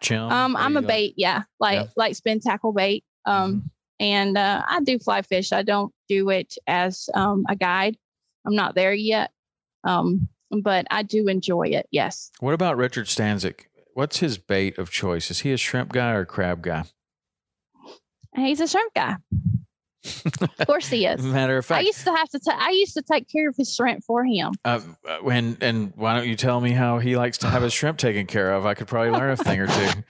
Chum? 0.00 0.30
Um, 0.32 0.56
I'm 0.56 0.76
a 0.76 0.80
like? 0.80 0.88
bait, 0.88 1.14
yeah, 1.16 1.42
like 1.60 1.74
Yeah. 1.80 1.86
like 1.96 2.14
spin 2.16 2.40
tackle 2.40 2.72
bait. 2.72 3.04
Um, 3.26 3.70
and 4.00 4.36
uh, 4.36 4.62
I 4.68 4.80
do 4.82 4.98
fly 4.98 5.22
fish. 5.22 5.52
I 5.52 5.62
don't 5.62 5.92
do 6.08 6.30
it 6.30 6.54
as 6.66 7.08
um 7.14 7.44
a 7.48 7.56
guide. 7.56 7.96
I'm 8.46 8.54
not 8.54 8.74
there 8.74 8.92
yet. 8.94 9.30
Um, 9.84 10.28
but 10.62 10.86
I 10.90 11.02
do 11.02 11.28
enjoy 11.28 11.68
it. 11.68 11.86
Yes. 11.90 12.30
What 12.40 12.54
about 12.54 12.76
Richard 12.76 13.06
Stanczyk? 13.06 13.60
What's 13.94 14.18
his 14.18 14.38
bait 14.38 14.76
of 14.76 14.90
choice? 14.90 15.30
Is 15.30 15.40
he 15.40 15.52
a 15.52 15.56
shrimp 15.56 15.92
guy 15.92 16.12
or 16.12 16.20
a 16.20 16.26
crab 16.26 16.62
guy? 16.62 16.84
He's 18.34 18.60
a 18.60 18.66
shrimp 18.66 18.92
guy. 18.92 19.16
Of 20.26 20.66
course 20.66 20.88
he 20.88 21.06
is. 21.06 21.22
Matter 21.22 21.56
of 21.58 21.64
fact, 21.64 21.78
I 21.78 21.86
used 21.86 22.04
to 22.04 22.10
have 22.10 22.28
to. 22.30 22.40
ta- 22.40 22.58
I 22.60 22.70
used 22.70 22.94
to 22.94 23.02
take 23.02 23.28
care 23.30 23.48
of 23.48 23.54
his 23.56 23.74
shrimp 23.74 24.04
for 24.04 24.24
him. 24.24 24.52
uh, 24.64 24.80
uh, 25.08 25.18
when 25.22 25.56
and 25.60 25.92
why 25.96 26.14
don't 26.14 26.28
you 26.28 26.36
tell 26.36 26.60
me 26.60 26.72
how 26.72 26.98
he 26.98 27.16
likes 27.16 27.38
to 27.38 27.48
have 27.48 27.62
his 27.62 27.72
shrimp 27.72 27.96
taken 27.98 28.26
care 28.26 28.52
of? 28.52 28.66
I 28.66 28.74
could 28.74 28.88
probably 28.88 29.12
learn 29.12 29.30
a 29.30 29.36
thing 29.36 29.60
or 29.60 29.66
two. 29.66 30.02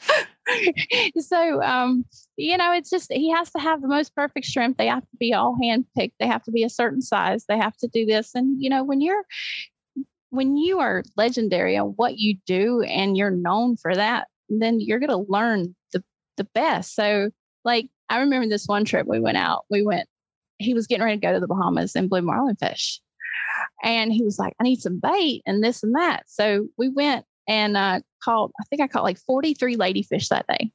so 1.20 1.62
um 1.62 2.04
you 2.36 2.56
know 2.56 2.72
it's 2.72 2.90
just 2.90 3.12
he 3.12 3.30
has 3.30 3.50
to 3.52 3.58
have 3.58 3.80
the 3.80 3.88
most 3.88 4.14
perfect 4.14 4.46
shrimp 4.46 4.76
they 4.76 4.86
have 4.88 5.02
to 5.02 5.16
be 5.18 5.32
all 5.32 5.56
hand 5.62 5.86
picked 5.96 6.18
they 6.18 6.26
have 6.26 6.42
to 6.42 6.50
be 6.50 6.62
a 6.62 6.68
certain 6.68 7.00
size 7.00 7.46
they 7.48 7.56
have 7.56 7.74
to 7.76 7.88
do 7.88 8.04
this 8.04 8.34
and 8.34 8.62
you 8.62 8.68
know 8.68 8.84
when 8.84 9.00
you're 9.00 9.24
when 10.34 10.56
you 10.56 10.80
are 10.80 11.02
legendary 11.16 11.76
on 11.76 11.88
what 11.96 12.18
you 12.18 12.36
do 12.46 12.82
and 12.82 13.16
you're 13.16 13.30
known 13.30 13.76
for 13.76 13.94
that 13.94 14.28
then 14.48 14.80
you're 14.80 14.98
going 14.98 15.10
to 15.10 15.32
learn 15.32 15.74
the 15.92 16.02
the 16.36 16.44
best 16.54 16.94
so 16.94 17.30
like 17.64 17.88
i 18.10 18.18
remember 18.18 18.48
this 18.48 18.66
one 18.66 18.84
trip 18.84 19.06
we 19.06 19.20
went 19.20 19.36
out 19.36 19.64
we 19.70 19.82
went 19.82 20.08
he 20.58 20.74
was 20.74 20.86
getting 20.86 21.04
ready 21.04 21.16
to 21.16 21.26
go 21.26 21.32
to 21.32 21.40
the 21.40 21.48
bahamas 21.48 21.94
and 21.94 22.10
blue 22.10 22.22
marlin 22.22 22.56
fish 22.56 23.00
and 23.82 24.12
he 24.12 24.22
was 24.22 24.38
like 24.38 24.54
i 24.60 24.64
need 24.64 24.80
some 24.80 25.00
bait 25.00 25.42
and 25.46 25.62
this 25.62 25.82
and 25.82 25.94
that 25.94 26.24
so 26.26 26.66
we 26.76 26.88
went 26.88 27.24
and 27.48 27.76
uh, 27.76 28.00
caught, 28.22 28.50
I 28.60 28.64
think 28.64 28.82
I 28.82 28.88
caught 28.88 29.02
like 29.02 29.18
43 29.18 29.76
ladyfish 29.76 30.28
that 30.28 30.46
day. 30.46 30.70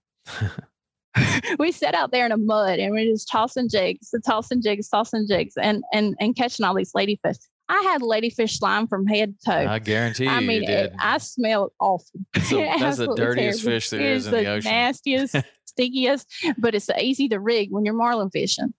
we 1.60 1.72
sat 1.72 1.96
out 1.96 2.12
there 2.12 2.26
in 2.26 2.32
the 2.32 2.38
mud 2.38 2.80
and 2.80 2.94
we 2.94 3.06
were 3.06 3.12
just 3.12 3.30
tossing 3.30 3.70
jigs, 3.70 4.14
tossing 4.26 4.62
jigs, 4.62 4.90
tossing 4.90 5.28
jigs, 5.28 5.56
and 5.58 5.84
and 5.94 6.16
and 6.20 6.36
catching 6.36 6.66
all 6.66 6.76
these 6.76 6.94
ladyfish. 6.94 7.40
I 7.70 7.82
had 7.84 8.02
ladyfish 8.02 8.58
slime 8.58 8.88
from 8.88 9.06
head 9.08 9.36
to 9.42 9.46
toe. 9.52 9.68
I 9.72 9.80
guarantee 9.80 10.24
you, 10.26 10.30
I 10.32 10.40
mean, 10.40 10.62
you 10.62 10.68
did. 10.68 10.86
it, 10.88 10.94
I 11.00 11.20
smelled 11.20 11.72
awful. 11.80 12.20
That's 12.34 12.50
the- 12.50 12.56
that's 12.80 12.98
the 12.98 13.14
dirtiest 13.16 13.60
terrible. 13.60 13.76
fish 13.78 13.90
there 13.92 14.02
It 14.02 14.06
is 14.18 14.26
in 14.28 14.34
the 14.34 14.46
ocean. 14.48 14.72
nastiest, 14.72 15.36
stinkiest, 15.80 16.26
but 16.58 16.74
it's 16.76 16.90
easy 17.00 17.30
to 17.30 17.40
rig 17.40 17.70
when 17.72 17.86
you're 17.86 17.94
marlin 17.94 18.30
fishing. 18.32 18.74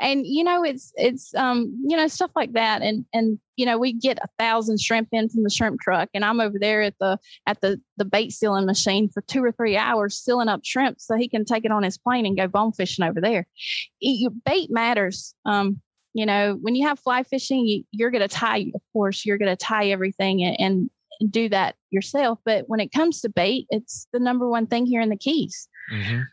And 0.00 0.26
you 0.26 0.42
know, 0.42 0.64
it's 0.64 0.92
it's 0.96 1.32
um 1.36 1.72
you 1.86 1.96
know 1.96 2.08
stuff 2.08 2.32
like 2.34 2.52
that, 2.54 2.82
and 2.82 3.04
and 3.14 3.38
you 3.54 3.64
know 3.64 3.78
we 3.78 3.92
get 3.92 4.18
a 4.18 4.26
thousand 4.40 4.80
shrimp 4.80 5.06
in 5.12 5.28
from 5.28 5.44
the 5.44 5.50
shrimp 5.50 5.80
truck, 5.80 6.08
and 6.12 6.24
I'm 6.24 6.40
over 6.40 6.58
there 6.58 6.82
at 6.82 6.94
the 6.98 7.16
at 7.46 7.60
the 7.60 7.80
the 7.96 8.04
bait 8.04 8.30
sealing 8.32 8.66
machine 8.66 9.08
for 9.08 9.20
two 9.22 9.42
or 9.44 9.52
three 9.52 9.76
hours 9.76 10.16
sealing 10.18 10.48
up 10.48 10.62
shrimp 10.64 11.00
so 11.00 11.14
he 11.14 11.28
can 11.28 11.44
take 11.44 11.64
it 11.64 11.70
on 11.70 11.84
his 11.84 11.96
plane 11.96 12.26
and 12.26 12.36
go 12.36 12.48
bone 12.48 12.72
fishing 12.72 13.04
over 13.04 13.20
there. 13.20 13.46
It- 14.00 14.18
your 14.20 14.32
bait 14.44 14.68
matters. 14.68 15.32
Um, 15.46 15.80
you 16.14 16.24
know, 16.24 16.56
when 16.62 16.74
you 16.74 16.86
have 16.86 16.98
fly 16.98 17.22
fishing, 17.24 17.66
you, 17.66 17.84
you're 17.90 18.10
going 18.10 18.22
to 18.26 18.28
tie, 18.28 18.70
of 18.74 18.80
course, 18.92 19.26
you're 19.26 19.36
going 19.38 19.54
to 19.54 19.56
tie 19.56 19.88
everything 19.90 20.42
and, 20.44 20.56
and 21.20 21.30
do 21.32 21.48
that 21.50 21.74
yourself. 21.90 22.38
But 22.44 22.64
when 22.68 22.80
it 22.80 22.92
comes 22.92 23.20
to 23.20 23.28
bait, 23.28 23.66
it's 23.70 24.06
the 24.12 24.20
number 24.20 24.48
one 24.48 24.66
thing 24.66 24.86
here 24.86 25.00
in 25.00 25.10
the 25.10 25.16
Keys. 25.16 25.68
Mhm. 25.92 26.24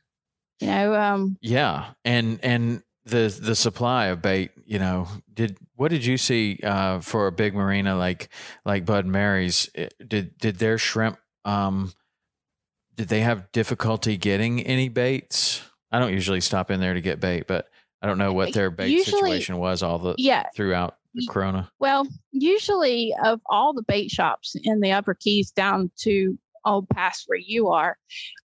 You 0.59 0.67
know, 0.67 0.93
um, 0.95 1.37
Yeah, 1.41 1.93
and 2.05 2.39
and 2.43 2.83
the 3.05 3.35
the 3.41 3.55
supply 3.55 4.05
of 4.07 4.21
bait. 4.21 4.51
You 4.65 4.77
know, 4.77 5.07
did 5.33 5.57
what 5.75 5.89
did 5.89 6.05
you 6.05 6.17
see 6.17 6.59
uh, 6.63 6.99
for 6.99 7.25
a 7.25 7.31
big 7.31 7.55
marina 7.55 7.95
like 7.95 8.29
like 8.63 8.85
Bud 8.85 9.07
Mary's? 9.07 9.67
Eh, 9.73 9.89
Did 10.07 10.37
did 10.37 10.57
their 10.59 10.77
shrimp? 10.77 11.17
Um, 11.45 11.93
did 12.95 13.07
they 13.07 13.21
have 13.21 13.51
difficulty 13.51 14.17
getting 14.17 14.61
any 14.61 14.87
baits? 14.87 15.63
I 15.91 15.97
don't 15.97 16.13
usually 16.13 16.41
stop 16.41 16.69
in 16.69 16.79
there 16.79 16.93
to 16.93 17.01
get 17.01 17.19
bait, 17.19 17.47
but 17.47 17.67
I 18.01 18.07
don't 18.07 18.17
know 18.17 18.33
what 18.33 18.53
their 18.53 18.69
bait 18.71 18.89
Usually- 18.89 19.21
situation 19.21 19.57
was 19.57 19.83
all 19.83 19.99
the 19.99 20.15
yeah. 20.17 20.47
throughout 20.55 20.95
the 21.13 21.27
Corona. 21.27 21.69
Well, 21.79 22.07
usually 22.31 23.13
of 23.23 23.41
all 23.47 23.73
the 23.73 23.83
bait 23.83 24.09
shops 24.09 24.55
in 24.63 24.79
the 24.79 24.91
Upper 24.91 25.13
Keys 25.13 25.51
down 25.51 25.91
to 25.99 26.37
old 26.63 26.87
Pass 26.89 27.23
where 27.27 27.39
you 27.39 27.69
are, 27.69 27.97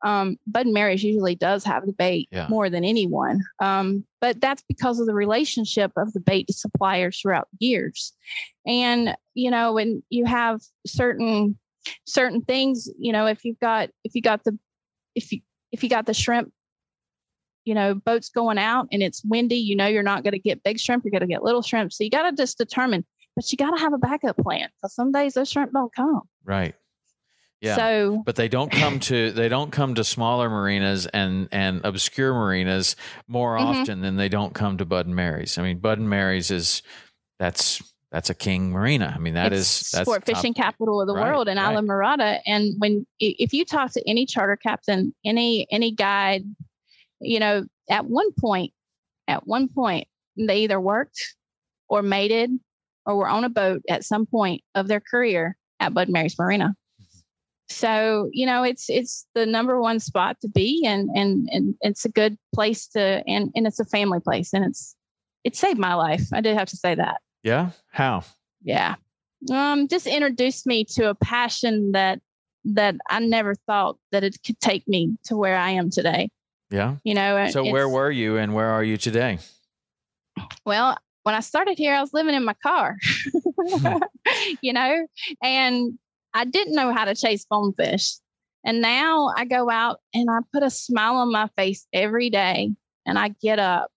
um, 0.03 0.37
Bud 0.47 0.65
and 0.67 0.73
Mary's 0.73 1.03
usually 1.03 1.35
does 1.35 1.63
have 1.65 1.85
the 1.85 1.93
bait 1.93 2.29
Yeah. 2.31 2.47
more 2.47 2.69
than 2.69 2.83
anyone. 2.85 3.41
Um, 3.59 4.05
but 4.21 4.39
that's 4.39 4.63
because 4.67 4.99
of 4.99 5.07
the 5.07 5.13
relationship 5.15 5.91
of 5.97 6.13
the 6.13 6.19
bait 6.19 6.49
suppliers 6.51 7.19
throughout 7.19 7.47
years. 7.59 8.13
And, 8.65 9.15
you 9.33 9.49
know, 9.51 9.73
when 9.73 10.03
you 10.09 10.25
have 10.25 10.61
certain 10.85 11.57
certain 12.07 12.41
things, 12.41 12.87
you 12.97 13.11
know, 13.11 13.25
if 13.25 13.43
you've 13.43 13.59
got 13.59 13.89
if 14.03 14.15
you 14.15 14.21
got 14.21 14.43
the 14.45 14.57
if 15.15 15.31
you 15.31 15.41
if 15.71 15.83
you 15.83 15.89
got 15.89 16.05
the 16.05 16.13
shrimp 16.13 16.53
you 17.65 17.73
know, 17.73 17.93
boats 17.95 18.29
going 18.29 18.57
out 18.57 18.87
and 18.91 19.01
it's 19.03 19.23
windy, 19.25 19.55
you 19.57 19.75
know, 19.75 19.87
you're 19.87 20.03
not 20.03 20.23
going 20.23 20.33
to 20.33 20.39
get 20.39 20.63
big 20.63 20.79
shrimp, 20.79 21.03
you're 21.03 21.11
going 21.11 21.21
to 21.21 21.27
get 21.27 21.43
little 21.43 21.61
shrimp. 21.61 21.93
So 21.93 22.03
you 22.03 22.09
got 22.09 22.29
to 22.29 22.35
just 22.35 22.57
determine, 22.57 23.05
but 23.35 23.51
you 23.51 23.57
got 23.57 23.71
to 23.71 23.79
have 23.81 23.93
a 23.93 23.97
backup 23.97 24.37
plan 24.37 24.67
because 24.77 24.93
some 24.93 25.11
days 25.11 25.33
those 25.35 25.49
shrimp 25.49 25.71
don't 25.71 25.93
come. 25.95 26.21
Right. 26.43 26.75
Yeah. 27.61 27.77
So, 27.77 28.23
but 28.25 28.35
they 28.35 28.49
don't 28.49 28.71
come 28.71 28.99
to 29.07 29.31
they 29.31 29.47
don't 29.47 29.71
come 29.71 29.95
to 29.95 30.03
smaller 30.03 30.49
marinas 30.49 31.05
and 31.07 31.47
and 31.51 31.79
obscure 31.85 32.33
marinas 32.33 32.97
more 33.27 33.55
Mhm. 33.57 33.61
often 33.61 34.01
than 34.01 34.17
they 34.17 34.27
don't 34.27 34.53
come 34.53 34.77
to 34.79 34.85
Bud 34.85 35.05
and 35.05 35.15
Mary's. 35.15 35.57
I 35.57 35.61
mean, 35.63 35.79
Bud 35.79 35.97
and 35.99 36.09
Mary's 36.09 36.51
is 36.51 36.81
that's 37.39 37.81
that's 38.11 38.29
a 38.29 38.35
king 38.35 38.71
marina. 38.71 39.11
I 39.15 39.19
mean, 39.19 39.33
that 39.35 39.53
is 39.53 39.61
it's 39.61 39.91
that's 39.91 40.03
sport 40.05 40.25
top- 40.25 40.35
fishing 40.35 40.53
capital 40.53 40.99
of 41.01 41.07
the 41.07 41.15
Right, 41.15 41.25
world 41.31 41.47
in 41.47 41.57
right. 41.57 41.75
Islamorada. 41.75 42.41
And 42.45 42.73
when, 42.77 43.07
if 43.19 43.53
you 43.53 43.65
talk 43.65 43.91
to 43.93 44.07
any 44.07 44.25
charter 44.27 44.55
captain, 44.55 45.15
any, 45.25 45.65
any 45.71 45.91
guide, 45.91 46.43
you 47.23 47.39
know, 47.39 47.65
at 47.89 48.05
one 48.05 48.31
point, 48.39 48.73
at 49.27 49.47
one 49.47 49.67
point, 49.67 50.07
they 50.37 50.59
either 50.59 50.79
worked 50.79 51.35
or 51.89 52.01
mated 52.01 52.51
or 53.05 53.15
were 53.17 53.27
on 53.27 53.43
a 53.43 53.49
boat 53.49 53.81
at 53.89 54.03
some 54.03 54.25
point 54.25 54.61
of 54.75 54.87
their 54.87 54.99
career 55.01 55.57
at 55.79 55.93
Bud 55.93 56.09
Mary's 56.09 56.37
Marina. 56.37 56.75
So, 57.69 58.29
you 58.31 58.45
know, 58.45 58.63
it's 58.63 58.89
it's 58.89 59.25
the 59.33 59.45
number 59.45 59.79
one 59.81 59.99
spot 59.99 60.37
to 60.41 60.47
be 60.47 60.83
and 60.85 61.09
and 61.15 61.49
and 61.51 61.75
it's 61.81 62.05
a 62.05 62.09
good 62.09 62.37
place 62.53 62.87
to 62.89 63.23
and 63.27 63.51
and 63.55 63.65
it's 63.65 63.79
a 63.79 63.85
family 63.85 64.19
place 64.19 64.53
and 64.53 64.63
it's 64.63 64.95
it 65.43 65.55
saved 65.55 65.79
my 65.79 65.95
life. 65.95 66.27
I 66.31 66.41
did 66.41 66.55
have 66.55 66.69
to 66.69 66.77
say 66.77 66.95
that. 66.95 67.21
Yeah. 67.41 67.71
How? 67.89 68.23
Yeah. 68.63 68.95
Um, 69.51 69.87
just 69.87 70.07
introduced 70.07 70.65
me 70.65 70.85
to 70.95 71.09
a 71.09 71.15
passion 71.15 71.91
that 71.93 72.21
that 72.65 72.95
I 73.09 73.19
never 73.19 73.55
thought 73.55 73.97
that 74.11 74.23
it 74.23 74.37
could 74.45 74.59
take 74.59 74.87
me 74.87 75.17
to 75.25 75.35
where 75.35 75.57
I 75.57 75.71
am 75.71 75.89
today. 75.89 76.29
Yeah. 76.73 76.95
You 77.03 77.13
know, 77.13 77.47
So 77.51 77.63
where 77.69 77.87
were 77.87 78.09
you 78.09 78.37
and 78.37 78.55
where 78.55 78.69
are 78.71 78.83
you 78.83 78.97
today? 78.97 79.37
Well, 80.65 80.97
when 81.21 81.35
I 81.35 81.39
started 81.39 81.77
here, 81.77 81.93
I 81.93 82.01
was 82.01 82.13
living 82.13 82.33
in 82.33 82.43
my 82.43 82.55
car, 82.63 82.97
you 84.61 84.73
know, 84.73 85.05
and 85.43 85.99
I 86.33 86.45
didn't 86.45 86.73
know 86.73 86.91
how 86.91 87.05
to 87.05 87.13
chase 87.13 87.45
bonefish. 87.47 88.15
And 88.65 88.81
now 88.81 89.31
I 89.37 89.45
go 89.45 89.69
out 89.69 89.99
and 90.15 90.31
I 90.31 90.39
put 90.51 90.63
a 90.63 90.71
smile 90.71 91.17
on 91.17 91.31
my 91.31 91.47
face 91.55 91.85
every 91.93 92.31
day 92.31 92.71
and 93.05 93.19
I 93.19 93.35
get 93.39 93.59
up 93.59 93.91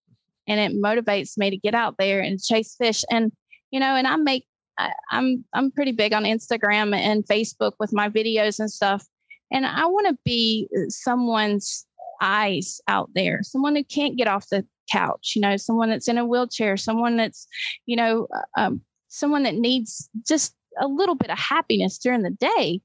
and 0.46 0.60
it 0.60 0.78
motivates 0.78 1.38
me 1.38 1.48
to 1.48 1.56
get 1.56 1.74
out 1.74 1.94
there 1.98 2.20
and 2.20 2.38
chase 2.38 2.76
fish. 2.76 3.04
And, 3.10 3.32
you 3.70 3.80
know, 3.80 3.96
and 3.96 4.06
I 4.06 4.16
make, 4.16 4.46
I, 4.78 4.92
I'm, 5.10 5.46
I'm 5.54 5.70
pretty 5.70 5.92
big 5.92 6.12
on 6.12 6.24
Instagram 6.24 6.94
and 6.94 7.24
Facebook 7.24 7.72
with 7.80 7.94
my 7.94 8.10
videos 8.10 8.58
and 8.58 8.70
stuff. 8.70 9.06
And 9.50 9.64
I 9.64 9.86
want 9.86 10.08
to 10.08 10.18
be 10.26 10.68
someone's 10.90 11.85
eyes 12.20 12.80
out 12.88 13.10
there, 13.14 13.42
someone 13.42 13.76
who 13.76 13.84
can't 13.84 14.16
get 14.16 14.28
off 14.28 14.48
the 14.48 14.64
couch, 14.90 15.32
you 15.34 15.42
know, 15.42 15.56
someone 15.56 15.90
that's 15.90 16.08
in 16.08 16.18
a 16.18 16.26
wheelchair, 16.26 16.76
someone 16.76 17.16
that's, 17.16 17.46
you 17.86 17.96
know, 17.96 18.28
uh, 18.34 18.60
um, 18.60 18.80
someone 19.08 19.42
that 19.44 19.54
needs 19.54 20.08
just 20.26 20.54
a 20.80 20.86
little 20.86 21.14
bit 21.14 21.30
of 21.30 21.38
happiness 21.38 21.98
during 21.98 22.22
the 22.22 22.30
day. 22.30 22.80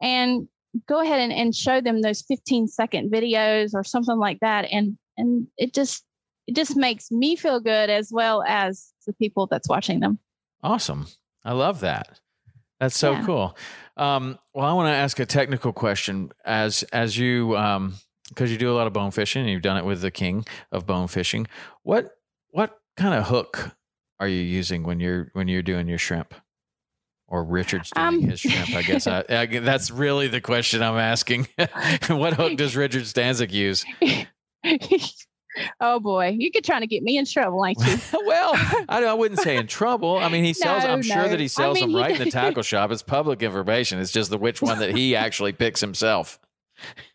And 0.00 0.48
go 0.86 1.00
ahead 1.00 1.20
and, 1.20 1.32
and 1.32 1.54
show 1.54 1.80
them 1.80 2.00
those 2.00 2.22
15 2.22 2.68
second 2.68 3.12
videos 3.12 3.74
or 3.74 3.84
something 3.84 4.18
like 4.18 4.40
that. 4.40 4.66
And 4.70 4.96
and 5.16 5.46
it 5.58 5.74
just 5.74 6.04
it 6.46 6.56
just 6.56 6.76
makes 6.76 7.10
me 7.10 7.36
feel 7.36 7.60
good 7.60 7.90
as 7.90 8.10
well 8.12 8.42
as 8.46 8.92
the 9.06 9.12
people 9.12 9.46
that's 9.46 9.68
watching 9.68 10.00
them. 10.00 10.18
Awesome. 10.62 11.06
I 11.44 11.52
love 11.52 11.80
that. 11.80 12.20
That's 12.80 12.96
so 12.96 13.12
yeah. 13.12 13.24
cool. 13.24 13.56
Um, 13.96 14.38
well, 14.54 14.66
I 14.66 14.72
want 14.72 14.88
to 14.88 14.96
ask 14.96 15.18
a 15.20 15.26
technical 15.26 15.72
question 15.72 16.32
as 16.44 16.82
as 16.92 17.16
you 17.16 17.56
um, 17.56 17.94
because 18.32 18.50
you 18.50 18.58
do 18.58 18.70
a 18.70 18.76
lot 18.76 18.86
of 18.86 18.92
bone 18.92 19.10
fishing 19.10 19.42
and 19.42 19.50
you've 19.50 19.62
done 19.62 19.76
it 19.76 19.84
with 19.84 20.00
the 20.00 20.10
king 20.10 20.44
of 20.70 20.86
bone 20.86 21.08
fishing. 21.08 21.46
What 21.82 22.10
what 22.50 22.78
kind 22.96 23.14
of 23.14 23.28
hook 23.28 23.76
are 24.20 24.28
you 24.28 24.40
using 24.40 24.82
when 24.82 25.00
you're 25.00 25.30
when 25.32 25.48
you're 25.48 25.62
doing 25.62 25.88
your 25.88 25.98
shrimp? 25.98 26.34
Or 27.28 27.44
Richard's 27.44 27.90
doing 27.90 28.06
um, 28.06 28.20
his 28.20 28.40
shrimp, 28.40 28.74
I 28.74 28.82
guess. 28.82 29.06
I, 29.06 29.24
I, 29.26 29.46
that's 29.46 29.90
really 29.90 30.28
the 30.28 30.42
question 30.42 30.82
I'm 30.82 30.98
asking. 30.98 31.48
what 32.08 32.34
hook 32.34 32.58
does 32.58 32.76
Richard 32.76 33.04
Stanczyk 33.04 33.50
use? 33.50 33.86
Oh 35.80 36.00
boy, 36.00 36.34
you 36.38 36.50
could 36.50 36.64
try 36.64 36.80
to 36.80 36.86
get 36.86 37.02
me 37.02 37.18
in 37.18 37.26
trouble, 37.26 37.64
ain't 37.66 37.78
you? 37.78 37.98
well, 38.26 38.52
I, 38.88 39.04
I, 39.04 39.12
wouldn't 39.12 39.40
say 39.40 39.56
in 39.56 39.66
trouble. 39.66 40.16
I 40.16 40.28
mean, 40.28 40.44
he 40.44 40.54
sells. 40.54 40.84
No, 40.84 40.90
I'm 40.90 41.00
no. 41.00 41.14
sure 41.14 41.28
that 41.28 41.38
he 41.38 41.48
sells 41.48 41.76
I 41.76 41.80
mean, 41.80 41.92
them 41.92 42.00
right 42.00 42.12
in 42.12 42.24
the 42.24 42.30
tackle 42.30 42.62
shop. 42.62 42.90
It's 42.90 43.02
public 43.02 43.42
information. 43.42 43.98
It's 43.98 44.12
just 44.12 44.30
the 44.30 44.38
which 44.38 44.62
one 44.62 44.78
that 44.78 44.96
he 44.96 45.14
actually 45.14 45.52
picks 45.52 45.80
himself. 45.80 46.38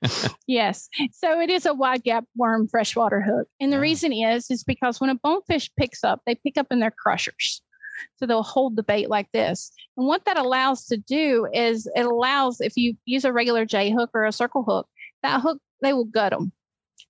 yes, 0.47 0.89
so 1.11 1.39
it 1.39 1.49
is 1.49 1.65
a 1.65 1.73
wide 1.73 2.03
gap 2.03 2.25
worm 2.35 2.67
freshwater 2.67 3.21
hook, 3.21 3.47
and 3.59 3.71
the 3.71 3.79
reason 3.79 4.13
is 4.13 4.49
is 4.49 4.63
because 4.63 4.99
when 4.99 5.09
a 5.09 5.15
bonefish 5.15 5.69
picks 5.77 6.03
up, 6.03 6.21
they 6.25 6.35
pick 6.35 6.57
up 6.57 6.67
in 6.71 6.79
their 6.79 6.91
crushers. 6.91 7.61
So 8.17 8.25
they'll 8.25 8.43
hold 8.43 8.75
the 8.75 8.83
bait 8.83 9.09
like 9.09 9.31
this. 9.31 9.71
And 9.97 10.07
what 10.07 10.25
that 10.25 10.37
allows 10.37 10.85
to 10.85 10.97
do 10.97 11.47
is 11.51 11.89
it 11.95 12.05
allows, 12.05 12.61
if 12.61 12.73
you 12.75 12.95
use 13.05 13.25
a 13.25 13.33
regular 13.33 13.65
J 13.65 13.91
hook 13.91 14.11
or 14.13 14.25
a 14.25 14.31
circle 14.31 14.63
hook, 14.63 14.87
that 15.23 15.41
hook, 15.41 15.59
they 15.81 15.93
will 15.93 16.05
gut 16.05 16.31
them. 16.31 16.51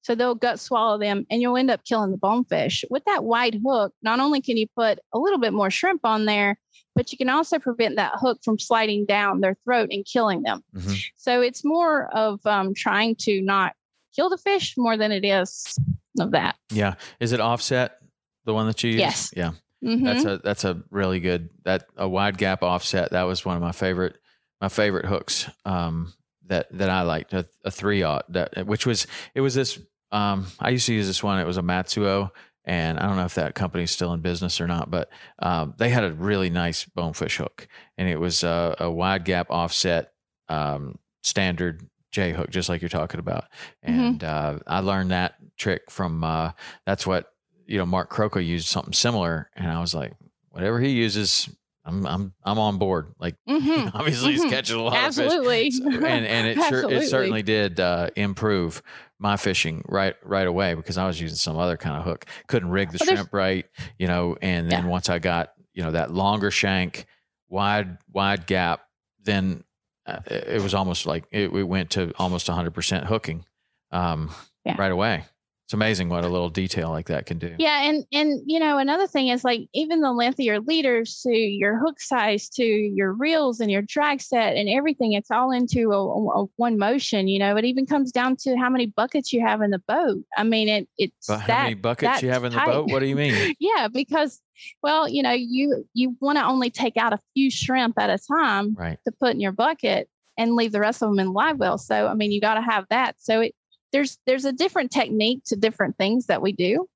So 0.01 0.16
they'll 0.16 0.36
gut 0.36 0.60
swallow 0.60 0.97
them 0.97 1.26
and 1.30 1.41
you'll 1.41 1.58
end 1.58 1.72
up 1.72 1.84
killing 1.84 2.12
the 2.12 2.18
bonefish. 2.18 2.86
With 2.89 3.03
that 3.05 3.26
wide 3.26 3.60
hook, 3.66 3.93
not 4.01 4.20
only 4.20 4.41
can 4.41 4.58
you 4.58 4.68
put 4.76 4.99
a 5.14 5.20
little 5.20 5.39
bit 5.39 5.53
more 5.53 5.70
shrimp 5.70 6.05
on 6.05 6.26
there, 6.26 6.58
but 6.95 7.11
you 7.11 7.17
can 7.17 7.30
also 7.30 7.59
prevent 7.59 7.95
that 7.95 8.13
hook 8.15 8.39
from 8.43 8.57
sliding 8.57 9.05
down 9.05 9.41
their 9.41 9.55
throat 9.63 9.89
and 9.91 10.05
killing 10.05 10.41
them. 10.41 10.63
Mm-hmm. 10.75 10.93
So 11.15 11.41
it's 11.41 11.63
more 11.63 12.07
of 12.15 12.45
um, 12.45 12.73
trying 12.73 13.15
to 13.21 13.41
not 13.41 13.73
kill 14.15 14.30
the 14.30 14.38
fish 14.38 14.75
more 14.78 14.97
than 14.97 15.11
it 15.11 15.23
is 15.23 15.78
of 16.19 16.32
that. 16.32 16.55
Yeah. 16.71 16.95
Is 17.19 17.34
it 17.34 17.39
offset 17.39 17.99
the 18.45 18.53
one 18.53 18.67
that 18.67 18.84
you 18.84 18.91
use? 18.91 18.99
Yes. 18.99 19.34
Yeah. 19.36 19.51
Mm-hmm. 19.84 20.05
That's 20.05 20.25
a 20.25 20.38
that's 20.39 20.63
a 20.63 20.82
really 20.89 21.19
good 21.19 21.49
that 21.63 21.86
a 21.95 22.07
wide 22.07 22.38
gap 22.38 22.63
offset. 22.63 23.11
That 23.11 23.23
was 23.23 23.45
one 23.45 23.55
of 23.55 23.61
my 23.61 23.71
favorite 23.71 24.17
my 24.59 24.69
favorite 24.69 25.05
hooks 25.05 25.47
um, 25.65 26.13
that 26.47 26.65
that 26.75 26.89
I 26.89 27.03
liked 27.03 27.34
a, 27.34 27.47
a 27.63 27.69
three 27.69 28.01
aught 28.01 28.32
that 28.34 28.65
which 28.65 28.88
was 28.88 29.05
it 29.36 29.41
was 29.41 29.53
this 29.53 29.80
um, 30.11 30.47
I 30.59 30.69
used 30.69 30.88
to 30.88 30.93
use 30.93 31.05
this 31.05 31.21
one. 31.21 31.39
It 31.39 31.45
was 31.45 31.57
a 31.57 31.61
Matsuo, 31.61 32.32
and 32.68 32.99
I 32.99 33.07
don't 33.07 33.15
know 33.15 33.26
if 33.26 33.36
that 33.36 33.55
company's 33.55 33.91
still 33.91 34.11
in 34.11 34.20
business 34.20 34.59
or 34.59 34.68
not, 34.68 34.91
but 34.91 35.09
um, 35.39 35.74
they 35.78 35.88
had 35.88 36.03
a 36.03 36.11
really 36.11 36.49
nice 36.49 36.84
bonefish 36.84 37.38
hook, 37.38 37.65
and 37.97 38.09
it 38.09 38.20
was 38.20 38.43
a, 38.43 38.76
a 38.80 38.91
wide 38.91 39.24
gap 39.24 39.47
offset 39.49 40.11
um, 40.49 40.99
standard 41.24 41.88
J 42.11 42.34
hook, 42.34 42.49
just 42.49 42.68
like 42.68 42.82
you're 42.82 42.89
talking 42.89 43.22
about. 43.22 43.45
Mm-hmm. 43.86 43.99
And 43.99 44.20
mm-hmm. 44.20 44.57
uh, 44.57 44.59
I 44.68 44.82
learned 44.82 45.11
that 45.11 45.36
trick 45.57 45.89
from 45.89 46.26
uh, 46.26 46.51
that's 46.86 47.07
what 47.07 47.32
you 47.65 47.78
know 47.78 47.86
Mark 47.86 48.11
Krowka 48.11 48.45
used 48.45 48.68
something 48.68 48.93
similar, 48.93 49.49
and 49.55 49.72
I 49.72 49.80
was 49.80 49.95
like, 49.95 50.11
whatever 50.49 50.82
he 50.82 50.89
uses, 50.89 51.49
I'm 51.86 52.05
I'm 52.05 52.34
I'm 52.43 52.59
on 52.59 52.80
board. 52.80 53.13
Like 53.18 53.36
mm-hmm. 53.49 53.95
obviously 53.95 54.34
mm-hmm. 54.34 54.43
he's 54.43 54.51
catching 54.51 54.78
a 54.78 54.84
lot 54.84 54.95
Absolutely. 54.95 55.68
of 55.68 55.74
fish. 55.74 55.78
So, 55.78 56.05
and 56.05 56.26
and 56.26 56.47
it 56.47 56.57
sure 56.65 56.91
it 56.91 57.03
certainly 57.09 57.43
did 57.43 57.80
uh, 57.80 58.09
improve 58.18 58.84
my 59.20 59.38
fishing 59.38 59.84
right 59.88 60.15
right 60.24 60.47
away 60.47 60.74
because 60.74 60.97
I 60.97 61.07
was 61.07 61.20
using 61.20 61.38
some 61.38 61.57
other 61.57 61.78
kind 61.78 61.97
of 61.97 62.03
hook. 62.03 62.26
Couldn't 62.47 62.70
rig 62.70 62.91
the 62.91 62.99
shrimp 62.99 63.34
right, 63.34 63.65
you 63.97 64.07
know, 64.07 64.38
and 64.41 64.72
then 64.72 64.84
yeah. 64.84 64.89
once 64.89 65.09
I 65.09 65.20
got, 65.20 65.53
you 65.74 65.84
know, 65.84 65.91
that 65.91 66.11
longer 66.11 66.51
shank, 66.51 67.05
wide 67.49 67.97
wide 68.11 68.45
gap, 68.45 68.82
then 69.24 69.63
uh, 70.05 70.20
it 70.26 70.61
was 70.61 70.74
almost 70.74 71.05
like 71.05 71.26
it, 71.32 71.51
it 71.51 71.63
went 71.63 71.91
to 71.91 72.13
almost 72.18 72.47
100% 72.47 73.05
hooking 73.05 73.45
um, 73.91 74.34
yeah. 74.65 74.76
right 74.78 74.91
away 74.91 75.26
it's 75.68 75.74
amazing 75.74 76.07
what 76.07 76.24
a 76.24 76.30
little 76.30 76.49
detail 76.49 76.91
like 76.91 77.07
that 77.07 77.26
can 77.26 77.39
do. 77.39 77.53
Yeah, 77.59 77.82
and 77.84 78.05
and 78.13 78.41
you 78.45 78.57
know 78.57 78.78
another 78.78 79.05
thing 79.05 79.28
is 79.28 79.43
like 79.43 79.68
even 79.74 79.99
the 79.99 80.13
length 80.13 80.39
of 80.39 80.45
your 80.45 80.61
leaders 80.61 81.20
to 81.24 81.36
your 81.36 81.78
hook 81.78 81.99
size 81.99 82.47
to 82.51 82.63
your 82.63 83.11
reels 83.11 83.59
and 83.59 83.70
your 83.70 83.82
drag 83.82 84.22
set 84.22 84.55
and 84.55 84.70
everything. 84.70 85.11
It's 85.11 85.30
all 85.30 85.51
into 85.51 85.91
a, 85.91 85.97
a, 85.97 86.45
one 86.55 86.78
motion. 86.78 87.28
You 87.28 87.39
know, 87.39 87.57
it 87.57 87.65
even 87.65 87.86
comes 87.86 88.13
down 88.13 88.38
to 88.43 88.55
how 88.55 88.70
many 88.70 88.86
buckets 88.86 89.34
you 89.34 89.41
have 89.41 89.61
in 89.61 89.72
the 89.72 89.82
boat. 89.89 90.24
I 90.38 90.43
mean, 90.43 90.70
it 90.70 90.88
it's 90.97 91.28
but 91.28 91.41
how 91.41 91.47
that, 91.47 91.63
many 91.63 91.76
buckets 91.76 92.22
you 92.22 92.30
have 92.30 92.45
in 92.45 92.53
the 92.53 92.59
tight. 92.59 92.68
boat. 92.68 92.89
What 92.89 92.99
do 92.99 93.07
you 93.07 93.18
mean? 93.18 93.53
yeah, 93.59 93.89
because 93.89 94.39
well, 94.82 95.09
you 95.09 95.22
know, 95.22 95.34
you 95.34 95.86
you 95.93 96.15
want 96.22 96.38
to 96.38 96.45
only 96.45 96.70
take 96.70 96.95
out 96.95 97.11
a 97.11 97.20
few 97.34 97.51
shrimp 97.51 97.99
at 97.99 98.09
a 98.09 98.18
time 98.18 98.74
right. 98.76 98.99
to 99.05 99.11
put 99.20 99.34
in 99.34 99.41
your 99.41 99.51
bucket 99.51 100.07
and 100.38 100.55
leave 100.55 100.72
the 100.72 100.80
rest 100.80 101.01
of 101.01 101.09
them 101.09 101.20
in 101.20 101.34
live 101.34 101.57
well. 101.57 101.78
So 101.78 102.07
I 102.07 102.13
mean, 102.13 102.32
you 102.32 102.39
got 102.39 102.53
to 102.53 102.61
have 102.61 102.86
that. 102.89 103.15
So 103.20 103.41
it 103.41 103.55
there's 103.91 104.17
there's 104.25 104.45
a 104.45 104.51
different 104.51 104.91
technique 104.91 105.41
to 105.45 105.55
different 105.55 105.97
things 105.97 106.27
that 106.27 106.41
we 106.41 106.51
do 106.51 106.88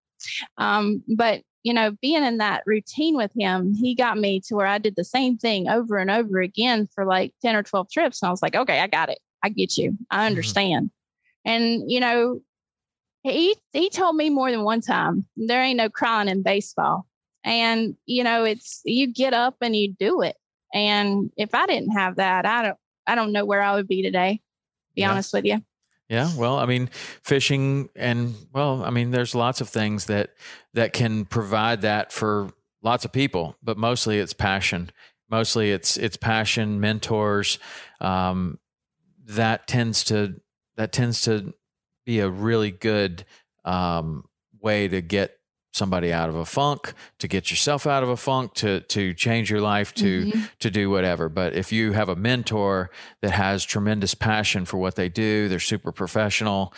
um, 0.58 1.04
but 1.16 1.42
you 1.64 1.74
know 1.74 1.92
being 2.02 2.24
in 2.24 2.38
that 2.38 2.64
routine 2.66 3.16
with 3.16 3.32
him 3.38 3.74
he 3.74 3.96
got 3.96 4.18
me 4.18 4.40
to 4.40 4.56
where 4.56 4.66
i 4.66 4.78
did 4.78 4.96
the 4.96 5.04
same 5.04 5.38
thing 5.38 5.68
over 5.70 5.98
and 5.98 6.10
over 6.10 6.40
again 6.40 6.88
for 6.94 7.06
like 7.06 7.34
10 7.42 7.56
or 7.56 7.64
12 7.64 7.90
trips 7.92 8.22
and 8.22 8.28
i 8.28 8.32
was 8.32 8.42
like 8.42 8.56
okay 8.56 8.80
i 8.80 8.88
got 8.88 9.10
it 9.10 9.20
i 9.44 9.50
get 9.50 9.78
you 9.78 9.96
i 10.10 10.18
mm-hmm. 10.18 10.26
understand 10.26 10.90
mm-hmm. 11.46 11.52
and 11.52 11.92
you 11.92 12.00
know 12.00 12.40
he 13.24 13.56
he 13.74 13.90
told 13.90 14.16
me 14.16 14.30
more 14.30 14.50
than 14.50 14.64
one 14.64 14.82
time 14.82 15.26
there 15.38 15.62
ain't 15.62 15.78
no 15.78 15.90
crying 15.90 16.28
in 16.28 16.42
baseball 16.42 17.06
and 17.44 17.96
you 18.06 18.24
know 18.24 18.44
it's 18.44 18.82
you 18.84 19.12
get 19.12 19.34
up 19.34 19.56
and 19.62 19.76
you 19.76 19.94
do 19.94 20.22
it 20.22 20.36
and 20.74 21.32
if 21.38 21.54
i 21.54 21.66
didn't 21.68 21.92
have 21.92 22.16
that 22.16 22.46
i 22.46 22.64
don't 22.64 22.78
i 23.08 23.16
don't 23.16 23.32
know 23.32 23.46
where 23.46 23.62
i 23.62 23.76
would 23.76 23.88
be 23.88 24.02
today 24.02 24.42
be 24.96 25.02
yeah. 25.02 25.12
honest 25.12 25.34
with 25.34 25.46
you 25.46 25.62
yeah, 26.12 26.30
well, 26.36 26.58
I 26.58 26.66
mean, 26.66 26.90
fishing 27.24 27.88
and 27.96 28.36
well, 28.52 28.84
I 28.84 28.90
mean, 28.90 29.12
there's 29.12 29.34
lots 29.34 29.62
of 29.62 29.70
things 29.70 30.08
that 30.08 30.32
that 30.74 30.92
can 30.92 31.24
provide 31.24 31.84
that 31.84 32.12
for 32.12 32.50
lots 32.84 33.06
of 33.06 33.14
people, 33.14 33.56
but 33.64 33.78
mostly 33.78 34.20
it's 34.20 34.34
passion. 34.34 34.92
Mostly 35.30 35.72
it's 35.72 35.96
it's 35.96 36.18
passion, 36.18 36.82
mentors. 36.82 37.60
Um, 38.02 38.60
that 39.26 39.70
tends 39.70 40.04
to 40.06 40.42
that 40.76 40.92
tends 40.92 41.22
to 41.22 41.54
be 42.06 42.20
a 42.20 42.30
really 42.30 42.72
good 42.72 43.24
um, 43.64 44.26
way 44.60 44.90
to 44.90 45.00
get 45.00 45.38
somebody 45.72 46.12
out 46.12 46.30
of 46.30 46.36
a 46.36 46.46
funk, 46.46 46.94
to 47.20 47.28
get 47.28 47.50
yourself 47.50 47.88
out 47.88 48.04
of 48.04 48.10
a 48.10 48.18
funk, 48.18 48.54
to 48.56 48.82
to 48.82 49.14
change 49.14 49.50
your 49.50 49.62
life, 49.62 49.94
to 49.96 50.26
mm-hmm. 50.26 50.42
to 50.60 50.70
do 50.70 50.90
whatever. 50.90 51.30
But 51.30 51.54
if 51.54 51.72
you 51.72 51.94
have 51.94 52.10
a 52.10 52.16
mentor 52.16 52.92
that 53.22 53.32
has 53.32 53.64
tremendous 53.64 54.14
passion 54.14 54.66
for 54.66 54.78
what 54.78 54.96
they 54.96 55.10
do, 55.10 55.48
they're 55.48 55.60
super 55.60 55.92
professional. 55.92 56.74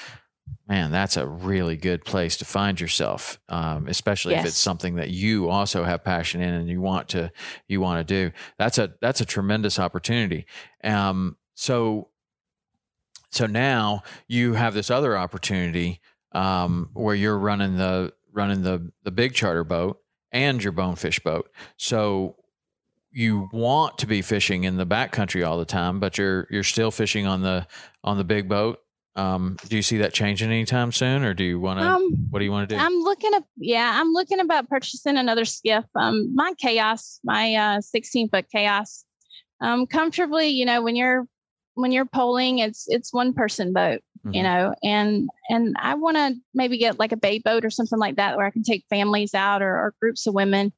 Man, 0.68 0.91
that's 0.91 1.18
a 1.18 1.26
really 1.26 1.78
good 1.78 2.04
place 2.04 2.38
to 2.38 2.46
find 2.46 2.80
yourself, 2.80 3.39
um, 3.50 3.88
especially 3.88 4.34
yes. 4.34 4.44
if 4.44 4.50
it's 4.50 4.58
something 4.58 4.96
that 4.96 5.10
you 5.10 5.50
also 5.50 5.84
have 5.84 6.04
passion 6.04 6.41
in 6.41 6.54
and 6.54 6.70
you 6.70 6.82
want 6.82 7.10
to 7.10 7.32
you 7.68 7.82
want 7.82 8.06
to 8.06 8.14
do. 8.14 8.34
That's 8.58 8.78
a 8.78 8.94
that's 9.02 9.22
a 9.22 9.26
tremendous 9.26 9.80
opportunity. 9.80 10.46
Um, 10.84 11.38
so 11.56 12.10
so 13.32 13.48
now 13.48 14.04
you 14.28 14.54
have 14.54 14.74
this 14.74 14.91
other 14.91 15.18
opportunity 15.18 16.02
um, 16.34 16.89
where 16.94 17.16
you're 17.16 17.38
running 17.38 17.78
the 17.78 18.14
running 18.34 18.64
the 18.64 18.92
the 19.04 19.12
big 19.12 19.34
charter 19.34 19.64
boat 19.64 20.00
and 20.32 20.62
your 20.64 20.74
bonefish 20.74 21.20
boat. 21.20 21.50
So 21.78 22.36
you 23.12 23.48
want 23.54 24.00
to 24.00 24.08
be 24.08 24.22
fishing 24.22 24.64
in 24.64 24.76
the 24.78 24.86
backcountry 24.86 25.48
all 25.48 25.58
the 25.58 25.66
time, 25.66 26.00
but 26.00 26.18
you're 26.18 26.48
you're 26.50 26.64
still 26.64 26.92
fishing 26.92 27.26
on 27.28 27.42
the 27.42 27.68
on 28.04 28.18
the 28.18 28.24
big 28.24 28.50
boat. 28.50 28.80
Um, 29.16 29.58
do 29.68 29.76
you 29.76 29.84
see 29.84 29.98
that 29.98 30.12
changing 30.12 30.50
anytime 30.50 30.92
soon, 30.92 31.24
or 31.24 31.36
do 31.36 31.44
you 31.44 31.60
want 31.60 31.80
to? 31.80 31.86
Um, 31.86 32.28
what 32.32 32.40
do 32.40 32.46
you 32.46 32.52
want 32.52 32.68
to 32.68 32.76
do? 32.76 32.82
I'm 32.82 33.00
looking 33.00 33.32
at 33.36 33.44
yeah, 33.58 33.92
I'm 34.02 34.12
looking 34.12 34.40
about 34.40 34.68
purchasing 34.68 35.18
another 35.18 35.46
skiff. 35.46 35.86
Um, 35.96 36.34
my 36.34 36.54
chaos, 36.58 37.20
my 37.24 37.54
uh, 37.54 37.82
16 37.82 38.30
foot 38.30 38.48
chaos. 38.52 39.06
Um, 39.62 39.86
comfortably, 39.86 40.48
you 40.48 40.66
know, 40.66 40.82
when 40.82 40.96
you're 40.96 41.28
when 41.76 41.92
you're 41.92 42.06
poling, 42.06 42.60
it's 42.60 42.86
it's 42.88 43.14
one 43.14 43.34
person 43.34 43.72
boat 43.72 44.02
mm-hmm. 44.26 44.34
you 44.34 44.43
know, 44.43 44.74
and 44.84 45.30
and 45.49 45.76
I 45.80 45.95
want 45.95 46.17
to 46.17 46.36
maybe 46.53 46.78
get 46.78 46.99
like 46.99 47.11
a 47.11 47.17
bay 47.17 47.39
boat 47.39 47.65
or 47.65 47.69
something 47.69 47.99
like 47.99 48.15
that 48.15 48.38
where 48.38 48.45
I 48.45 48.51
can 48.51 48.63
take 48.63 48.86
families 48.89 49.34
out 49.34 49.61
or, 49.61 49.71
or 49.71 49.93
groups 50.01 50.28
of 50.28 50.34
women. 50.34 50.71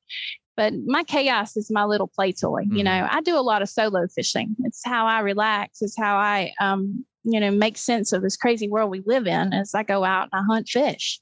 But 0.57 0.73
my 0.85 1.03
chaos 1.03 1.57
is 1.57 1.69
my 1.69 1.83
little 1.83 2.07
play 2.07 2.31
toy. 2.31 2.63
Mm-hmm. 2.63 2.77
You 2.77 2.83
know, 2.85 3.07
I 3.11 3.21
do 3.21 3.37
a 3.37 3.41
lot 3.41 3.61
of 3.61 3.69
solo 3.69 4.07
fishing. 4.07 4.55
It's 4.63 4.81
how 4.85 5.05
I 5.05 5.19
relax. 5.19 5.81
It's 5.81 5.97
how 5.97 6.15
I 6.17 6.53
um, 6.61 7.05
you 7.25 7.39
know, 7.39 7.51
make 7.51 7.77
sense 7.77 8.13
of 8.13 8.21
this 8.21 8.37
crazy 8.37 8.69
world 8.69 8.91
we 8.91 9.01
live 9.05 9.27
in 9.27 9.51
as 9.51 9.73
I 9.73 9.83
go 9.83 10.03
out 10.03 10.29
and 10.31 10.41
I 10.41 10.45
hunt 10.45 10.69
fish. 10.69 11.19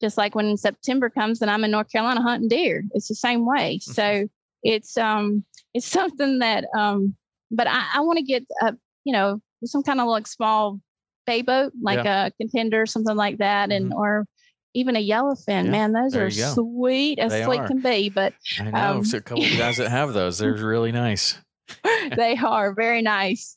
Just 0.00 0.16
like 0.16 0.34
when 0.34 0.56
September 0.56 1.10
comes 1.10 1.42
and 1.42 1.50
I'm 1.50 1.64
in 1.64 1.70
North 1.70 1.90
Carolina 1.90 2.22
hunting 2.22 2.48
deer, 2.48 2.84
it's 2.92 3.08
the 3.08 3.14
same 3.14 3.44
way. 3.44 3.78
Mm-hmm. 3.78 3.92
So 3.92 4.28
it's 4.62 4.96
um 4.96 5.44
it's 5.74 5.86
something 5.86 6.38
that 6.38 6.64
um 6.76 7.14
but 7.50 7.66
I, 7.66 7.84
I 7.94 8.00
want 8.00 8.18
to 8.18 8.24
get 8.24 8.44
a 8.62 8.74
you 9.04 9.12
know 9.12 9.40
some 9.64 9.82
kind 9.82 10.00
of 10.00 10.06
like 10.06 10.26
small 10.26 10.80
bay 11.26 11.42
boat 11.42 11.72
like 11.80 11.98
a 12.06 12.32
contender 12.40 12.84
something 12.86 13.16
like 13.16 13.38
that 13.38 13.70
and 13.70 13.92
or 13.94 14.26
even 14.74 14.96
a 14.96 15.06
yellowfin 15.06 15.64
Yeah, 15.66 15.70
man 15.70 15.92
those 15.92 16.14
are 16.16 16.30
sweet 16.54 17.18
as 17.18 17.30
They 17.32 17.44
sweet 17.44 17.60
are. 17.60 17.66
can 17.68 17.80
be 17.80 18.08
but 18.08 18.32
I 18.58 18.70
know 18.70 18.78
Um, 18.98 19.04
so 19.04 19.18
a 19.18 19.20
couple 19.20 19.44
of 19.44 19.56
guys 19.56 19.76
that 19.76 19.90
have 19.90 20.12
those. 20.14 20.38
They're 20.38 20.52
really 20.72 20.92
nice. 20.92 21.38
they 22.16 22.36
are 22.36 22.74
very 22.74 23.02
nice. 23.02 23.56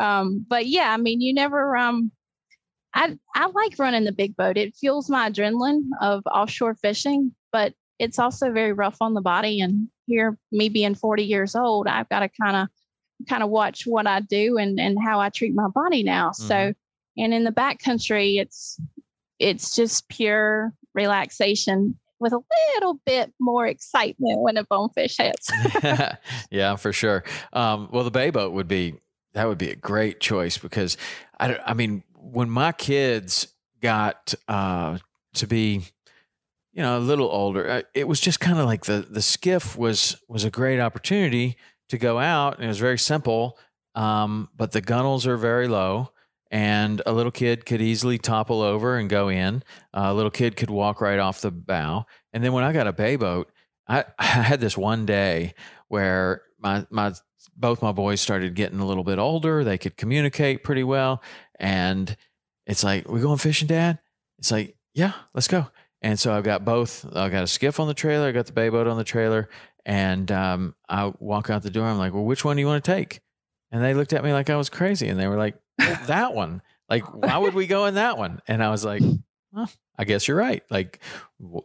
Um, 0.00 0.44
but 0.48 0.66
yeah, 0.66 0.92
I 0.92 0.96
mean, 0.98 1.20
you 1.20 1.32
never. 1.34 1.76
Um, 1.76 2.10
I 2.94 3.16
I 3.34 3.46
like 3.46 3.78
running 3.78 4.04
the 4.04 4.12
big 4.12 4.36
boat. 4.36 4.56
It 4.56 4.74
fuels 4.76 5.08
my 5.10 5.30
adrenaline 5.30 5.82
of 6.00 6.22
offshore 6.30 6.74
fishing, 6.74 7.34
but 7.52 7.72
it's 7.98 8.18
also 8.18 8.52
very 8.52 8.72
rough 8.72 8.98
on 9.00 9.14
the 9.14 9.20
body. 9.22 9.60
And 9.60 9.88
here, 10.06 10.36
me 10.52 10.68
being 10.68 10.94
40 10.94 11.24
years 11.24 11.54
old, 11.56 11.86
I've 11.88 12.08
got 12.08 12.20
to 12.20 12.28
kind 12.40 12.56
of 12.56 12.68
kind 13.28 13.42
of 13.42 13.48
watch 13.50 13.84
what 13.86 14.06
I 14.06 14.20
do 14.20 14.58
and 14.58 14.78
and 14.78 14.98
how 15.02 15.18
I 15.20 15.30
treat 15.30 15.54
my 15.54 15.68
body 15.68 16.02
now. 16.02 16.32
So, 16.32 16.54
Mhm. 16.54 16.74
And 17.16 17.32
in 17.34 17.44
the 17.44 17.52
backcountry, 17.52 18.40
it's 18.40 18.80
it's 19.38 19.74
just 19.74 20.08
pure 20.08 20.72
relaxation 20.94 21.98
with 22.18 22.32
a 22.32 22.40
little 22.74 22.98
bit 23.04 23.32
more 23.38 23.66
excitement 23.66 24.40
when 24.40 24.56
a 24.56 24.64
bonefish 24.64 25.16
hits. 25.18 25.50
yeah, 26.50 26.76
for 26.76 26.92
sure. 26.92 27.24
Um, 27.52 27.88
well, 27.92 28.04
the 28.04 28.10
bay 28.10 28.30
boat 28.30 28.52
would 28.52 28.68
be 28.68 28.94
that 29.34 29.46
would 29.46 29.58
be 29.58 29.70
a 29.70 29.76
great 29.76 30.20
choice 30.20 30.56
because 30.56 30.96
I, 31.38 31.48
don't- 31.48 31.60
I 31.66 31.74
mean, 31.74 32.02
when 32.14 32.48
my 32.48 32.72
kids 32.72 33.48
got 33.82 34.32
uh, 34.48 34.96
to 35.34 35.46
be, 35.46 35.82
you 36.72 36.82
know, 36.82 36.96
a 36.96 37.00
little 37.00 37.28
older, 37.28 37.82
it 37.94 38.08
was 38.08 38.18
just 38.20 38.40
kind 38.40 38.58
of 38.58 38.64
like 38.64 38.86
the 38.86 39.06
the 39.08 39.20
skiff 39.22 39.76
was 39.76 40.16
was 40.28 40.44
a 40.44 40.50
great 40.50 40.80
opportunity 40.80 41.56
to 41.90 41.98
go 41.98 42.18
out, 42.18 42.56
and 42.56 42.64
it 42.64 42.68
was 42.68 42.78
very 42.78 42.98
simple. 42.98 43.58
Um, 43.94 44.48
but 44.56 44.72
the 44.72 44.80
gunnels 44.80 45.26
are 45.26 45.36
very 45.36 45.68
low, 45.68 46.10
and 46.50 47.02
a 47.06 47.12
little 47.12 47.32
kid 47.32 47.66
could 47.66 47.82
easily 47.82 48.18
topple 48.18 48.62
over 48.62 48.96
and 48.96 49.08
go 49.08 49.28
in. 49.28 49.62
Uh, 49.92 50.06
a 50.06 50.14
little 50.14 50.30
kid 50.30 50.56
could 50.56 50.70
walk 50.70 51.00
right 51.00 51.18
off 51.18 51.40
the 51.40 51.50
bow. 51.50 52.06
And 52.32 52.44
then 52.44 52.52
when 52.52 52.64
I 52.64 52.72
got 52.72 52.86
a 52.86 52.92
bay 52.92 53.16
boat, 53.16 53.50
I, 53.88 54.04
I 54.18 54.24
had 54.24 54.60
this 54.60 54.76
one 54.76 55.06
day 55.06 55.54
where 55.88 56.42
my 56.58 56.86
my 56.90 57.12
both 57.56 57.82
my 57.82 57.92
boys 57.92 58.20
started 58.20 58.54
getting 58.54 58.80
a 58.80 58.86
little 58.86 59.04
bit 59.04 59.18
older. 59.18 59.64
They 59.64 59.78
could 59.78 59.96
communicate 59.96 60.64
pretty 60.64 60.84
well, 60.84 61.22
and 61.58 62.16
it's 62.66 62.84
like, 62.84 63.08
"We 63.08 63.20
going 63.20 63.38
fishing, 63.38 63.68
Dad?" 63.68 63.98
It's 64.38 64.50
like, 64.50 64.76
"Yeah, 64.94 65.12
let's 65.34 65.48
go." 65.48 65.68
And 66.02 66.20
so 66.20 66.32
I've 66.34 66.44
got 66.44 66.64
both. 66.64 67.06
I 67.16 67.28
got 67.28 67.44
a 67.44 67.46
skiff 67.46 67.80
on 67.80 67.88
the 67.88 67.94
trailer. 67.94 68.28
I 68.28 68.32
got 68.32 68.46
the 68.46 68.52
bay 68.52 68.68
boat 68.68 68.86
on 68.86 68.98
the 68.98 69.04
trailer, 69.04 69.48
and 69.84 70.30
um, 70.30 70.74
I 70.88 71.12
walk 71.18 71.50
out 71.50 71.62
the 71.62 71.70
door. 71.70 71.86
I'm 71.86 71.98
like, 71.98 72.12
"Well, 72.12 72.24
which 72.24 72.44
one 72.44 72.56
do 72.56 72.60
you 72.60 72.66
want 72.66 72.84
to 72.84 72.90
take?" 72.94 73.20
And 73.72 73.82
they 73.82 73.94
looked 73.94 74.12
at 74.12 74.24
me 74.24 74.32
like 74.32 74.50
I 74.50 74.56
was 74.56 74.70
crazy, 74.70 75.08
and 75.08 75.18
they 75.18 75.26
were 75.28 75.38
like, 75.38 75.56
"That 75.78 76.34
one." 76.34 76.62
Like, 76.88 77.02
why 77.12 77.36
would 77.38 77.54
we 77.54 77.66
go 77.66 77.86
in 77.86 77.94
that 77.94 78.16
one? 78.16 78.40
And 78.46 78.62
I 78.62 78.70
was 78.70 78.84
like, 78.84 79.02
well, 79.52 79.68
I 79.98 80.04
guess 80.04 80.28
you're 80.28 80.36
right. 80.36 80.62
Like 80.70 81.00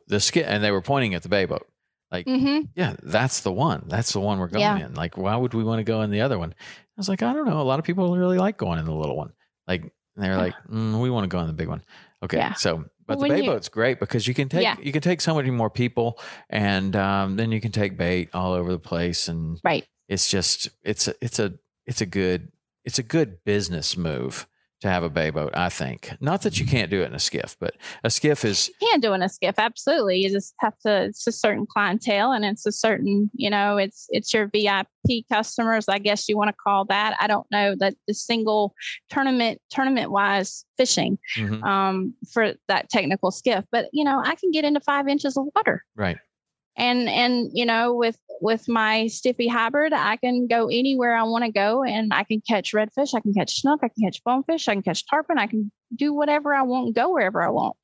the 0.08 0.20
skiff, 0.20 0.46
and 0.48 0.64
they 0.64 0.72
were 0.72 0.82
pointing 0.82 1.14
at 1.14 1.22
the 1.24 1.30
bay 1.30 1.46
boat. 1.46 1.68
Like, 2.12 2.26
mm-hmm. 2.26 2.66
yeah, 2.76 2.96
that's 3.04 3.42
the 3.42 3.52
one. 3.54 3.84
That's 3.88 4.12
the 4.14 4.20
one 4.20 4.40
we're 4.40 4.48
going 4.48 4.62
Yeah. 4.62 4.86
in. 4.86 4.96
Like, 4.96 5.18
why 5.18 5.36
would 5.36 5.54
we 5.54 5.64
want 5.64 5.80
to 5.80 5.84
go 5.84 6.02
in 6.02 6.10
the 6.10 6.22
other 6.22 6.40
one? 6.40 6.52
I 6.52 6.98
was 6.98 7.08
like, 7.08 7.22
I 7.24 7.34
don't 7.34 7.46
know. 7.46 7.62
A 7.62 7.64
lot 7.64 7.80
of 7.80 7.86
people 7.86 8.18
really 8.18 8.38
like 8.40 8.58
going 8.58 8.80
in 8.80 8.86
the 8.86 8.94
little 8.94 9.16
one. 9.16 9.32
Like, 9.68 9.84
and 9.84 9.92
they're 10.26 10.36
like, 10.38 10.56
mm, 10.70 11.00
we 11.00 11.10
want 11.10 11.24
to 11.24 11.28
go 11.34 11.40
in 11.40 11.48
the 11.48 11.54
big 11.54 11.70
one. 11.70 11.84
Okay, 12.24 12.38
Yeah. 12.38 12.54
so 12.54 12.86
but 13.08 13.18
Well, 13.20 13.28
the 13.30 13.34
bay 13.36 13.42
you- 13.44 13.50
boat's 13.52 13.70
great 13.70 14.00
because 14.00 14.28
you 14.28 14.34
can 14.34 14.50
take 14.50 14.64
Yeah. 14.64 14.76
you 14.82 14.92
can 14.92 15.02
take 15.02 15.22
so 15.22 15.36
many 15.36 15.52
more 15.52 15.70
people, 15.70 16.20
and 16.50 16.96
um, 16.96 17.36
then 17.38 17.52
you 17.52 17.62
can 17.62 17.72
take 17.72 17.96
bait 17.96 18.30
all 18.34 18.54
over 18.54 18.72
the 18.72 18.80
place, 18.80 19.28
and 19.28 19.60
Right. 19.64 19.86
it's 20.10 20.30
just 20.30 20.70
it's 20.84 21.08
a 21.08 21.14
it's 21.22 21.40
a 21.40 21.54
it's 21.86 22.02
a 22.02 22.06
good 22.06 22.52
it's 22.86 23.00
a 23.00 23.04
good 23.04 23.44
business 23.46 23.98
move 23.98 24.48
to 24.82 24.88
have 24.88 25.04
a 25.04 25.10
bay 25.10 25.30
boat. 25.30 25.52
I 25.56 25.70
think 25.70 26.12
not 26.20 26.42
that 26.42 26.60
you 26.60 26.66
can't 26.66 26.90
do 26.90 27.02
it 27.02 27.06
in 27.06 27.14
a 27.14 27.20
skiff, 27.20 27.56
but 27.60 27.76
a 28.04 28.10
skiff 28.10 28.44
is 28.44 28.70
you 28.82 28.88
can 28.90 29.00
do 29.00 29.14
in 29.14 29.22
a 29.22 29.30
skiff 29.30 29.56
absolutely 29.58 30.18
you 30.18 30.30
just 30.30 30.54
have 30.60 30.78
to 30.80 31.04
it's 31.04 31.26
a 31.28 31.32
certain 31.32 31.66
clientele 31.66 32.32
and 32.32 32.44
it's 32.44 32.66
a 32.66 32.72
certain 32.72 33.30
you 33.34 33.50
know 33.50 33.78
it's 33.78 34.08
it's 34.10 34.34
your 34.34 34.48
vip 34.48 34.88
customers 35.32 35.86
i 35.90 35.98
guess 35.98 36.28
you 36.30 36.38
want 36.38 36.48
to 36.48 36.56
call 36.64 36.86
that 36.86 37.16
i 37.20 37.28
don't 37.28 37.48
know 37.52 37.76
that 37.76 37.96
the 38.08 38.14
single 38.14 38.74
tournament 39.10 39.60
tournament 39.70 40.12
wise 40.12 40.66
fishing 40.78 41.18
mhm, 41.38 41.62
um 41.64 42.14
for 42.32 42.54
that 42.68 42.90
technical 42.90 43.32
skiff 43.32 43.66
but 43.72 43.88
you 43.92 44.04
know 44.04 44.22
i 44.26 44.36
can 44.36 44.52
get 44.52 44.66
into 44.66 44.80
five 44.80 45.08
inches 45.08 45.38
of 45.38 45.46
water 45.56 45.84
right. 45.96 46.18
and 46.78 47.10
and 47.10 47.50
you 47.54 47.66
know 47.66 47.94
with 47.94 48.18
with 48.42 48.68
my 48.68 49.08
stiffy 49.08 49.48
hybrid 49.48 49.94
i 49.94 50.18
can 50.18 50.48
go 50.48 50.68
anywhere 50.68 51.16
i 51.16 51.24
want 51.24 51.46
to 51.46 51.52
go 51.52 51.84
and 51.84 52.12
i 52.14 52.24
can 52.24 52.42
catch 52.48 52.74
redfish 52.74 53.14
i 53.14 53.20
can 53.20 53.34
catch 53.34 53.62
snook 53.62 53.80
i 53.84 53.88
can 53.88 54.04
catch 54.04 54.22
bonefish 54.24 54.68
i 54.68 54.74
can 54.74 54.82
catch 54.82 55.06
tarpon 55.08 55.38
i 55.38 55.48
can 55.48 55.72
do 55.96 56.12
whatever 56.14 56.54
i 56.54 56.62
want 56.64 56.96
go 56.96 57.10
wherever 57.14 57.42
i 57.44 57.50
want 57.50 57.76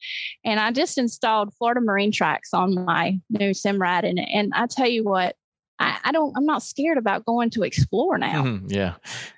and 0.44 0.60
i 0.60 0.72
just 0.72 0.98
installed 0.98 1.54
florida 1.58 1.80
marine 1.80 2.12
tracks 2.12 2.54
on 2.54 2.74
my 2.86 3.18
new 3.30 3.52
simrad 3.52 4.04
and 4.08 4.20
and 4.20 4.52
i 4.56 4.66
tell 4.66 4.88
you 4.90 5.04
what 5.04 5.36
I, 5.80 5.98
I 6.06 6.12
don't 6.12 6.34
i'm 6.36 6.46
not 6.46 6.64
scared 6.64 6.98
about 6.98 7.24
going 7.24 7.52
to 7.52 7.64
explore 7.64 8.18
now 8.18 8.44
Mhm, 8.44 8.64
yeah, 8.72 8.96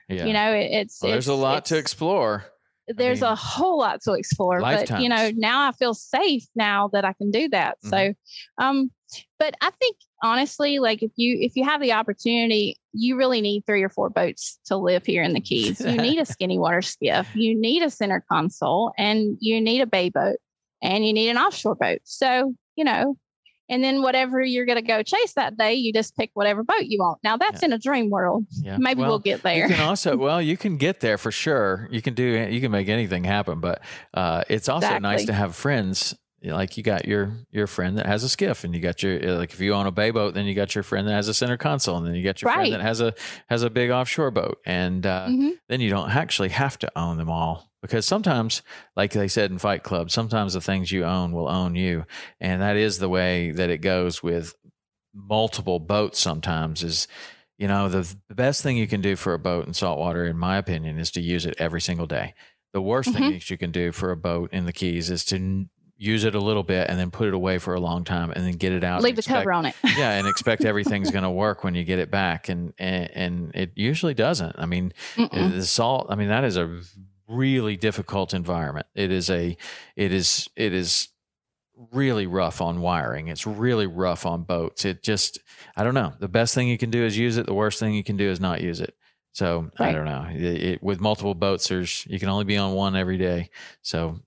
yeah. 0.08 0.26
you 0.26 0.34
know 0.34 0.54
it, 0.54 0.72
it's 0.72 1.00
Well, 1.02 1.12
there's 1.12 1.28
a 1.28 1.32
it's- 1.34 1.44
lot 1.44 1.66
to 1.66 1.78
explore. 1.78 2.46
there's 2.88 3.22
mean, 3.22 3.32
a 3.32 3.36
whole 3.36 3.78
lot 3.78 4.02
to 4.04 4.14
explore 4.14 4.62
but 4.62 4.90
you 5.02 5.10
know 5.10 5.32
now 5.36 5.68
i 5.68 5.72
feel 5.74 5.94
safe 5.94 6.46
now 6.56 6.88
that 6.94 7.04
i 7.06 7.12
can 7.14 7.30
do 7.30 7.50
that 7.50 7.78
Mhm. 7.84 7.90
so 7.90 8.14
um 8.64 8.90
but 9.38 9.54
i 9.62 9.70
think 9.80 9.96
honestly 10.24 10.80
like 10.80 11.02
if 11.04 11.12
you 11.16 11.38
if 11.40 11.56
you 11.56 11.64
have 11.64 11.82
the 11.82 11.92
opportunity 11.92 12.76
you 12.94 13.16
really 13.18 13.42
need 13.42 13.64
three 13.66 13.84
or 13.84 13.90
four 13.90 14.10
boats 14.10 14.60
to 14.66 14.76
live 14.78 15.06
here 15.06 15.24
in 15.24 15.34
the 15.34 15.42
keys 15.42 15.80
you 15.82 15.98
need 16.02 16.20
a 16.20 16.26
skinny 16.26 16.58
water 16.58 16.82
skiff 16.82 17.28
you 17.34 17.60
need 17.60 17.82
a 17.82 17.90
center 17.90 18.24
console 18.30 18.94
and 18.98 19.38
you 19.40 19.60
need 19.62 19.82
a 19.82 19.88
bay 19.88 20.10
boat 20.10 20.38
and 20.82 21.06
you 21.06 21.14
need 21.14 21.30
an 21.30 21.38
offshore 21.38 21.76
boat 21.76 22.00
so 22.04 22.54
you 22.76 22.84
know 22.84 23.16
and 23.72 23.84
then 23.84 24.02
whatever 24.02 24.42
you're 24.42 24.66
going 24.66 24.78
to 24.78 24.82
go 24.82 25.04
chase 25.04 25.34
that 25.34 25.56
day 25.56 25.74
you 25.74 25.94
just 25.94 26.18
pick 26.18 26.32
whatever 26.34 26.64
boat 26.64 26.86
you 26.86 26.98
want 27.00 27.20
now 27.24 27.38
that's 27.38 27.62
Yeah. 27.62 27.68
in 27.68 27.74
a 27.74 27.78
dream 27.78 28.10
world 28.10 28.46
Yeah. 28.64 28.78
maybe 28.78 29.02
Well, 29.02 29.12
we'll 29.12 29.20
get 29.20 29.44
there 29.44 29.56
You 29.68 29.68
can 29.68 29.80
also, 29.80 30.18
well, 30.26 30.42
you 30.42 30.58
can 30.58 30.78
get 30.78 31.00
there 31.02 31.18
for 31.18 31.32
sure. 31.32 31.88
You 31.92 32.02
can 32.02 32.14
do, 32.14 32.24
you 32.24 32.62
can 32.62 32.72
make 32.72 32.90
anything 32.90 33.24
happen, 33.24 33.60
but 33.60 33.82
uh, 34.14 34.44
it's 34.50 34.68
also 34.70 34.98
nice 35.00 35.26
to 35.26 35.34
have 35.34 35.56
friends. 35.56 36.16
Like 36.44 36.78
you 36.78 36.84
got 36.84 37.06
your 37.06 37.34
your 37.52 37.68
friend 37.68 37.98
that 37.98 38.06
has 38.06 38.24
a 38.24 38.30
skiff, 38.30 38.64
and 38.64 38.74
you 38.74 38.80
got 38.80 39.04
your 39.04 39.32
uh, 39.32 39.38
like 39.38 39.52
if 39.54 39.60
you 39.60 39.74
own 39.74 39.86
a 39.88 39.92
bay 39.92 40.12
boat, 40.12 40.34
then 40.34 40.46
you 40.46 40.54
got 40.56 40.74
your 40.74 40.84
friend 40.84 41.08
that 41.08 41.12
has 41.14 41.28
a 41.28 41.34
center 41.34 41.58
console, 41.58 41.98
and 41.98 42.08
then 42.08 42.16
you 42.16 42.24
got 42.24 42.42
your 42.42 42.50
friend 42.52 42.74
that 42.74 42.82
has 42.82 43.02
a 43.02 43.14
has 43.50 43.64
a 43.64 43.70
big 43.70 43.90
offshore 43.90 44.32
boat, 44.32 44.60
and 44.66 45.06
uh, 45.06 45.28
Mhm. 45.28 45.52
then 45.68 45.82
you 45.82 45.90
don't 45.90 46.10
actually 46.16 46.50
have 46.50 46.80
to 46.80 46.92
own 46.98 47.18
them 47.18 47.30
all 47.30 47.70
because 47.82 48.06
sometimes, 48.06 48.62
like 48.96 49.12
they 49.12 49.28
said 49.28 49.52
in 49.52 49.58
Fight 49.58 49.84
Club, 49.84 50.12
sometimes 50.12 50.54
the 50.54 50.62
things 50.62 50.92
you 50.94 51.04
own 51.04 51.34
will 51.34 51.50
own 51.50 51.76
you, 51.76 52.06
and 52.40 52.62
that 52.62 52.78
is 52.78 53.00
the 53.00 53.10
way 53.10 53.52
that 53.52 53.70
it 53.70 53.80
goes 53.80 54.24
with 54.24 54.56
multiple 55.14 55.80
boats. 55.80 56.20
Sometimes 56.20 56.84
is 56.84 57.08
you 57.58 57.68
know 57.68 57.90
the, 57.90 58.16
the 58.30 58.36
best 58.36 58.64
thing 58.64 58.78
you 58.78 58.88
can 58.88 59.02
do 59.02 59.16
for 59.18 59.34
a 59.34 59.40
boat 59.40 59.68
in 59.68 59.74
saltwater, 59.74 60.26
in 60.26 60.38
my 60.38 60.58
opinion, 60.58 60.98
is 61.00 61.12
to 61.12 61.22
use 61.22 61.46
it 61.46 61.56
every 61.60 61.82
single 61.82 62.06
day. 62.08 62.34
The 62.72 62.82
worst 62.82 63.12
thing 63.12 63.24
Mhm. 63.24 63.34
that 63.34 63.50
you 63.50 63.58
can 63.58 63.72
do 63.72 63.92
for 63.92 64.12
a 64.12 64.16
boat 64.18 64.54
in 64.54 64.66
the 64.66 64.72
Keys 64.74 65.10
is 65.10 65.26
to 65.26 65.66
use 66.02 66.24
it 66.24 66.34
a 66.34 66.40
little 66.40 66.64
bit 66.64 66.90
and 66.90 66.98
then 66.98 67.12
put 67.12 67.28
it 67.28 67.34
away 67.34 67.60
for 67.60 67.74
a 67.76 67.80
long 67.80 68.06
time 68.06 68.32
and 68.32 68.46
then 68.46 68.54
get 68.54 68.72
it 68.72 68.86
out. 68.86 69.02
leave 69.02 69.16
the 69.16 69.20
expect- 69.20 69.40
cover 69.42 69.52
on 69.52 69.66
it 69.66 69.76
yeah, 69.84 70.14
and 70.14 70.28
expect 70.28 70.64
everything's 70.66 71.12
going 71.12 71.26
to 71.26 71.30
work 71.30 71.64
when 71.64 71.76
you 71.76 71.84
get 71.84 72.00
it 72.00 72.10
back, 72.10 72.48
and, 72.50 72.74
and 72.80 73.12
and 73.12 73.52
it 73.56 73.74
usually 73.76 74.14
doesn't. 74.14 74.56
I 74.58 74.66
mean, 74.66 74.94
Mm-mm. 75.16 75.52
the 75.52 75.66
salt. 75.66 76.08
I 76.10 76.16
mean, 76.16 76.30
that 76.30 76.46
is 76.46 76.56
a 76.58 76.82
really 77.28 77.76
difficult 77.76 78.34
environment. 78.34 78.88
It 78.96 79.12
is 79.12 79.30
a, 79.30 79.56
it 79.96 80.12
is, 80.12 80.50
it 80.56 80.74
is 80.74 81.10
really 81.92 82.28
rough 82.28 82.62
on 82.62 82.82
wiring. 82.82 83.28
It's 83.28 83.46
really 83.46 83.86
rough 83.86 84.26
on 84.26 84.44
boats. 84.44 84.86
It 84.86 85.04
just, 85.04 85.40
I 85.76 85.84
don't 85.84 85.94
know. 85.94 86.14
The 86.20 86.28
best 86.28 86.56
thing 86.56 86.70
you 86.70 86.78
can 86.78 86.90
do 86.90 87.04
is 87.04 87.18
use 87.18 87.38
it. 87.38 87.46
The 87.46 87.54
worst 87.54 87.80
thing 87.80 87.94
you 87.94 88.04
can 88.04 88.18
do 88.18 88.30
is 88.30 88.40
not 88.40 88.62
use 88.62 88.82
it. 88.82 88.96
So 89.32 89.70
I 89.78 89.92
don't 89.92 90.06
know. 90.06 90.26
It, 90.32 90.44
it, 90.64 90.84
with 90.84 91.00
multiple 91.00 91.36
boats, 91.36 91.68
there's 91.68 92.06
you 92.08 92.20
can 92.20 92.30
only 92.30 92.46
be 92.46 92.58
on 92.58 92.74
one 92.74 92.96
every 92.96 93.18
day. 93.18 93.52
So 93.82 94.20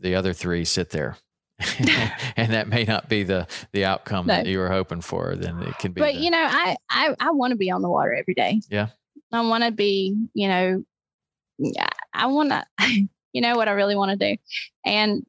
the 0.00 0.14
other 0.14 0.32
three 0.32 0.64
sit 0.64 0.90
there. 0.90 1.16
and 2.36 2.52
that 2.52 2.68
may 2.68 2.84
not 2.84 3.08
be 3.08 3.22
the 3.22 3.46
the 3.72 3.84
outcome 3.84 4.26
No. 4.26 4.34
that 4.34 4.46
you 4.46 4.58
were 4.58 4.70
hoping 4.70 5.02
for. 5.02 5.36
Then 5.36 5.60
it 5.62 5.78
can 5.78 5.92
be. 5.92 6.00
but 6.00 6.14
the- 6.14 6.20
you 6.20 6.30
know 6.30 6.42
i 6.48 6.74
i, 6.88 7.14
I 7.20 7.30
want 7.32 7.50
to 7.50 7.56
be 7.56 7.70
on 7.70 7.82
the 7.82 7.88
water 7.90 8.14
every 8.14 8.32
day 8.34 8.60
Yeah. 8.70 8.88
i 9.30 9.40
want 9.42 9.64
to 9.64 9.70
be 9.70 10.16
you 10.32 10.48
know 10.48 10.82
yeah, 11.58 11.88
i 12.14 12.26
want 12.26 12.50
to 12.50 12.64
you 13.34 13.40
know 13.42 13.56
what 13.56 13.68
i 13.68 13.72
really 13.72 13.94
want 13.94 14.18
to 14.18 14.30
do 14.34 14.40
and 14.86 15.22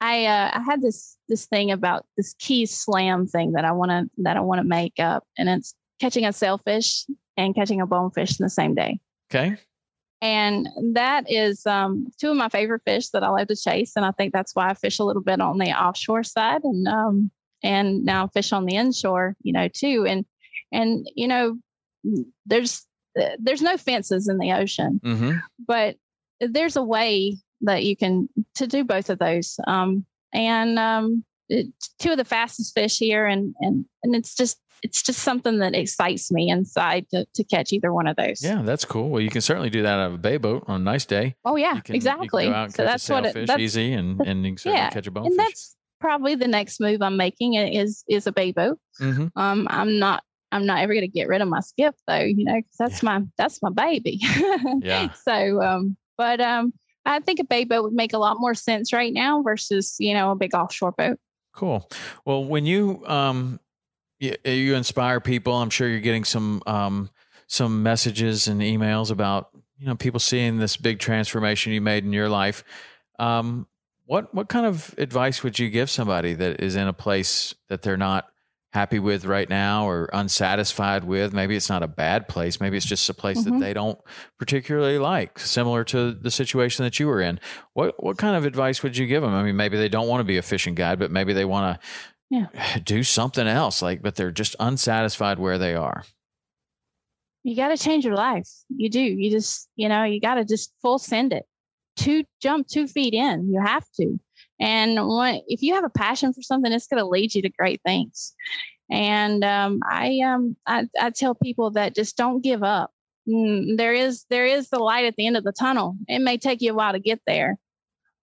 i 0.00 0.26
uh 0.26 0.50
i 0.54 0.60
had 0.60 0.82
this 0.82 1.16
this 1.28 1.46
thing 1.46 1.70
about 1.70 2.04
this 2.16 2.34
key 2.40 2.66
slam 2.66 3.24
thing 3.28 3.52
that 3.52 3.64
i 3.64 3.70
want 3.70 3.90
to 3.92 4.10
that 4.24 4.36
i 4.36 4.40
want 4.40 4.58
to 4.60 4.64
make 4.66 4.94
up 4.98 5.22
and 5.38 5.48
it's 5.48 5.74
catching 6.00 6.26
a 6.26 6.32
sailfish 6.32 7.06
and 7.36 7.54
catching 7.54 7.80
a 7.80 7.86
bonefish 7.86 8.40
in 8.40 8.44
the 8.44 8.50
same 8.50 8.74
day 8.74 8.98
okay. 9.30 9.56
And 10.20 10.68
that 10.94 11.30
is 11.30 11.66
um, 11.66 12.06
two 12.18 12.30
of 12.30 12.36
my 12.36 12.48
favorite 12.48 12.82
fish 12.86 13.10
that 13.10 13.22
I 13.22 13.28
love 13.28 13.48
to 13.48 13.56
chase. 13.56 13.92
And 13.96 14.04
I 14.04 14.10
think 14.12 14.32
that's 14.32 14.54
why 14.54 14.70
I 14.70 14.74
fish 14.74 14.98
a 14.98 15.04
little 15.04 15.22
bit 15.22 15.40
on 15.40 15.58
the 15.58 15.70
offshore 15.72 16.24
side 16.24 16.62
and 16.64 16.88
um, 16.88 17.30
and 17.62 18.04
now 18.04 18.28
fish 18.28 18.52
on 18.52 18.64
the 18.66 18.76
inshore, 18.76 19.36
you 19.42 19.52
know, 19.52 19.68
too. 19.68 20.06
And 20.08 20.24
and 20.72 21.06
you 21.14 21.28
know, 21.28 21.58
there's 22.46 22.86
there's 23.38 23.62
no 23.62 23.76
fences 23.76 24.28
in 24.28 24.38
the 24.38 24.52
ocean, 24.52 25.00
Mm-hmm. 25.04 25.38
but 25.66 25.96
there's 26.40 26.76
a 26.76 26.82
way 26.82 27.38
that 27.60 27.84
you 27.84 27.96
can 27.96 28.28
to 28.56 28.66
do 28.66 28.84
both 28.84 29.10
of 29.10 29.18
those. 29.18 29.58
Um, 29.66 30.04
and 30.32 30.78
um, 30.78 31.24
two 31.98 32.10
of 32.12 32.16
the 32.16 32.24
fastest 32.24 32.74
fish 32.74 32.98
here, 32.98 33.26
and 33.26 33.54
and 33.60 33.84
and 34.02 34.14
it's 34.14 34.34
just 34.34 34.58
it's 34.82 35.02
just 35.02 35.20
something 35.20 35.58
that 35.60 35.74
excites 35.74 36.30
me 36.30 36.50
inside 36.50 37.08
to, 37.08 37.26
to 37.34 37.42
catch 37.44 37.72
either 37.72 37.92
one 37.92 38.06
of 38.06 38.16
those. 38.16 38.42
Yeah, 38.42 38.60
that's 38.62 38.84
cool. 38.84 39.08
Well, 39.08 39.20
you 39.22 39.30
can 39.30 39.40
certainly 39.40 39.70
do 39.70 39.82
that 39.82 39.98
out 39.98 40.08
of 40.08 40.14
a 40.14 40.18
bay 40.18 40.36
boat 40.36 40.64
on 40.66 40.80
a 40.80 40.84
nice 40.84 41.06
day. 41.06 41.36
Oh 41.44 41.56
yeah, 41.56 41.80
can, 41.80 41.94
exactly. 41.94 42.44
You 42.44 42.50
can 42.50 42.52
go 42.52 42.58
out 42.58 42.64
and 42.64 42.74
so 42.74 42.84
that's 42.84 43.08
what 43.08 43.24
it, 43.26 43.46
that's, 43.46 43.60
easy, 43.60 43.92
and 43.92 44.20
and 44.26 44.44
you 44.44 44.54
can 44.56 44.72
yeah, 44.72 44.90
catch 44.90 45.06
a 45.06 45.10
bonefish. 45.10 45.30
and 45.30 45.38
that's 45.38 45.76
probably 46.00 46.34
the 46.34 46.48
next 46.48 46.80
move 46.80 47.00
I'm 47.00 47.16
making 47.16 47.54
is 47.54 48.04
is 48.08 48.26
a 48.26 48.32
bay 48.32 48.52
boat. 48.52 48.78
hmm 48.98 49.26
Um, 49.36 49.66
I'm 49.70 49.98
not 49.98 50.22
I'm 50.52 50.66
not 50.66 50.80
ever 50.80 50.92
going 50.92 51.00
to 51.02 51.08
get 51.08 51.28
rid 51.28 51.40
of 51.40 51.48
my 51.48 51.60
skiff 51.60 51.94
though, 52.06 52.18
you 52.20 52.44
know, 52.44 52.54
'cause 52.54 52.76
that's 52.78 53.02
my 53.02 53.22
that's 53.38 53.62
my 53.62 53.70
baby. 53.70 54.20
Yeah. 54.82 55.12
So, 55.14 55.62
um, 55.62 55.96
but 56.18 56.40
um, 56.40 56.72
I 57.06 57.20
think 57.20 57.40
a 57.40 57.44
bay 57.44 57.64
boat 57.64 57.84
would 57.84 57.92
make 57.92 58.12
a 58.12 58.18
lot 58.18 58.36
more 58.38 58.54
sense 58.54 58.92
right 58.92 59.12
now 59.12 59.42
versus 59.42 59.96
you 59.98 60.12
know 60.14 60.30
a 60.30 60.36
big 60.36 60.54
offshore 60.54 60.92
boat. 60.92 61.18
Cool. 61.54 61.88
Well, 62.24 62.44
when 62.44 62.66
you 62.66 63.04
um 63.06 63.60
you, 64.18 64.34
you 64.44 64.74
inspire 64.74 65.20
people, 65.20 65.54
I'm 65.54 65.70
sure 65.70 65.88
you're 65.88 66.00
getting 66.00 66.24
some 66.24 66.62
um 66.66 67.10
some 67.46 67.82
messages 67.82 68.48
and 68.48 68.60
emails 68.60 69.10
about 69.10 69.50
you 69.78 69.86
know 69.86 69.94
people 69.94 70.20
seeing 70.20 70.58
this 70.58 70.76
big 70.76 70.98
transformation 70.98 71.72
you 71.72 71.80
made 71.80 72.04
in 72.04 72.12
your 72.12 72.28
life. 72.28 72.64
Um, 73.18 73.68
what 74.06 74.34
what 74.34 74.48
kind 74.48 74.66
of 74.66 74.94
advice 74.98 75.42
would 75.42 75.58
you 75.58 75.70
give 75.70 75.90
somebody 75.90 76.34
that 76.34 76.60
is 76.60 76.74
in 76.76 76.88
a 76.88 76.92
place 76.92 77.54
that 77.68 77.82
they're 77.82 77.96
not 77.96 78.28
happy 78.74 78.98
with 78.98 79.24
right 79.24 79.48
now 79.48 79.88
or 79.88 80.10
unsatisfied 80.12 81.04
with? 81.04 81.32
Maybe 81.32 81.56
it's 81.56 81.68
not 81.70 81.82
a 81.82 81.88
bad 81.88 82.28
place. 82.28 82.60
Maybe 82.60 82.76
it's 82.76 82.84
just 82.84 83.08
a 83.08 83.14
place 83.14 83.42
that 83.44 83.54
Mhm. 83.54 83.60
they 83.60 83.72
don't 83.72 83.98
particularly 84.38 84.98
like, 84.98 85.38
similar 85.38 85.84
to 85.84 86.12
the 86.12 86.30
situation 86.30 86.84
that 86.84 86.98
you 86.98 87.06
were 87.06 87.20
in. 87.22 87.40
What 87.72 88.02
what 88.02 88.18
kind 88.18 88.36
of 88.36 88.44
advice 88.44 88.82
would 88.82 88.96
you 88.96 89.06
give 89.06 89.22
them? 89.22 89.32
I 89.32 89.42
mean, 89.44 89.56
maybe 89.56 89.78
they 89.78 89.88
don't 89.88 90.08
want 90.08 90.20
to 90.20 90.24
be 90.24 90.36
a 90.36 90.42
fishing 90.42 90.74
guide, 90.74 90.98
but 90.98 91.10
maybe 91.10 91.32
they 91.32 91.44
want 91.46 91.80
to 91.80 91.86
Yeah. 92.30 92.78
do 92.84 93.02
something 93.04 93.46
else. 93.46 93.80
Like, 93.80 94.02
but 94.02 94.16
they're 94.16 94.32
just 94.32 94.56
unsatisfied 94.58 95.38
where 95.38 95.56
they 95.58 95.74
are. 95.74 96.04
You 97.44 97.54
got 97.54 97.68
to 97.68 97.76
change 97.76 98.04
your 98.04 98.16
life. 98.16 98.48
You 98.74 98.88
do. 98.90 99.00
You 99.02 99.30
just 99.30 99.68
you 99.76 99.88
know 99.88 100.02
you 100.04 100.20
got 100.20 100.34
to 100.34 100.44
just 100.44 100.72
full 100.82 100.98
send 100.98 101.32
it. 101.32 101.44
Two 101.96 102.24
jump 102.42 102.66
two 102.66 102.88
feet 102.88 103.14
in. 103.14 103.52
You 103.52 103.62
have 103.64 103.86
to. 104.00 104.18
And 104.60 105.06
what 105.06 105.42
if 105.48 105.62
you 105.62 105.74
have 105.74 105.84
a 105.84 105.90
passion 105.90 106.32
for 106.32 106.42
something, 106.42 106.72
it's 106.72 106.86
going 106.86 107.02
to 107.02 107.08
lead 107.08 107.34
you 107.34 107.42
to 107.42 107.48
great 107.50 107.80
things. 107.84 108.34
And 108.90 109.42
um, 109.44 109.80
I 109.88 110.20
um 110.20 110.56
I, 110.66 110.88
I 111.00 111.10
tell 111.10 111.34
people 111.34 111.70
that 111.72 111.94
just 111.94 112.16
don't 112.16 112.42
give 112.42 112.62
up. 112.62 112.90
Mm, 113.28 113.76
there 113.76 113.94
is 113.94 114.26
there 114.30 114.46
is 114.46 114.68
the 114.68 114.78
light 114.78 115.06
at 115.06 115.16
the 115.16 115.26
end 115.26 115.36
of 115.36 115.44
the 115.44 115.52
tunnel. 115.52 115.96
It 116.08 116.20
may 116.20 116.38
take 116.38 116.60
you 116.60 116.72
a 116.72 116.74
while 116.74 116.92
to 116.92 117.00
get 117.00 117.20
there, 117.26 117.56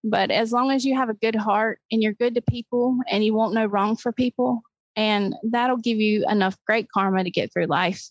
but 0.04 0.32
as 0.32 0.52
long 0.52 0.72
as 0.72 0.86
you 0.86 0.96
have 0.96 1.10
a 1.10 1.16
good 1.16 1.36
heart 1.36 1.80
and 1.92 2.02
you're 2.02 2.14
good 2.14 2.36
to 2.36 2.42
people 2.42 2.98
and 3.10 3.26
you 3.26 3.34
won't 3.34 3.54
know 3.54 3.66
wrong 3.66 3.96
for 3.96 4.12
people, 4.12 4.62
and 4.96 5.34
that'll 5.44 5.78
give 5.78 5.98
you 5.98 6.26
enough 6.30 6.56
great 6.68 6.88
karma 6.94 7.24
to 7.24 7.32
get 7.32 7.52
through 7.52 7.66
life. 7.66 8.04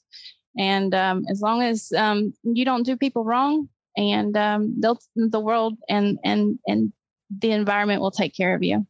And 0.59 0.95
um, 0.95 1.25
as 1.31 1.41
long 1.41 1.63
as 1.63 1.93
um, 1.97 2.35
you 2.43 2.65
don't 2.65 2.83
do 2.83 2.97
people 2.97 3.25
wrong, 3.25 3.69
and 3.97 4.37
um, 4.37 4.75
they'll 4.81 4.99
the 5.15 5.41
world 5.41 5.79
and 5.89 6.19
and 6.25 6.59
and 6.67 6.93
the 7.31 7.53
environment 7.53 8.01
will 8.01 8.11
take 8.11 8.35
care 8.35 8.55
of 8.55 8.63
you. 8.63 8.87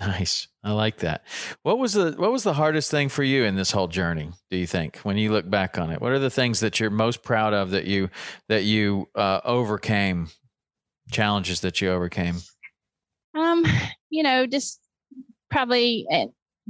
Nice. 0.00 0.46
I 0.62 0.72
like 0.72 0.98
that. 0.98 1.24
What 1.62 1.78
was 1.78 1.94
the 1.94 2.14
what 2.16 2.30
was 2.30 2.44
the 2.44 2.52
hardest 2.52 2.90
thing 2.90 3.08
for 3.08 3.24
you 3.24 3.44
in 3.44 3.56
this 3.56 3.72
whole 3.72 3.88
journey? 3.88 4.30
Do 4.50 4.56
you 4.56 4.66
think 4.66 4.98
when 4.98 5.16
you 5.16 5.32
look 5.32 5.48
back 5.50 5.76
on 5.76 5.90
it? 5.90 6.00
What 6.00 6.12
are 6.12 6.20
the 6.20 6.30
things 6.30 6.60
that 6.60 6.78
you're 6.78 6.90
most 6.90 7.22
proud 7.22 7.52
of 7.52 7.70
that 7.70 7.84
you 7.84 8.10
that 8.48 8.64
you 8.64 9.08
uh, 9.14 9.40
overcame? 9.44 10.28
Challenges 11.10 11.60
that 11.62 11.80
you 11.80 11.90
overcame. 11.90 12.36
Um, 13.34 13.64
you 14.10 14.22
know, 14.22 14.46
just 14.46 14.78
probably 15.50 16.06
uh, 16.12 16.26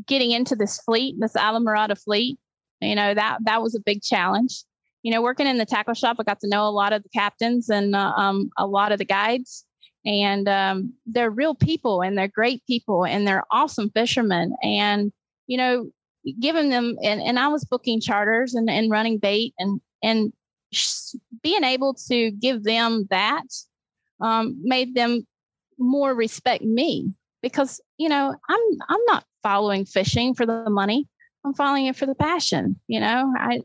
getting 0.06 0.30
into 0.30 0.54
this 0.54 0.80
fleet, 0.80 1.16
this 1.18 1.32
Islamorada 1.32 2.00
fleet. 2.00 2.38
You 2.80 2.94
know 2.94 3.12
that 3.14 3.38
that 3.44 3.62
was 3.62 3.74
a 3.74 3.80
big 3.80 4.00
challenge. 4.02 4.62
You 5.02 5.12
know, 5.12 5.22
working 5.22 5.46
in 5.46 5.58
the 5.58 5.66
tackle 5.66 5.94
shop, 5.94 6.16
I 6.18 6.22
got 6.22 6.40
to 6.40 6.48
know 6.48 6.66
a 6.66 6.70
lot 6.70 6.92
of 6.92 7.02
the 7.02 7.08
captains 7.08 7.68
and 7.68 7.94
uh, 7.94 8.12
um, 8.16 8.50
a 8.56 8.66
lot 8.66 8.92
of 8.92 8.98
the 8.98 9.04
guides, 9.04 9.64
and 10.04 10.48
um, 10.48 10.92
they're 11.06 11.30
real 11.30 11.54
people 11.54 12.02
and 12.02 12.16
they're 12.16 12.28
great 12.28 12.62
people 12.66 13.04
and 13.04 13.26
they're 13.26 13.44
awesome 13.50 13.90
fishermen. 13.90 14.54
And 14.62 15.12
you 15.46 15.56
know, 15.56 15.90
giving 16.40 16.70
them 16.70 16.96
and, 17.02 17.20
and 17.20 17.38
I 17.38 17.48
was 17.48 17.64
booking 17.64 18.00
charters 18.00 18.54
and, 18.54 18.68
and 18.68 18.90
running 18.90 19.18
bait 19.18 19.54
and 19.58 19.80
and 20.02 20.32
being 21.42 21.64
able 21.64 21.94
to 21.94 22.30
give 22.32 22.64
them 22.64 23.06
that 23.10 23.44
um, 24.20 24.58
made 24.62 24.94
them 24.94 25.26
more 25.78 26.14
respect 26.14 26.62
me 26.62 27.12
because 27.42 27.80
you 27.98 28.08
know 28.08 28.34
I'm 28.48 28.60
I'm 28.88 29.00
not 29.06 29.24
following 29.42 29.84
fishing 29.84 30.34
for 30.34 30.46
the 30.46 30.68
money. 30.68 31.08
I'm 31.44 31.54
following 31.54 31.86
it 31.86 31.96
for 31.96 32.06
the 32.06 32.14
passion. 32.14 32.78
You 32.88 33.00
know, 33.00 33.32
I 33.36 33.60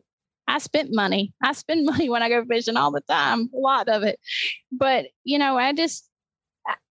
I 0.47 0.59
spent 0.59 0.89
money. 0.91 1.33
I 1.43 1.53
spend 1.53 1.85
money 1.91 2.09
when 2.09 2.23
I 2.23 2.29
go 2.29 2.43
fishing 2.45 2.77
all 2.77 2.91
the 2.91 3.01
time, 3.01 3.49
a 3.53 3.57
lot 3.57 3.89
of 3.89 4.03
it. 4.03 4.19
But 4.71 5.07
you 5.23 5.37
know, 5.37 5.57
I 5.57 5.73
just 5.73 6.09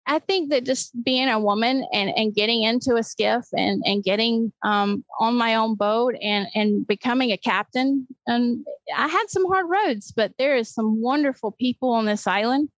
I- 0.07 0.19
think 0.21 0.51
that 0.51 0.65
just 0.65 0.91
being 1.03 1.29
a 1.29 1.39
woman 1.41 1.87
and, 1.93 2.11
and 2.17 2.35
getting 2.35 2.63
into 2.63 2.97
a 2.97 3.03
skiff 3.03 3.45
and, 3.53 3.83
and 3.85 4.03
getting 4.05 4.53
um, 4.63 5.05
on 5.21 5.37
my 5.37 5.55
own 5.55 5.75
boat 5.75 6.15
and, 6.23 6.49
and 6.55 6.87
becoming 6.87 7.31
a 7.33 7.37
captain, 7.37 8.07
and 8.27 8.65
I 8.97 9.09
had 9.09 9.27
some 9.29 9.47
hard 9.47 9.67
roads, 9.69 10.13
but 10.13 10.33
there 10.39 10.57
is 10.57 10.73
some 10.73 11.01
wonderful 11.01 11.53
people 11.53 11.91
on 11.91 12.07
this 12.07 12.27
island. 12.27 12.69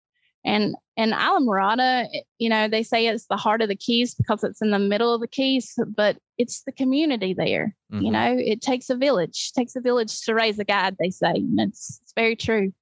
And 0.46 0.74
and 0.96 1.12
Islamorada, 1.12 2.06
you 2.38 2.50
know, 2.50 2.68
they 2.68 2.82
say 2.82 3.06
it's 3.06 3.26
the 3.26 3.36
heart 3.36 3.62
of 3.62 3.68
the 3.68 3.74
Keys 3.74 4.14
because 4.14 4.44
it's 4.44 4.60
in 4.60 4.70
the 4.70 4.78
middle 4.78 5.12
of 5.14 5.22
the 5.22 5.26
Keys, 5.26 5.76
but 5.96 6.18
it's 6.38 6.62
the 6.64 6.72
community 6.72 7.32
there. 7.34 7.74
Mhm. 7.90 8.04
You 8.04 8.10
know, 8.12 8.36
it 8.38 8.60
takes 8.60 8.90
a 8.90 8.94
village, 8.94 9.52
takes 9.54 9.74
a 9.74 9.80
village 9.80 10.20
to 10.22 10.34
raise 10.34 10.58
a 10.58 10.64
guide, 10.64 10.96
they 11.00 11.10
say. 11.10 11.32
And 11.32 11.58
it's, 11.60 11.98
it's 12.02 12.12
very 12.14 12.36
true. 12.36 12.72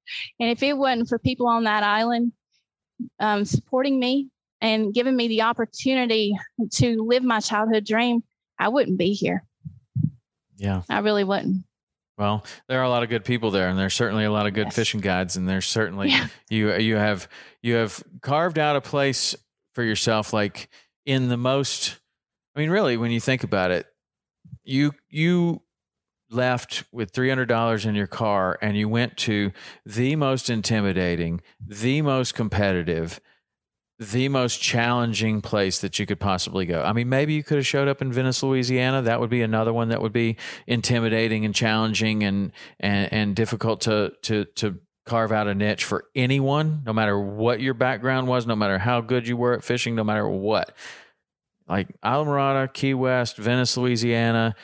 And 0.40 0.51
if 0.51 0.62
it 0.62 0.76
wasn't 0.76 1.09
for 1.09 1.18
people 1.20 1.47
on 1.47 1.64
that 1.64 1.84
island 1.84 2.32
um, 3.20 3.45
supporting 3.45 3.99
me 4.01 4.28
and 4.62 4.94
giving 4.94 5.14
me 5.14 5.28
the 5.28 5.42
opportunity 5.42 6.34
to 6.76 7.02
live 7.06 7.22
my 7.22 7.40
childhood 7.40 7.84
dream, 7.84 8.22
I 8.58 8.68
wouldn't 8.68 8.96
be 8.96 9.12
here. 9.12 9.44
Yeah. 10.56 10.82
I 10.88 11.00
really 11.00 11.24
wouldn't. 11.24 11.64
Well, 12.16 12.44
there 12.68 12.78
are 12.78 12.84
a 12.84 12.88
lot 12.90 13.02
of 13.02 13.08
good 13.08 13.24
people 13.24 13.50
there, 13.50 13.68
and 13.68 13.78
there's 13.78 13.94
certainly 13.94 14.24
a 14.24 14.30
lot 14.30 14.46
of 14.46 14.54
good 14.54 14.66
Yes. 14.68 14.76
fishing 14.76 15.00
guides, 15.00 15.36
and 15.36 15.48
there's 15.48 15.66
certainly 15.66 16.10
Yeah. 16.10 16.28
you 16.48 16.72
you 16.76 16.96
have 16.96 17.28
you 17.62 17.74
have 17.74 18.02
carved 18.20 18.58
out 18.58 18.76
a 18.76 18.80
place 18.80 19.34
for 19.74 19.82
yourself, 19.82 20.32
like 20.32 20.68
in 21.04 21.28
the 21.28 21.36
most. 21.36 21.98
I 22.54 22.60
mean, 22.60 22.70
really, 22.70 22.96
when 22.96 23.10
you 23.10 23.18
think 23.20 23.42
about 23.44 23.70
it, 23.72 23.86
you 24.62 24.92
you 25.08 25.62
left 26.30 26.84
with 26.92 27.10
three 27.12 27.30
hundred 27.30 27.46
dollars 27.48 27.86
in 27.86 27.94
your 27.94 28.06
car, 28.06 28.58
and 28.62 28.76
you 28.76 28.88
went 28.88 29.16
to 29.16 29.50
the 29.84 30.14
most 30.14 30.48
intimidating, 30.50 31.40
the 31.66 32.02
most 32.02 32.34
competitive, 32.34 33.20
the 33.99 34.28
most 34.28 34.61
challenging 34.61 35.40
place 35.40 35.80
that 35.80 35.99
you 35.99 36.07
could 36.07 36.18
possibly 36.18 36.66
go. 36.66 36.82
I 36.82 36.93
mean, 36.93 37.09
maybe 37.09 37.34
you 37.34 37.43
could 37.43 37.59
have 37.59 37.66
showed 37.66 37.88
up 37.88 38.03
in 38.03 38.12
Venice, 38.12 38.43
Louisiana. 38.43 39.03
That 39.03 39.20
would 39.20 39.30
be 39.30 39.43
another 39.43 39.72
one 39.72 39.90
that 39.90 40.03
would 40.03 40.12
be 40.12 40.36
intimidating 40.66 41.45
and 41.45 41.55
challenging 41.55 42.24
and 42.24 42.53
and, 42.80 43.12
and 43.12 43.36
difficult 43.36 43.82
to 43.82 44.12
to 44.22 44.45
to 44.57 44.80
carve 45.05 45.32
out 45.32 45.49
a 45.49 45.55
niche 45.55 45.84
for 45.84 46.05
anyone, 46.14 46.82
no 46.86 46.93
matter 46.93 47.18
what 47.18 47.61
your 47.61 47.74
background 47.74 48.28
was, 48.28 48.47
no 48.47 48.57
matter 48.57 48.78
how 48.78 49.01
good 49.01 49.26
you 49.26 49.36
were 49.36 49.53
at 49.53 49.64
fishing, 49.64 49.95
no 49.95 50.05
matter 50.05 50.28
what. 50.28 50.74
Like 51.68 51.88
Islamorada, 52.05 52.72
Key 52.72 52.95
West, 52.95 53.36
Venice, 53.36 53.76
Louisiana. 53.76 54.55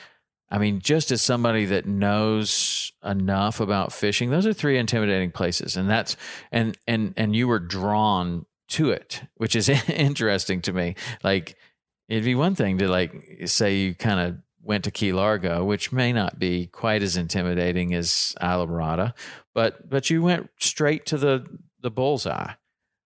I 0.51 0.57
mean, 0.57 0.79
just 0.79 1.11
as 1.11 1.21
somebody 1.21 1.65
that 1.65 1.85
knows 1.85 2.91
enough 3.03 3.59
about 3.59 3.93
fishing, 3.93 4.31
those 4.31 4.47
are 4.47 4.53
three 4.53 4.77
intimidating 4.77 5.31
places, 5.31 5.77
and 5.77 5.89
that's 5.89 6.17
and 6.51 6.77
and 6.87 7.13
and 7.17 7.35
you 7.35 7.47
were 7.47 7.59
drawn 7.59 8.45
to 8.69 8.91
it, 8.91 9.21
which 9.35 9.55
is 9.55 9.69
interesting 9.89 10.61
to 10.61 10.73
me. 10.73 10.95
Like 11.23 11.55
it'd 12.07 12.23
be 12.25 12.35
one 12.35 12.55
thing 12.55 12.77
to 12.79 12.87
like 12.87 13.13
say 13.45 13.75
you 13.77 13.95
kind 13.95 14.19
of 14.19 14.37
went 14.61 14.83
to 14.83 14.91
Key 14.91 15.13
Largo, 15.13 15.63
which 15.63 15.91
may 15.91 16.11
not 16.13 16.37
be 16.39 16.67
quite 16.67 17.01
as 17.03 17.17
intimidating 17.17 17.93
as 17.93 18.35
Islamorada, 18.41 19.13
but 19.53 19.89
but 19.89 20.09
you 20.09 20.21
went 20.21 20.49
straight 20.59 21.05
to 21.07 21.17
the 21.17 21.45
the 21.81 21.91
bullseye. 21.91 22.53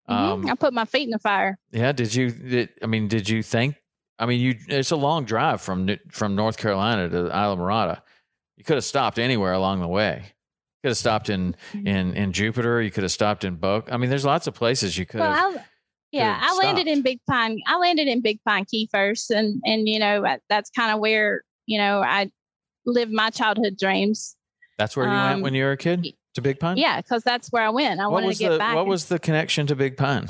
Mhm. 0.09 0.13
Um, 0.13 0.49
I 0.49 0.55
put 0.55 0.73
my 0.73 0.85
feet 0.85 1.03
in 1.03 1.11
the 1.11 1.19
fire. 1.19 1.57
yeah. 1.71 1.91
Did 1.93 2.13
you? 2.13 2.29
Did, 2.31 2.69
I 2.81 2.87
mean, 2.87 3.07
did 3.07 3.29
you 3.29 3.41
think? 3.41 3.75
I 4.19 4.25
mean, 4.25 4.41
you. 4.41 4.55
It's 4.67 4.91
a 4.91 4.95
long 4.97 5.23
drive 5.25 5.61
from 5.61 5.89
from 6.11 6.35
North 6.35 6.57
Carolina 6.57 7.07
to 7.09 7.15
Islamorada. 7.29 8.01
You 8.57 8.63
could 8.63 8.75
have 8.75 8.83
stopped 8.83 9.17
anywhere 9.17 9.53
along 9.53 9.79
the 9.79 9.87
way. 9.87 10.25
Could 10.83 10.89
have 10.89 10.97
stopped 10.97 11.29
in 11.29 11.55
in 11.73 12.13
in 12.13 12.33
Jupiter. 12.33 12.81
You 12.81 12.91
could 12.91 13.03
have 13.03 13.11
stopped 13.11 13.45
in 13.45 13.55
Boca. 13.55 13.93
I 13.93 13.97
mean, 13.97 14.09
there's 14.09 14.25
lots 14.25 14.47
of 14.47 14.53
places 14.53 14.97
you 14.97 15.05
could 15.05 15.21
Well. 15.21 15.57
I, 15.57 15.63
yeah, 16.11 16.37
I 16.41 16.57
landed 16.57 16.87
in. 16.87 17.01
Big 17.01 17.19
Pine. 17.27 17.61
I 17.65 17.77
landed 17.77 18.07
in 18.09 18.21
Big 18.21 18.39
Pine 18.45 18.65
Key 18.65 18.89
first, 18.91 19.31
and 19.31 19.61
and 19.65 19.87
you 19.87 19.97
know 19.97 20.25
that's 20.49 20.69
kind 20.71 20.91
of 20.91 20.99
where 20.99 21.43
you 21.67 21.77
know 21.77 22.03
I 22.03 22.29
lived 22.85 23.13
my 23.13 23.29
childhood 23.29 23.77
dreams. 23.79 24.35
That's 24.77 24.97
where 24.97 25.05
you 25.05 25.11
went 25.13 25.35
um, 25.35 25.41
when 25.41 25.53
you 25.53 25.63
were 25.63 25.71
a 25.71 25.77
kid 25.77 26.05
to 26.33 26.41
Big 26.41 26.59
Pine. 26.59 26.75
Yeah, 26.75 26.99
because 26.99 27.23
that's 27.23 27.49
where 27.49 27.63
I 27.63 27.69
went. 27.69 28.01
I 28.01 28.07
What 28.07 28.23
wanted 28.23 28.33
to 28.33 28.39
get 28.39 28.49
the 28.49 28.57
back. 28.57 28.75
What 28.75 28.85
was 28.85 29.05
the 29.05 29.19
connection 29.19 29.67
to 29.67 29.75
Big 29.75 29.95
Pine? 29.95 30.27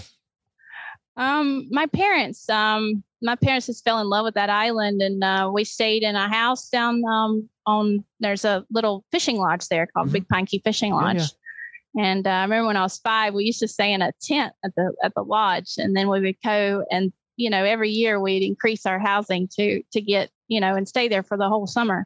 Um, 1.17 1.67
my 1.71 1.87
parents, 1.87 2.47
um, 2.47 3.03
my 3.23 3.35
parents 3.35 3.65
just 3.67 3.83
fell 3.83 3.99
in 3.99 4.07
love 4.09 4.25
with 4.25 4.35
that 4.35 4.49
island, 4.49 5.01
and 5.01 5.23
uh, 5.23 5.49
we 5.51 5.63
stayed 5.63 6.03
in 6.03 6.15
a 6.15 6.27
house 6.27 6.69
down 6.69 7.03
um 7.05 7.49
on. 7.65 8.03
There's 8.19 8.45
a 8.45 8.65
little 8.69 9.03
fishing 9.11 9.37
lodge 9.37 9.67
there 9.69 9.87
called 9.87 10.09
Mhm. 10.09 10.13
Big 10.13 10.27
Pine 10.27 10.45
Key 10.45 10.61
Fishing 10.63 10.91
Yeah, 10.91 10.95
Lodge. 11.01 11.17
yeah. 11.95 12.03
And 12.03 12.27
uh, 12.27 12.29
I 12.31 12.41
remember 12.43 12.67
when 12.67 12.77
I 12.77 12.81
was 12.81 12.97
five, 12.99 13.33
we 13.33 13.45
used 13.45 13.59
to 13.59 13.67
stay 13.67 13.93
in 13.93 14.01
a 14.01 14.11
tent 14.21 14.53
at 14.65 14.75
the 14.75 14.93
at 15.03 15.13
the 15.15 15.23
lodge, 15.23 15.75
and 15.77 15.95
then 15.95 16.09
we 16.09 16.19
would 16.19 16.35
go 16.43 16.83
and 16.91 17.11
you 17.37 17.49
know 17.49 17.63
every 17.63 17.89
year 17.89 18.19
we'd 18.19 18.43
increase 18.43 18.85
our 18.85 18.99
housing 18.99 19.47
to 19.55 19.81
to 19.93 20.01
get 20.01 20.29
you 20.47 20.59
know 20.59 20.75
and 20.75 20.87
stay 20.87 21.07
there 21.07 21.23
for 21.23 21.37
the 21.37 21.47
whole 21.49 21.65
summer. 21.67 22.05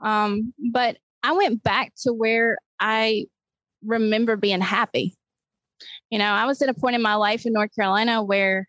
Um, 0.00 0.52
but 0.72 0.98
I 1.22 1.32
went 1.32 1.62
back 1.62 1.92
to 2.02 2.12
where 2.12 2.58
I 2.78 3.26
remember 3.84 4.36
being 4.36 4.60
happy. 4.60 5.14
You 6.10 6.18
know, 6.18 6.26
I 6.26 6.44
was 6.46 6.60
at 6.62 6.68
a 6.68 6.74
point 6.74 6.94
in 6.96 7.02
my 7.02 7.14
life 7.16 7.44
in 7.46 7.52
North 7.54 7.74
Carolina 7.74 8.22
where 8.22 8.68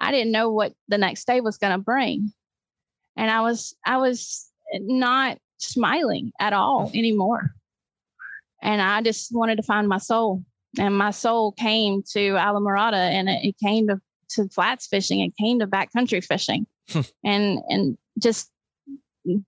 I 0.00 0.10
didn't 0.10 0.32
know 0.32 0.50
what 0.50 0.72
the 0.88 0.98
next 0.98 1.26
day 1.26 1.40
was 1.40 1.58
going 1.58 1.72
to 1.72 1.78
bring. 1.78 2.32
And 3.16 3.30
I 3.30 3.40
was 3.40 3.74
I 3.84 3.98
was 3.98 4.50
not 4.74 5.38
smiling 5.58 6.32
at 6.40 6.52
all 6.52 6.88
mm. 6.88 6.98
anymore. 6.98 7.54
And 8.62 8.80
I 8.80 9.02
just 9.02 9.34
wanted 9.34 9.56
to 9.56 9.62
find 9.62 9.88
my 9.88 9.98
soul. 9.98 10.42
And 10.78 10.96
my 10.96 11.10
soul 11.10 11.52
came 11.52 12.02
to 12.12 12.18
Islamorada 12.34 12.94
and 12.94 13.28
it, 13.28 13.40
it 13.44 13.56
came 13.62 13.88
to, 13.88 14.00
to 14.30 14.48
flats 14.48 14.86
fishing. 14.86 15.20
It 15.20 15.36
came 15.36 15.58
to 15.60 15.66
backcountry 15.66 16.24
fishing. 16.24 16.66
Hmm. 16.90 17.00
and 17.22 17.58
and 17.68 17.98
just 18.18 18.50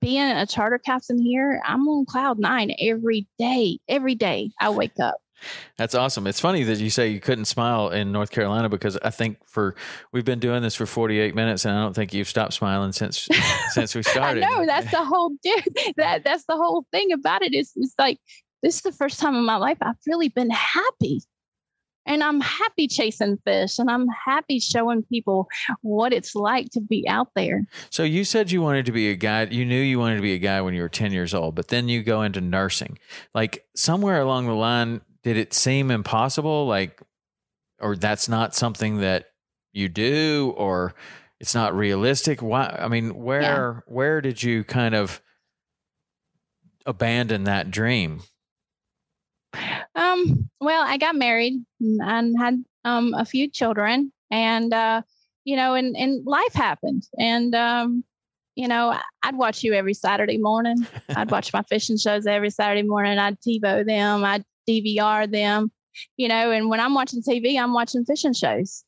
being 0.01 0.21
a 0.23 0.47
charter 0.47 0.79
captain 0.79 1.19
here, 1.19 1.63
I'm 1.65 1.89
on 1.89 2.05
cloud 2.05 2.39
nine 2.39 2.75
every 2.81 3.27
day. 3.39 3.79
Every 3.89 4.15
day 4.15 4.51
I 4.61 4.71
wake 4.71 4.99
up. 5.01 5.17
That's 5.77 5.95
awesome. 5.95 6.27
It's 6.27 6.41
funny 6.41 6.63
that 6.65 6.79
you 6.79 6.91
say 6.91 7.09
you 7.09 7.21
couldn't 7.21 7.47
smile 7.47 7.91
in 7.91 8.13
North 8.13 8.31
Carolina 8.31 8.69
because 8.69 8.97
I 8.99 9.11
think 9.11 9.39
for 9.47 9.75
we've 10.13 10.25
been 10.25 10.41
doing 10.41 10.63
this 10.63 10.75
for 10.75 10.87
48 10.87 11.35
minutes 11.35 11.65
and 11.65 11.77
I 11.77 11.83
don't 11.83 11.95
think 11.95 12.13
you've 12.13 12.29
stopped 12.29 12.55
smiling 12.55 12.93
since 12.93 13.29
since 13.71 13.95
we 13.95 14.03
started. 14.03 14.43
I 14.43 14.49
know 14.49 14.67
that's 14.67 14.91
the 14.91 15.05
whole 15.05 15.31
dude. 15.43 15.95
That 15.97 16.25
that's 16.25 16.45
the 16.47 16.57
whole 16.57 16.87
thing 16.91 17.13
about 17.13 17.43
it. 17.43 17.55
Is 17.55 17.73
it's 17.77 17.95
like 17.99 18.19
this 18.63 18.77
is 18.77 18.83
the 18.83 18.93
first 18.93 19.21
time 19.21 19.35
in 19.35 19.45
my 19.45 19.57
life 19.57 19.79
I've 19.81 19.97
really 20.07 20.29
been 20.29 20.51
happy. 20.51 21.23
And 22.07 22.25
I'm 22.25 22.41
happy 22.41 22.89
chasing 22.89 23.39
fish 23.45 23.79
and 23.79 23.91
I'm 23.91 24.09
happy 24.09 24.59
showing 24.59 25.03
people 25.05 25.49
what 25.83 26.13
it's 26.13 26.35
like 26.35 26.71
to 26.71 26.81
be 26.81 27.07
out 27.09 27.29
there. 27.37 27.67
So 27.91 28.03
you 28.03 28.25
said 28.25 28.51
you 28.51 28.63
wanted 28.63 28.87
to 28.87 28.93
be 28.93 29.11
a 29.11 29.17
guy. 29.17 29.45
You 29.45 29.65
knew 29.65 29.81
you 29.81 29.99
wanted 29.99 30.17
to 30.17 30.23
be 30.23 30.33
a 30.33 30.39
guy 30.39 30.61
when 30.61 30.75
you 30.75 30.83
were 30.83 30.89
10 30.89 31.13
years 31.13 31.35
old, 31.35 31.55
but 31.55 31.69
then 31.69 31.89
you 31.89 32.03
go 32.03 32.23
into 32.23 32.41
nursing. 32.41 32.99
Like 33.35 33.67
somewhere 33.77 34.21
along 34.21 34.47
the 34.47 34.55
line, 34.55 35.03
did 35.23 35.37
it 35.37 35.53
seem 35.53 35.91
impossible? 35.91 36.67
Like, 36.67 37.01
or 37.81 37.97
that's 37.97 38.29
not 38.29 38.55
something 38.55 38.99
that 38.99 39.27
you 39.73 39.89
do, 39.89 40.55
or 40.57 40.95
it's 41.39 41.55
not 41.55 41.75
realistic? 41.75 42.43
Why? 42.43 42.77
I 42.79 42.89
mean, 42.89 43.15
where 43.15 43.83
where 43.87 44.21
did 44.21 44.43
you 44.43 44.65
kind 44.65 44.95
of 44.95 45.21
abandon 46.87 47.45
that 47.45 47.71
dream? 47.71 48.23
Um, 49.95 50.49
well, 50.61 50.85
I 50.87 50.97
got 50.97 51.17
married 51.17 51.65
and 51.81 52.39
had 52.39 52.63
um 52.85 53.15
a 53.15 53.25
few 53.25 53.49
children 53.49 54.13
and 54.31 54.73
uh, 54.73 55.03
you 55.45 55.57
know, 55.57 55.75
and 55.75 55.97
and 55.97 56.25
life 56.27 56.55
happened. 56.55 57.05
And 57.19 57.55
um, 57.55 58.05
you 58.57 58.69
know, 58.69 58.97
I'd 59.23 59.37
watch 59.37 59.63
you 59.63 59.73
every 59.73 59.95
Saturday 59.95 60.39
morning. 60.39 60.87
I'd 61.09 61.31
watch 61.31 61.53
my 61.53 61.63
fishing 61.63 61.97
shows 61.97 62.27
every 62.27 62.51
Saturday 62.51 62.87
morning. 62.87 63.19
I'd 63.19 63.41
TiVo 63.41 63.87
them, 63.87 64.25
I'd 64.25 64.45
DVR 64.71 65.31
them, 65.31 65.71
you 66.17 66.29
know, 66.29 66.51
and 66.51 66.69
when 66.69 66.81
I'm 66.81 66.95
watching 66.95 67.23
TV, 67.23 67.59
I'm 67.59 67.73
watching 67.73 68.05
fishing 68.05 68.35
shows. 68.35 68.85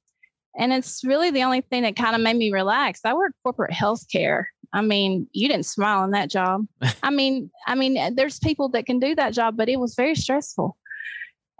And 0.59 0.73
it's 0.73 1.03
really 1.05 1.31
the 1.31 1.45
only 1.45 1.63
thing 1.63 1.83
that 1.83 1.97
kind 1.97 2.15
of 2.15 2.21
made 2.21 2.37
me 2.37 2.53
relax. 2.53 3.01
I 3.05 3.15
work 3.15 3.33
corporate 3.43 3.73
healthcare. 3.73 4.45
I 4.75 4.83
mean, 4.83 5.27
you 5.33 5.49
didn't 5.49 5.67
smile 5.67 6.01
on 6.01 6.11
that 6.11 6.31
job. 6.31 6.67
I 7.03 7.11
mean, 7.11 7.51
I 7.67 7.75
mean, 7.75 8.15
there's 8.15 8.39
people 8.39 8.69
that 8.71 8.87
can 8.87 8.99
do 8.99 9.15
that 9.15 9.33
job, 9.33 9.57
but 9.57 9.69
it 9.69 9.81
was 9.81 9.95
very 9.95 10.15
stressful. 10.15 10.77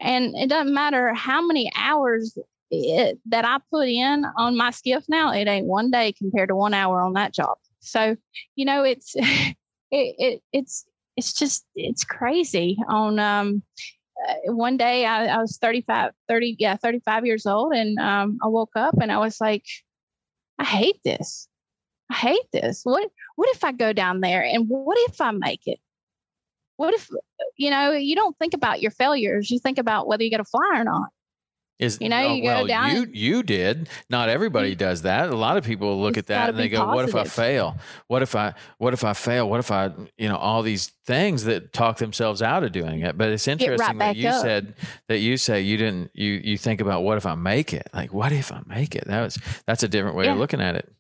And 0.01 0.35
it 0.37 0.49
doesn't 0.49 0.75
matter 0.75 1.15
how 1.15 1.47
many 1.47 1.71
hours 1.77 2.37
it, 2.71 3.19
that 3.27 3.45
I 3.45 3.59
put 3.71 3.89
in 3.89 4.25
on 4.37 4.57
my 4.57 4.71
skiff 4.71 5.05
now, 5.09 5.33
it 5.33 5.47
ain't 5.47 5.67
one 5.67 5.91
day 5.91 6.13
compared 6.13 6.49
to 6.49 6.57
one 6.57 6.75
hour 6.75 7.01
on 7.01 7.13
that 7.15 7.35
job. 7.35 7.57
So, 7.81 8.17
you 8.57 8.65
know, 8.65 8.83
it's 8.83 9.15
it, 9.17 9.55
it 9.91 10.43
it's 10.53 10.87
it's 11.17 11.33
just 11.33 11.65
it's 11.75 12.05
crazy. 12.05 12.79
On 12.89 13.19
um, 13.19 13.63
uh, 13.69 13.81
one 14.47 14.77
day 14.77 15.05
I, 15.07 15.27
I 15.27 15.39
was 15.39 15.59
35, 15.59 16.13
30, 16.29 16.57
yeah, 16.59 16.77
35 16.77 17.27
years 17.27 17.47
old, 17.47 17.73
and 17.73 17.99
um, 17.99 18.39
I 18.43 18.49
woke 18.49 18.77
up 18.77 18.95
and 19.01 19.11
I 19.11 19.19
was 19.19 19.41
like, 19.41 19.65
I 20.59 20.65
hate 20.65 21.01
this. 21.05 21.49
I 22.11 22.15
hate 22.15 22.47
this. 22.53 22.83
What 22.85 23.11
what 23.37 23.49
if 23.51 23.65
I 23.65 23.73
go 23.73 23.93
down 23.93 24.21
there 24.21 24.45
and 24.45 24.69
what 24.69 24.99
if 25.09 25.21
I 25.21 25.31
make 25.31 25.67
it? 25.67 25.81
What 26.77 26.95
if 26.95 27.09
you 27.57 27.71
know, 27.71 27.93
you 27.93 28.15
don't 28.15 28.39
think 28.39 28.55
about 28.55 28.83
your 28.83 28.91
failures, 28.91 29.51
you 29.51 29.59
think 29.59 29.79
about 29.79 30.07
whether 30.07 30.23
you 30.23 30.31
get 30.31 30.41
a 30.41 30.45
fly 30.45 30.71
or 30.75 30.85
not. 30.85 31.09
Is 31.79 31.99
You 32.01 32.09
know, 32.09 32.23
oh, 32.23 32.35
you 32.35 32.43
go 32.43 32.49
well, 32.49 32.67
down 32.67 32.95
you 32.95 33.07
you 33.13 33.43
did. 33.43 33.89
Not 34.09 34.29
everybody 34.29 34.75
does 34.75 35.03
that. 35.03 35.31
A 35.31 35.37
lot 35.37 35.57
of 35.57 35.65
people 35.65 36.01
look 36.01 36.17
It's 36.17 36.31
at 36.31 36.35
that 36.35 36.49
and 36.51 36.59
they 36.59 36.69
go, 36.69 36.87
"What 36.87 37.09
if 37.09 37.15
I 37.15 37.25
fail? 37.25 37.77
What 38.07 38.23
if 38.23 38.37
I 38.37 38.55
what 38.79 38.93
if 38.93 39.03
I 39.03 39.15
fail? 39.15 39.49
What 39.49 39.59
if 39.59 39.71
I 39.71 39.91
you 40.17 40.29
know 40.29 40.37
all 40.37 40.63
these 40.63 40.93
things 41.07 41.45
that 41.45 41.73
talk 41.73 41.99
themselves 41.99 42.41
out 42.41 42.63
of 42.63 42.73
doing 42.73 43.01
it?" 43.01 43.19
But 43.19 43.31
it's 43.31 43.49
right 43.49 43.61
interesting 43.61 43.99
that 43.99 44.17
you 44.17 44.29
up. 44.29 44.43
said 44.43 44.75
that 45.09 45.19
you 45.19 45.37
say 45.37 45.63
you 45.63 45.77
didn't 45.77 46.11
you 46.15 46.41
you 46.45 46.57
think 46.57 46.81
about 46.81 47.03
what 47.03 47.17
if 47.17 47.27
I 47.27 47.35
make 47.35 47.73
it? 47.73 47.89
Like 47.93 48.13
what 48.13 48.33
if 48.33 48.53
I 48.53 48.61
make 48.67 48.95
it? 48.95 49.07
That 49.07 49.23
was 49.23 49.39
that's 49.67 49.83
a 49.83 49.89
different 49.89 50.17
way 50.17 50.29
of 50.29 50.39
looking 50.39 50.61
at 50.61 50.77
it. 50.77 50.93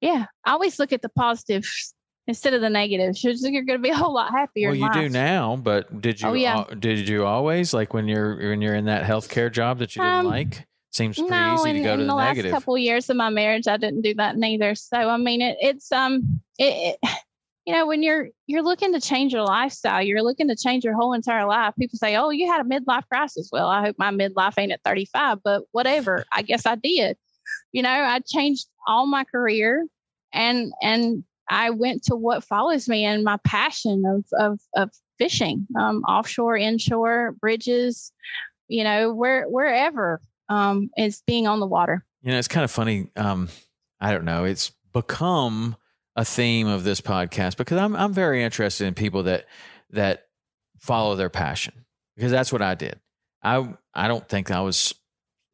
Yeah. 0.00 0.26
I 0.44 0.52
always 0.52 0.78
look 0.78 0.92
at 0.92 1.00
the 1.00 1.08
positives 1.08 1.93
instead 2.26 2.54
of 2.54 2.60
the 2.60 2.70
negatives. 2.70 3.22
You're, 3.22 3.34
you're 3.34 3.62
going 3.62 3.78
to 3.78 3.82
be 3.82 3.90
a 3.90 3.96
whole 3.96 4.14
lot 4.14 4.30
happier. 4.30 4.68
Well, 4.68 4.76
you 4.76 4.92
do 4.92 5.08
now, 5.08 5.56
but 5.56 6.00
did 6.00 6.20
you 6.20 6.28
Oh, 6.28 6.32
yeah. 6.34 6.54
al- 6.56 6.74
did 6.78 7.08
you 7.08 7.24
always 7.26 7.74
like 7.74 7.94
when 7.94 8.08
you're 8.08 8.36
when 8.36 8.62
you're 8.62 8.74
in 8.74 8.86
that 8.86 9.04
healthcare 9.04 9.50
job 9.50 9.78
that 9.78 9.94
you 9.94 10.02
didn't 10.02 10.18
Um, 10.18 10.26
like? 10.26 10.66
Seems 10.90 11.18
pretty 11.18 11.32
no, 11.32 11.54
easy 11.54 11.70
in, 11.70 11.76
to 11.76 11.82
go 11.82 11.96
to 11.96 12.02
the, 12.02 12.06
the, 12.06 12.14
last 12.14 12.40
couple 12.42 12.76
of 12.76 12.80
years 12.80 13.10
of 13.10 13.16
my 13.16 13.28
marriage, 13.28 13.66
I 13.66 13.76
didn't 13.76 14.02
do 14.02 14.14
that 14.14 14.36
neither. 14.36 14.76
So 14.76 14.96
I 14.96 15.16
mean, 15.16 15.42
it, 15.42 15.56
it's 15.60 15.90
um, 15.90 16.40
it, 16.56 16.96
it, 17.02 17.10
you 17.66 17.72
know, 17.72 17.84
when 17.86 18.02
you're 18.02 18.28
you're 18.46 18.62
looking 18.62 18.92
to 18.92 19.00
change 19.00 19.32
your 19.32 19.42
lifestyle, 19.42 20.02
you're 20.02 20.22
looking 20.22 20.46
to 20.48 20.56
change 20.56 20.84
your 20.84 20.94
whole 20.94 21.12
entire 21.12 21.46
life. 21.46 21.74
People 21.76 21.98
say, 21.98 22.14
"Oh, 22.16 22.30
you 22.30 22.46
had 22.46 22.60
a 22.60 22.68
midlife 22.68 23.08
crisis." 23.08 23.48
Well, 23.50 23.66
I 23.66 23.80
hope 23.80 23.96
my 23.98 24.12
midlife 24.12 24.54
ain't 24.56 24.70
at 24.70 24.82
35, 24.84 25.38
but 25.42 25.64
whatever. 25.72 26.24
I 26.30 26.42
guess 26.42 26.64
I 26.64 26.76
did. 26.76 27.16
You 27.72 27.82
know, 27.82 27.90
I 27.90 28.20
changed 28.20 28.68
all 28.86 29.06
my 29.06 29.24
career, 29.24 29.84
and 30.32 30.72
and 30.80 31.24
I 31.48 31.70
went 31.70 32.04
to 32.04 32.16
what 32.16 32.44
follows 32.44 32.88
me 32.88 33.04
and 33.04 33.24
my 33.24 33.38
passion 33.44 34.04
of 34.06 34.24
of 34.38 34.60
of 34.74 34.90
fishing, 35.18 35.66
um, 35.78 36.02
offshore, 36.04 36.56
inshore, 36.56 37.32
bridges, 37.40 38.12
you 38.68 38.84
know, 38.84 39.12
where 39.12 39.44
wherever 39.44 40.20
um, 40.48 40.90
is 40.96 41.22
being 41.26 41.46
on 41.46 41.60
the 41.60 41.66
water. 41.66 42.04
You 42.22 42.32
know, 42.32 42.38
it's 42.38 42.48
kind 42.48 42.64
of 42.64 42.70
funny. 42.70 43.08
Um, 43.16 43.48
I 44.00 44.12
don't 44.12 44.24
know. 44.24 44.44
It's 44.44 44.72
become 44.92 45.76
a 46.16 46.24
theme 46.24 46.66
of 46.66 46.84
this 46.84 47.00
podcast 47.00 47.56
because 47.56 47.78
I'm 47.78 47.94
I'm 47.96 48.12
very 48.12 48.42
interested 48.42 48.86
in 48.86 48.94
people 48.94 49.24
that 49.24 49.46
that 49.90 50.26
follow 50.78 51.16
their 51.16 51.30
passion 51.30 51.84
because 52.16 52.30
that's 52.30 52.52
what 52.52 52.62
I 52.62 52.74
did. 52.74 52.98
I 53.42 53.74
I 53.92 54.08
don't 54.08 54.28
think 54.28 54.50
I 54.50 54.60
was. 54.60 54.94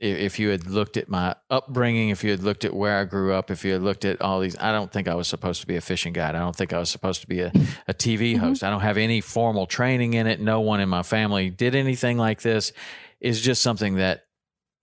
If 0.01 0.38
you 0.38 0.48
had 0.48 0.66
looked 0.66 0.96
at 0.96 1.11
my 1.11 1.36
upbringing, 1.51 2.09
if 2.09 2.24
you 2.24 2.30
had 2.30 2.42
looked 2.42 2.64
at 2.64 2.72
where 2.72 2.98
I 2.98 3.05
grew 3.05 3.34
up, 3.34 3.51
if 3.51 3.66
you 3.66 3.74
had 3.74 3.82
looked 3.82 4.07
at 4.07 4.22
all 4.22 4.40
these, 4.40 4.57
I 4.59 4.72
don't 4.72 4.90
think 4.90 5.09
I 5.09 5.14
was 5.14 5.28
supposed 5.28 5.61
to 5.61 5.66
be 5.66 5.76
a 5.76 5.82
fishing 5.82 6.14
guide. 6.14 6.34
I 6.34 6.38
don't 6.38 6.57
think 6.57 6.72
I 6.72 6.78
was 6.78 6.88
supposed 6.88 7.20
to 7.20 7.26
be 7.26 7.40
a, 7.40 7.53
a 7.86 7.92
TV 7.92 8.34
Mhm. 8.34 8.38
host. 8.38 8.64
I 8.64 8.70
don't 8.70 8.80
have 8.80 8.96
any 8.96 9.20
formal 9.20 9.66
training 9.66 10.14
in 10.14 10.26
it. 10.26 10.40
No 10.40 10.61
one 10.62 10.80
in 10.80 10.88
my 10.88 11.03
family 11.03 11.51
did 11.51 11.74
anything 11.74 12.16
like 12.16 12.40
this. 12.40 12.72
It's 13.20 13.40
just 13.40 13.61
something 13.62 13.96
that 13.96 14.22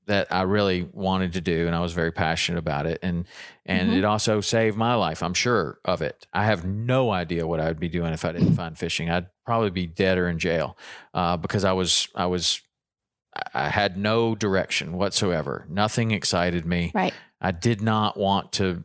that 0.06 0.28
I 0.32 0.44
really 0.44 0.88
wanted 0.94 1.34
to 1.34 1.42
do 1.42 1.68
and 1.68 1.76
I 1.76 1.82
was 1.82 1.92
very 1.92 2.14
passionate 2.14 2.60
about 2.60 2.86
it 2.86 2.98
and 3.04 3.26
and 3.66 3.90
Mhm. 3.90 3.98
it 3.98 4.04
also 4.06 4.40
saved 4.40 4.78
my 4.78 4.94
life 4.94 5.22
I'm 5.22 5.34
sure 5.34 5.80
of 5.84 6.02
it 6.02 6.26
I 6.32 6.46
have 6.46 6.64
no 6.64 7.12
idea 7.12 7.46
what 7.46 7.60
I 7.60 7.68
would 7.68 7.80
be 7.82 7.90
doing 7.90 8.14
if 8.14 8.24
I 8.24 8.32
didn't 8.32 8.54
find 8.64 8.78
fishing 8.78 9.10
I'd 9.10 9.28
probably 9.46 9.70
be 9.70 9.86
dead 9.86 10.18
or 10.18 10.30
in 10.30 10.40
jail 10.40 10.78
uh, 11.14 11.36
because 11.36 11.66
I 11.66 11.74
was 11.74 12.08
I 12.16 12.28
was 12.28 12.62
I- 13.54 13.70
had 13.70 13.98
no 13.98 14.36
direction 14.36 14.94
whatsoever 14.94 15.66
nothing 15.70 16.12
excited 16.12 16.66
me 16.66 16.92
Right. 16.94 17.14
I 17.42 17.52
did 17.52 17.82
not 17.82 18.18
want 18.18 18.52
to 18.54 18.84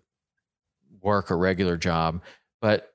work 1.00 1.30
a 1.30 1.34
regular 1.36 1.76
job 1.76 2.22
but 2.60 2.92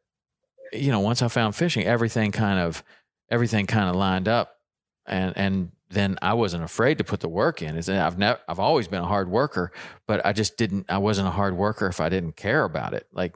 you 0.73 0.91
know 0.91 0.99
once 0.99 1.21
I 1.21 1.27
found 1.27 1.55
fishing 1.55 1.85
everything 1.85 2.31
kind 2.31 2.59
of 2.59 2.83
everything 3.29 3.65
kind 3.67 3.89
of 3.89 3.95
lined 3.95 4.27
up 4.27 4.57
and 5.05 5.35
and 5.37 5.71
then 5.89 6.17
I 6.21 6.33
wasn't 6.33 6.65
afraid 6.65 6.97
to 6.97 7.05
put 7.05 7.21
the 7.21 7.29
work 7.29 7.61
in. 7.61 7.77
Is 7.77 7.87
I've 7.89 8.17
never 8.17 8.41
I've 8.49 8.59
always 8.59 8.89
been 8.89 9.01
a 9.01 9.07
hard 9.07 9.29
worker, 9.29 9.71
but 10.05 10.25
I 10.25 10.33
just 10.33 10.57
didn't 10.57 10.87
I 10.89 10.97
wasn't 10.97 11.29
a 11.29 11.31
hard 11.31 11.55
worker 11.55 11.87
if 11.87 12.01
I 12.01 12.09
didn't 12.09 12.35
care 12.35 12.65
about 12.65 12.93
it. 12.93 13.07
Like 13.13 13.35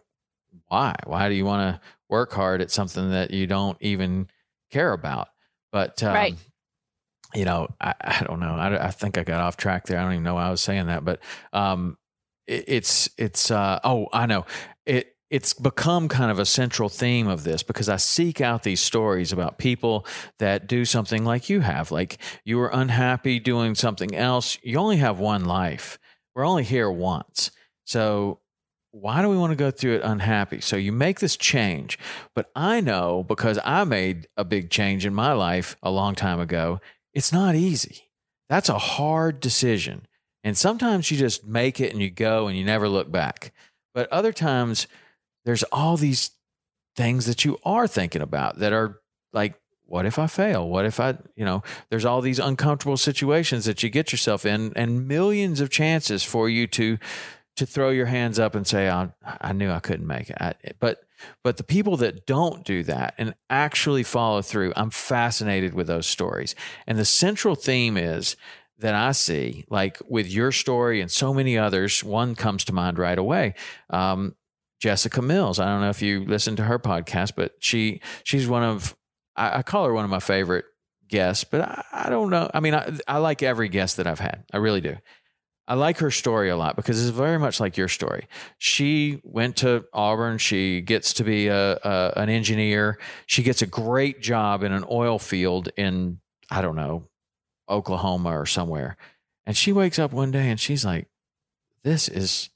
why? 0.67 0.95
Why 1.05 1.30
do 1.30 1.36
you 1.36 1.45
want 1.45 1.76
to 1.76 1.82
work 2.09 2.34
hard 2.34 2.61
at 2.61 2.69
something 2.69 3.11
that 3.11 3.32
you 3.32 3.47
don't 3.47 3.78
even 3.80 4.28
care 4.69 4.91
about? 4.91 5.30
But 5.72 6.03
um, 6.03 6.13
Right. 6.13 6.36
You 7.34 7.46
know, 7.46 7.68
I, 7.80 7.94
I 8.02 8.24
don't 8.24 8.40
know. 8.40 8.56
I, 8.56 8.88
I 8.88 8.92
think 8.92 9.18
I 9.18 9.24
got 9.24 9.42
off 9.42 9.58
track 9.58 9.86
there. 9.86 10.00
I 10.00 10.04
don't 10.04 10.14
even 10.14 10.24
know 10.24 10.36
why 10.36 10.48
I 10.48 10.52
was 10.52 10.62
saying 10.62 10.88
that, 10.88 11.06
but 11.06 11.20
um, 11.54 11.98
it, 12.48 12.66
it's 12.68 13.10
it's 13.18 13.52
uh, 13.52 13.80
oh 13.84 14.08
I 14.14 14.26
know 14.26 14.46
it 14.86 15.16
it's 15.30 15.54
become 15.54 16.10
kind 16.10 16.30
of 16.30 16.40
a 16.40 16.46
central 16.46 16.90
theme 16.90 17.28
of 17.28 17.46
this 17.46 17.64
because 17.64 17.88
I 17.88 17.96
seek 17.96 18.42
out 18.42 18.64
these 18.64 18.82
stories 18.82 19.32
about 19.32 19.58
people 19.58 20.06
that 20.40 20.68
do 20.68 20.84
something 20.84 21.24
like 21.24 21.50
you 21.50 21.62
have. 21.62 21.90
Like 21.90 22.18
you 22.44 22.58
were 22.58 22.70
unhappy 22.72 23.40
doing 23.40 23.74
something 23.74 24.14
else. 24.14 24.58
You 24.62 24.78
only 24.78 24.98
have 24.98 25.20
one 25.20 25.46
life. 25.46 25.98
We're 26.36 26.46
only 26.46 26.66
here 26.66 26.92
once. 26.92 27.50
So 27.86 28.42
why 28.92 29.22
do 29.22 29.30
we 29.30 29.38
want 29.38 29.52
to 29.52 29.56
go 29.56 29.72
through 29.72 29.96
it 29.96 30.02
unhappy? 30.04 30.60
So 30.60 30.76
you 30.76 30.92
make 30.92 31.22
this 31.22 31.38
change. 31.38 31.98
But 32.36 32.52
I 32.54 32.82
know 32.82 33.24
because 33.24 33.58
I 33.64 33.86
made 33.86 34.28
a 34.36 34.44
big 34.44 34.70
change 34.70 35.06
in 35.06 35.14
my 35.14 35.32
life 35.32 35.78
a 35.82 35.90
long 35.90 36.14
time 36.14 36.42
ago, 36.42 36.82
it's 37.14 37.34
not 37.34 37.55
easy. 37.55 38.09
That's 38.49 38.70
a 38.70 38.78
hard 38.78 39.39
decision. 39.39 40.07
And 40.43 40.57
sometimes 40.57 41.12
you 41.12 41.18
just 41.18 41.45
make 41.45 41.80
it 41.80 41.93
and 41.93 42.01
you 42.01 42.09
go 42.09 42.47
and 42.47 42.57
you 42.57 42.66
never 42.66 42.89
look 42.89 43.12
back. 43.12 43.53
But 43.93 44.12
other 44.12 44.34
times, 44.34 44.88
there's 45.45 45.64
all 45.64 45.97
these 45.97 46.32
things 46.95 47.26
that 47.26 47.45
you 47.45 47.57
are 47.64 47.88
thinking 47.88 48.22
about 48.22 48.59
that 48.59 48.74
are 48.74 48.99
like, 49.34 49.55
what 49.86 50.05
if 50.05 50.18
I 50.18 50.28
fail? 50.28 50.68
What 50.68 50.86
if 50.86 50.99
I, 50.99 51.18
you 51.36 51.43
know, 51.43 51.64
there's 51.89 52.05
all 52.05 52.22
these 52.22 52.39
uncomfortable 52.39 52.97
situations 52.97 53.66
that 53.66 53.84
you 53.84 53.89
get 53.89 54.12
yourself 54.12 54.45
in 54.45 54.72
and 54.76 55.07
millions 55.07 55.59
of 55.59 55.70
chances 55.70 56.24
for 56.24 56.49
you 56.49 56.66
to 56.68 56.97
to 57.57 57.66
throw 57.66 57.89
your 57.89 58.05
hands 58.05 58.39
up 58.39 58.55
and 58.55 58.66
say, 58.66 58.89
I, 58.89 59.09
I 59.41 59.51
knew 59.51 59.70
I 59.70 59.80
couldn't 59.80 60.07
make 60.07 60.30
it. 60.30 60.38
I, 60.39 60.53
but 60.80 61.03
but 61.43 61.57
the 61.57 61.63
people 61.63 61.97
that 61.97 62.26
don't 62.26 62.63
do 62.63 62.84
that 62.84 63.13
and 63.17 63.34
actually 63.49 64.03
follow 64.03 64.41
through, 64.41 64.74
I'm 64.76 64.89
fascinated 64.89 65.74
with 65.74 65.88
those 65.88 66.07
stories. 66.07 66.55
And 66.88 66.97
the 66.97 67.05
central 67.05 67.55
theme 67.55 67.97
is 67.97 68.36
that 68.80 68.95
I 68.95 69.11
see, 69.11 69.65
like 69.69 69.99
with 70.07 70.28
your 70.28 70.51
story 70.51 71.01
and 71.01 71.09
so 71.09 71.34
many 71.34 71.57
others, 71.57 72.03
one 72.03 72.36
comes 72.36 72.63
to 72.65 72.74
mind 72.74 72.97
right 72.97 73.17
away. 73.17 73.53
Um, 73.89 74.36
Jessica 74.80 75.22
Mills. 75.22 75.59
I 75.59 75.65
don't 75.65 75.82
know 75.82 75.89
if 75.89 76.01
you 76.01 76.26
listen 76.26 76.55
to 76.55 76.63
her 76.63 76.80
podcast, 76.80 77.34
but 77.36 77.53
she 77.59 78.01
she's 78.24 78.47
one 78.47 78.63
of 78.63 78.95
I, 79.36 79.59
I 79.59 79.61
call 79.61 79.86
her 79.86 79.93
one 79.93 80.03
of 80.03 80.09
my 80.09 80.19
favorite 80.19 80.65
guests. 81.07 81.43
But 81.43 81.61
I, 81.61 81.84
I 81.93 82.09
don't 82.09 82.32
know. 82.32 82.49
I 82.53 82.59
mean, 82.59 82.74
I, 82.74 82.91
I 83.07 83.19
like 83.19 83.43
every 83.43 83.69
guest 83.69 83.97
that 83.97 84.07
I've 84.07 84.19
had. 84.19 84.43
I 84.51 84.57
really 84.57 84.82
do. 84.82 84.97
I 85.72 85.76
like 85.76 85.99
her 85.99 86.11
story 86.11 86.49
a 86.49 86.57
lot 86.57 86.76
because 86.76 87.01
it's 87.01 87.15
very 87.15 87.39
much 87.39 87.61
like 87.61 87.78
your 87.78 87.88
story. 87.88 88.28
She 88.57 89.22
went 89.24 89.55
to 89.57 89.86
Auburn. 89.93 90.38
She 90.38 90.82
gets 90.82 91.13
to 91.13 91.24
be 91.24 91.47
a, 91.47 91.78
a 91.78 92.13
an 92.17 92.28
engineer. 92.28 92.99
She 93.26 93.41
gets 93.41 93.61
a 93.61 93.65
great 93.65 94.19
job 94.19 94.63
in 94.63 94.74
an 94.74 94.84
oil 94.91 95.17
field 95.17 95.69
in 95.78 96.19
I 96.49 96.61
don't 96.61 96.76
know 96.76 97.07
Oklahoma 97.69 98.38
or 98.38 98.45
somewhere. 98.45 98.97
And 99.45 99.55
she 99.55 99.72
wakes 99.72 99.97
up 99.97 100.11
one 100.11 100.30
day 100.30 100.49
and 100.49 100.59
she's 100.59 100.84
like, 100.84 101.07
"This 101.86 102.09
is 102.09 102.49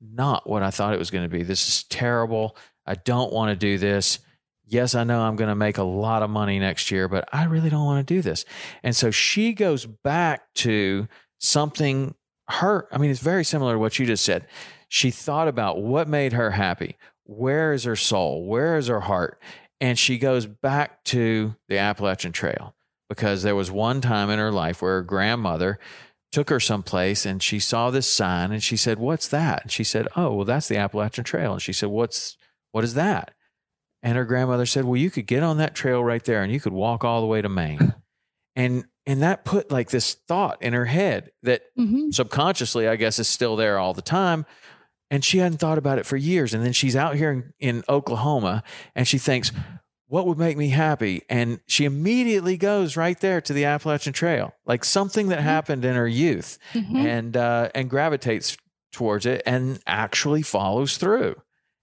not 0.00 0.48
what 0.50 0.64
I 0.64 0.72
thought 0.72 0.92
it 0.92 0.98
was 0.98 1.12
going 1.12 1.24
to 1.24 1.30
be. 1.30 1.44
This 1.44 1.68
is 1.68 1.84
terrible. 1.84 2.56
I 2.84 2.96
don't 2.96 3.32
want 3.32 3.50
to 3.50 3.56
do 3.56 3.78
this. 3.78 4.18
Yes, 4.64 4.96
I 4.96 5.04
know 5.04 5.20
I'm 5.20 5.36
going 5.36 5.50
to 5.50 5.54
make 5.54 5.78
a 5.78 5.84
lot 5.84 6.24
of 6.24 6.30
money 6.30 6.58
next 6.58 6.90
year, 6.90 7.06
but 7.06 7.28
I 7.32 7.44
really 7.44 7.70
don't 7.70 7.86
want 7.86 8.04
to 8.04 8.12
do 8.12 8.22
this." 8.22 8.44
And 8.82 8.96
so 8.96 9.12
she 9.12 9.52
goes 9.52 9.86
back 9.86 10.52
to 10.54 11.06
something 11.38 12.16
her 12.48 12.88
i 12.92 12.98
mean 12.98 13.10
it's 13.10 13.20
very 13.20 13.44
similar 13.44 13.74
to 13.74 13.78
what 13.78 13.98
you 13.98 14.06
just 14.06 14.24
said. 14.24 14.46
She 14.88 15.10
thought 15.10 15.48
about 15.48 15.82
what 15.82 16.08
made 16.08 16.32
her 16.32 16.52
happy. 16.52 16.96
Where 17.24 17.72
is 17.72 17.84
her 17.84 17.96
soul? 17.96 18.46
Where 18.46 18.76
is 18.76 18.86
her 18.86 19.00
heart? 19.00 19.40
And 19.80 19.98
she 19.98 20.16
goes 20.16 20.46
back 20.46 21.02
to 21.04 21.56
the 21.68 21.78
appalachian 21.78 22.32
trail 22.32 22.74
because 23.08 23.42
there 23.42 23.56
was 23.56 23.70
one 23.70 24.00
time 24.00 24.30
in 24.30 24.38
her 24.38 24.52
life 24.52 24.80
where 24.80 24.94
her 24.94 25.02
grandmother 25.02 25.78
took 26.32 26.50
her 26.50 26.60
someplace 26.60 27.26
and 27.26 27.42
she 27.42 27.58
saw 27.58 27.90
this 27.90 28.10
sign 28.10 28.52
and 28.52 28.62
she 28.62 28.76
said 28.76 28.98
what's 28.98 29.28
that? 29.28 29.62
And 29.62 29.72
she 29.72 29.84
said 29.84 30.08
oh 30.16 30.34
well 30.34 30.44
that's 30.44 30.68
the 30.68 30.76
appalachian 30.76 31.24
trail. 31.24 31.54
And 31.54 31.62
she 31.62 31.72
said 31.72 31.88
what's 31.88 32.36
what 32.72 32.84
is 32.84 32.94
that? 32.94 33.32
And 34.02 34.16
her 34.16 34.24
grandmother 34.24 34.66
said 34.66 34.84
well 34.84 34.96
you 34.96 35.10
could 35.10 35.26
get 35.26 35.42
on 35.42 35.58
that 35.58 35.74
trail 35.74 36.02
right 36.02 36.24
there 36.24 36.42
and 36.42 36.52
you 36.52 36.60
could 36.60 36.72
walk 36.72 37.04
all 37.04 37.20
the 37.20 37.26
way 37.26 37.42
to 37.42 37.48
maine. 37.48 37.94
And 38.58 38.86
and 39.06 39.22
that 39.22 39.44
put 39.44 39.70
like 39.70 39.90
this 39.90 40.14
thought 40.14 40.60
in 40.62 40.72
her 40.72 40.84
head 40.86 41.30
that 41.42 41.62
Mhm. 41.78 42.12
subconsciously, 42.14 42.88
I 42.88 42.96
guess, 42.96 43.18
is 43.18 43.28
still 43.28 43.56
there 43.56 43.78
all 43.78 43.94
the 43.94 44.02
time. 44.02 44.44
And 45.10 45.24
she 45.24 45.38
hadn't 45.38 45.58
thought 45.58 45.78
about 45.78 45.98
it 45.98 46.06
for 46.06 46.16
years. 46.16 46.52
And 46.52 46.64
then 46.64 46.72
she's 46.72 46.96
out 46.96 47.14
here 47.14 47.30
in, 47.30 47.52
in 47.60 47.84
Oklahoma 47.88 48.64
and 48.96 49.06
she 49.06 49.18
thinks, 49.18 49.52
what 50.08 50.26
would 50.26 50.38
make 50.38 50.56
me 50.56 50.68
happy? 50.70 51.22
And 51.28 51.60
she 51.68 51.84
immediately 51.84 52.56
goes 52.56 52.96
right 52.96 53.18
there 53.20 53.40
to 53.40 53.52
the 53.52 53.64
Appalachian 53.64 54.12
Trail, 54.12 54.52
like 54.64 54.84
something 54.84 55.28
that 55.28 55.40
happened 55.40 55.84
in 55.84 55.94
her 55.94 56.08
youth 56.08 56.58
Mhm. 56.74 56.96
and, 57.06 57.36
uh, 57.36 57.68
and 57.74 57.88
gravitates 57.88 58.56
towards 58.92 59.26
it 59.26 59.42
and 59.46 59.78
actually 59.86 60.42
follows 60.42 60.96
through 60.96 61.36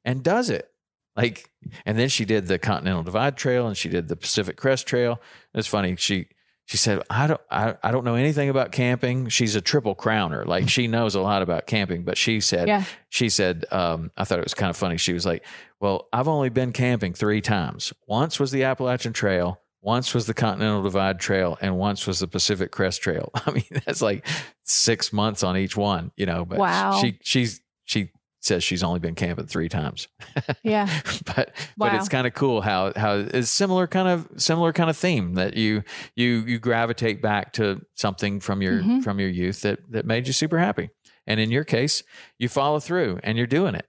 and 0.03 0.21
does 0.23 0.49
it. 0.49 0.69
Like, 1.15 1.49
and 1.85 1.97
then 1.97 2.09
she 2.09 2.25
did 2.25 2.47
the 2.47 2.57
Continental 2.59 3.03
Divide 3.03 3.37
Trail 3.37 3.67
and 3.67 3.77
she 3.77 3.87
did 3.87 4.07
the 4.09 4.15
Pacific 4.17 4.57
Crest 4.57 4.87
Trail. 4.87 5.21
It's 5.53 5.67
funny. 5.67 5.95
She, 5.97 6.27
she 6.65 6.77
said, 6.77 7.01
I 7.09 7.27
don't, 7.27 7.41
I, 7.51 7.75
I 7.83 7.91
don't 7.91 8.05
know 8.05 8.15
anything 8.15 8.49
about 8.49 8.71
camping. 8.71 9.27
She's 9.29 9.55
a 9.55 9.61
triple 9.61 9.95
crowner. 9.95 10.45
Like 10.45 10.69
she 10.69 10.87
knows 10.87 11.13
a 11.15 11.21
lot 11.21 11.41
about 11.41 11.67
camping, 11.67 12.03
but 12.03 12.17
she 12.17 12.39
said, 12.39 12.67
Yeah. 12.67 12.83
she 13.09 13.29
said, 13.29 13.65
um, 13.71 14.11
I 14.17 14.23
thought 14.23 14.39
it 14.39 14.45
was 14.45 14.53
kind 14.53 14.69
of 14.69 14.77
funny. 14.77 14.97
She 14.97 15.11
was 15.13 15.25
like, 15.25 15.45
well, 15.81 16.07
I've 16.13 16.27
only 16.29 16.49
been 16.49 16.71
camping 16.71 17.13
three 17.13 17.41
times. 17.41 17.91
Once 18.07 18.39
was 18.39 18.51
the 18.51 18.63
Appalachian 18.63 19.11
Trail. 19.13 19.59
Once 19.81 20.13
was 20.13 20.25
the 20.27 20.33
Continental 20.33 20.81
Divide 20.81 21.19
Trail 21.19 21.57
and 21.59 21.77
once 21.77 22.07
was 22.07 22.19
the 22.19 22.27
Pacific 22.27 22.71
Crest 22.71 23.01
Trail. 23.01 23.29
I 23.45 23.51
mean, 23.51 23.65
that's 23.85 24.01
like 24.01 24.25
six 24.63 25.11
months 25.11 25.43
on 25.43 25.57
each 25.57 25.75
one, 25.75 26.11
you 26.15 26.25
know, 26.25 26.45
but 26.45 26.57
Wow. 26.59 26.99
she, 27.01 27.19
she's, 27.21 27.59
she 27.83 28.11
says 28.45 28.63
she's 28.63 28.83
only 28.83 28.99
been 28.99 29.15
camping 29.15 29.45
three 29.47 29.69
times 29.69 30.07
Yeah. 30.63 30.87
but 31.35 31.51
but 31.77 31.93
it's 31.95 32.09
kind 32.09 32.27
of 32.27 32.33
cool 32.33 32.61
how 32.61 32.91
how 32.95 33.15
it's 33.15 33.49
similar 33.49 33.87
kind 33.87 34.07
of 34.07 34.27
similar 34.41 34.73
kind 34.73 34.89
of 34.89 34.97
theme 34.97 35.35
that 35.35 35.55
you 35.55 35.83
you 36.15 36.43
you 36.45 36.59
gravitate 36.59 37.21
back 37.21 37.53
to 37.53 37.81
something 37.95 38.39
from 38.39 38.61
your 38.61 38.81
Mhm. 38.81 39.03
from 39.03 39.19
your 39.19 39.29
youth 39.29 39.61
that 39.61 39.79
that 39.91 40.05
made 40.05 40.27
you 40.27 40.33
super 40.33 40.59
happy 40.59 40.89
and 41.25 41.39
in 41.39 41.51
your 41.51 41.63
case 41.63 42.03
you 42.37 42.49
follow 42.49 42.79
through 42.79 43.19
and 43.23 43.37
you're 43.37 43.47
doing 43.47 43.75
it 43.75 43.87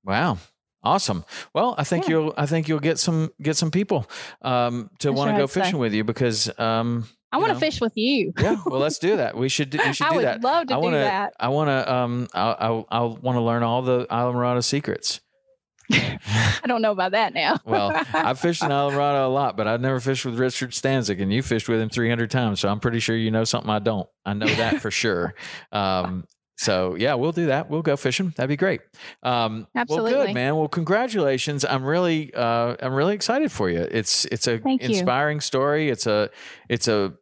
Wow. 0.03 0.37
Awesome. 0.81 1.25
Well, 1.53 1.75
I 1.77 1.83
think 1.83 2.05
Yeah. 2.05 2.11
you'll 2.11 2.33
I 2.37 2.45
think 2.45 2.69
you'll 2.69 2.79
get 2.79 2.99
some 2.99 3.31
get 3.41 3.57
some 3.57 3.69
people 3.69 4.09
um, 4.41 4.89
to 4.99 5.11
want 5.11 5.27
to 5.29 5.33
sure 5.33 5.39
go 5.43 5.47
fishing 5.47 5.77
with 5.77 5.93
you 5.93 6.05
because 6.05 6.49
um, 6.57 7.05
I 7.31 7.37
want 7.37 7.49
to 7.49 7.53
know. 7.53 7.59
fish 7.59 7.79
with 7.81 7.93
you. 7.95 8.33
yeah. 8.39 8.57
Well, 8.65 8.79
let's 8.79 8.97
do 8.99 9.17
that. 9.17 9.37
We 9.37 9.49
should 9.49 9.69
do- 9.69 9.79
we 9.85 9.93
should 9.93 10.07
I 10.07 10.09
do 10.11 10.15
would 10.17 10.25
that. 10.25 10.41
love 10.41 10.67
to 10.67 10.73
I 10.73 10.77
do 10.77 10.83
wanna 10.83 10.97
that. 10.97 11.33
I 11.39 11.47
want 11.49 11.67
to 11.69 11.93
um 11.93 12.27
I 12.33 12.41
I 12.51 12.85
I 12.89 12.99
want 13.03 13.35
to 13.35 13.41
learn 13.41 13.63
all 13.63 13.81
the 13.81 14.05
Islamorada 14.07 14.63
secrets. 14.63 15.21
I 15.91 16.61
don't 16.67 16.81
know 16.83 16.91
about 16.91 17.13
that 17.13 17.33
now. 17.33 17.57
Well, 17.65 17.91
I've 18.13 18.39
fished 18.39 18.61
in 18.61 18.69
Islamorada 18.69 19.25
a 19.25 19.27
lot, 19.27 19.57
but 19.57 19.67
I've 19.67 19.81
never 19.81 19.99
fished 19.99 20.23
with 20.25 20.37
Richard 20.39 20.69
Stanczyk, 20.71 21.19
and 21.21 21.33
you 21.33 21.41
fished 21.41 21.67
with 21.67 21.79
him 21.81 21.89
300 21.89 22.29
times. 22.29 22.59
So 22.59 22.69
I'm 22.69 22.79
pretty 22.79 22.99
sure 22.99 23.15
you 23.15 23.31
know 23.31 23.43
something 23.43 23.71
I 23.71 23.79
don't. 23.79 24.07
I 24.25 24.33
know 24.33 24.45
that 24.47 24.81
for 24.81 24.91
sure. 24.91 25.33
Um, 25.71 26.25
So 26.59 26.95
yeah, 26.95 27.13
we'll 27.13 27.31
do 27.31 27.45
that. 27.45 27.69
We'll 27.69 27.81
go 27.81 27.95
fishing. 27.95 28.33
That'd 28.35 28.49
be 28.49 28.57
great. 28.57 28.81
Um, 29.23 29.59
Well, 29.73 29.81
Absolutely. 29.81 30.11
good, 30.11 30.33
man. 30.33 30.57
Well, 30.57 30.67
congratulations. 30.67 31.63
I'm 31.63 31.85
really, 31.85 32.33
uh, 32.33 32.75
I'm 32.81 32.93
really 32.93 33.15
excited 33.15 33.49
for 33.49 33.69
you. 33.69 33.87
It's, 33.89 34.25
it's 34.25 34.45
a 34.45 34.57
Thank 34.57 34.83
you. 34.83 34.89
inspiring 34.89 35.39
story. 35.39 35.89
It's 35.89 36.05
a, 36.05 36.29
it's 36.67 36.89
a, 36.89 37.13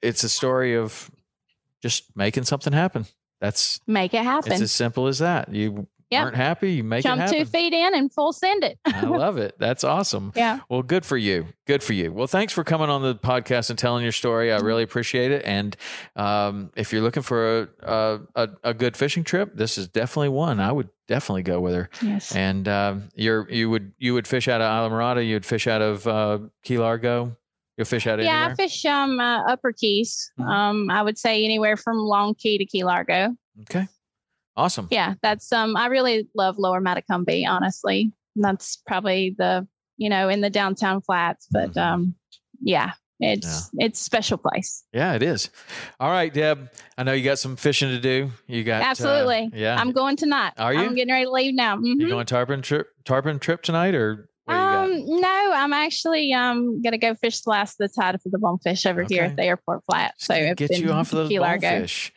it's 0.00 0.24
a 0.24 0.30
story 0.30 0.78
of 0.78 1.10
just 1.82 2.16
making 2.16 2.44
something 2.44 2.72
happen. 2.72 3.04
That's 3.38 3.80
Make 3.86 4.14
it 4.14 4.24
happen. 4.24 4.52
it's 4.52 4.62
as 4.62 4.72
simple 4.72 5.08
as 5.08 5.18
that. 5.18 5.52
You 5.52 5.86
Yep. 6.10 6.22
aren't 6.22 6.36
happy, 6.36 6.72
you 6.74 6.84
make 6.84 7.02
Jump 7.02 7.20
it 7.22 7.28
two 7.30 7.44
feet 7.44 7.72
in 7.72 7.94
and 7.94 8.12
full 8.12 8.32
send 8.32 8.62
it. 8.62 8.78
I 8.84 9.00
love 9.06 9.38
it. 9.38 9.56
That's 9.58 9.82
awesome. 9.82 10.32
yeah. 10.36 10.60
Well, 10.68 10.82
good 10.82 11.04
for 11.04 11.16
you. 11.16 11.46
Good 11.66 11.82
for 11.82 11.94
you. 11.94 12.12
Well, 12.12 12.28
thanks 12.28 12.52
for 12.52 12.62
coming 12.62 12.88
on 12.88 13.02
the 13.02 13.16
podcast 13.16 13.70
and 13.70 13.78
telling 13.78 14.04
your 14.04 14.12
story. 14.12 14.52
I 14.52 14.58
really 14.58 14.84
appreciate 14.84 15.32
it. 15.32 15.42
And 15.44 15.76
um, 16.14 16.70
if 16.76 16.92
you're 16.92 17.02
looking 17.02 17.24
for 17.24 17.68
a, 17.82 18.20
a 18.36 18.48
a 18.62 18.72
good 18.74 18.96
fishing 18.96 19.24
trip, 19.24 19.56
this 19.56 19.76
is 19.78 19.88
definitely 19.88 20.28
one. 20.28 20.60
I 20.60 20.70
would 20.70 20.88
definitely 21.08 21.42
go 21.42 21.60
with 21.60 21.74
her. 21.74 21.90
Yes. 22.00 22.34
And 22.36 22.68
um, 22.68 23.08
you're 23.16 23.50
you 23.50 23.68
would 23.70 23.92
you 23.98 24.14
would 24.14 24.28
fish 24.28 24.46
out 24.46 24.60
of 24.60 24.66
Islamorada. 24.92 25.26
You'd 25.26 25.44
fish 25.44 25.66
out 25.66 25.82
of 25.82 26.06
uh, 26.06 26.38
Key 26.62 26.78
Largo. 26.78 27.36
You'll 27.76 27.84
fish 27.84 28.06
out 28.06 28.20
of 28.20 28.24
yeah, 28.24 28.30
anywhere. 28.46 28.52
I 28.52 28.54
fish 28.54 28.84
um 28.86 29.18
uh, 29.18 29.42
Upper 29.50 29.72
Keys. 29.72 30.30
Mhm. 30.38 30.46
Um, 30.46 30.90
I 30.90 31.02
would 31.02 31.18
say 31.18 31.44
anywhere 31.44 31.76
from 31.76 31.96
Long 31.98 32.34
Key 32.36 32.58
to 32.58 32.64
Key 32.64 32.84
Largo. 32.84 33.36
okay. 33.62 33.88
Awesome. 34.56 34.88
Yeah, 34.90 35.14
that's 35.22 35.52
um. 35.52 35.76
I 35.76 35.86
really 35.86 36.28
love 36.34 36.56
Lower 36.58 36.80
Matecumbe. 36.80 37.46
Honestly, 37.48 38.12
that's 38.36 38.76
probably 38.86 39.34
the 39.36 39.66
you 39.96 40.08
know 40.08 40.28
in 40.28 40.40
the 40.40 40.50
downtown 40.50 41.00
flats. 41.02 41.46
But 41.50 41.72
Mhm. 41.74 41.82
um, 41.82 42.14
yeah, 42.62 42.92
it's 43.20 43.70
it's 43.74 44.00
a 44.00 44.04
special 44.04 44.38
place. 44.38 44.84
Yeah, 44.92 45.12
it 45.14 45.22
is. 45.22 45.50
All 46.00 46.10
right, 46.10 46.32
Deb. 46.32 46.70
I 46.96 47.02
know 47.02 47.12
you 47.12 47.22
got 47.24 47.38
some 47.38 47.56
fishing 47.56 47.90
to 47.90 48.00
do. 48.00 48.30
You 48.46 48.64
got 48.64 48.82
uh, 48.82 48.86
Absolutely. 48.86 49.50
yeah. 49.52 49.76
I'm 49.78 49.92
going 49.92 50.16
tonight. 50.16 50.52
Are 50.58 50.72
you? 50.72 50.80
I'm 50.80 50.94
getting 50.94 51.12
ready 51.12 51.26
to 51.26 51.30
leave 51.30 51.54
now. 51.54 51.76
Mhm. 51.76 52.00
you 52.00 52.08
going 52.08 52.26
tarpon 52.26 52.62
trip 52.62 52.88
tarpon 53.04 53.38
trip 53.38 53.62
tonight 53.62 53.94
or 53.94 54.30
where 54.46 54.56
you 54.56 54.62
got? 54.62 54.84
Um, 55.10 55.20
no, 55.20 55.52
I'm 55.54 55.72
actually 55.74 56.32
um 56.32 56.80
gonna 56.80 56.96
go 56.98 57.14
fish 57.14 57.42
the 57.42 57.50
last 57.50 57.78
of 57.80 57.90
the 57.90 57.94
tide 58.00 58.18
for 58.22 58.30
the 58.30 58.38
bonefish 58.38 58.86
over 58.86 59.02
here 59.02 59.24
at 59.24 59.36
the 59.36 59.42
airport 59.44 59.82
flat. 59.84 60.14
So 60.16 60.32
it's 60.34 60.54
get 60.58 60.78
you 60.78 60.92
off 60.92 61.12
of 61.12 61.16
those 61.18 61.28
Key 61.28 61.40
Largo. 61.40 61.68
bonefish. 61.68 62.12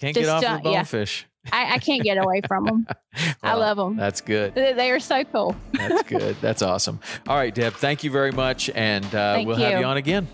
Can't 0.00 0.14
get 0.14 0.20
Just 0.22 0.30
off 0.32 0.42
of 0.44 0.48
don't- 0.48 0.62
the 0.64 0.70
yeah. 0.70 0.76
bonefish. 0.80 1.26
I, 1.52 1.74
I 1.74 1.78
can't 1.78 2.02
get 2.02 2.18
away 2.18 2.42
from 2.46 2.64
them. 2.64 2.86
I 3.42 3.54
love 3.54 3.76
them. 3.76 3.96
That's 3.96 4.20
good. 4.20 4.54
They, 4.54 4.72
they 4.72 4.90
are 4.90 5.00
so 5.00 5.24
cool. 5.24 5.56
That's 5.72 6.02
good. 6.08 6.36
That's 6.40 6.62
awesome. 6.62 7.00
All 7.26 7.36
right, 7.36 7.54
Deb. 7.54 7.74
Thank 7.74 8.04
you 8.04 8.10
very 8.10 8.32
much, 8.32 8.70
and 8.70 9.04
uh, 9.14 9.42
we'll 9.44 9.56
have 9.56 9.72
you. 9.72 9.78
you 9.78 9.84
on 9.84 9.96
again. 9.96 10.28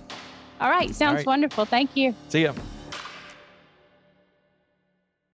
All 0.60 0.70
right, 0.70 0.94
sounds 0.94 1.18
right. 1.18 1.26
wonderful. 1.26 1.64
Thank 1.64 1.96
you. 1.96 2.14
See 2.28 2.42
ya. 2.42 2.52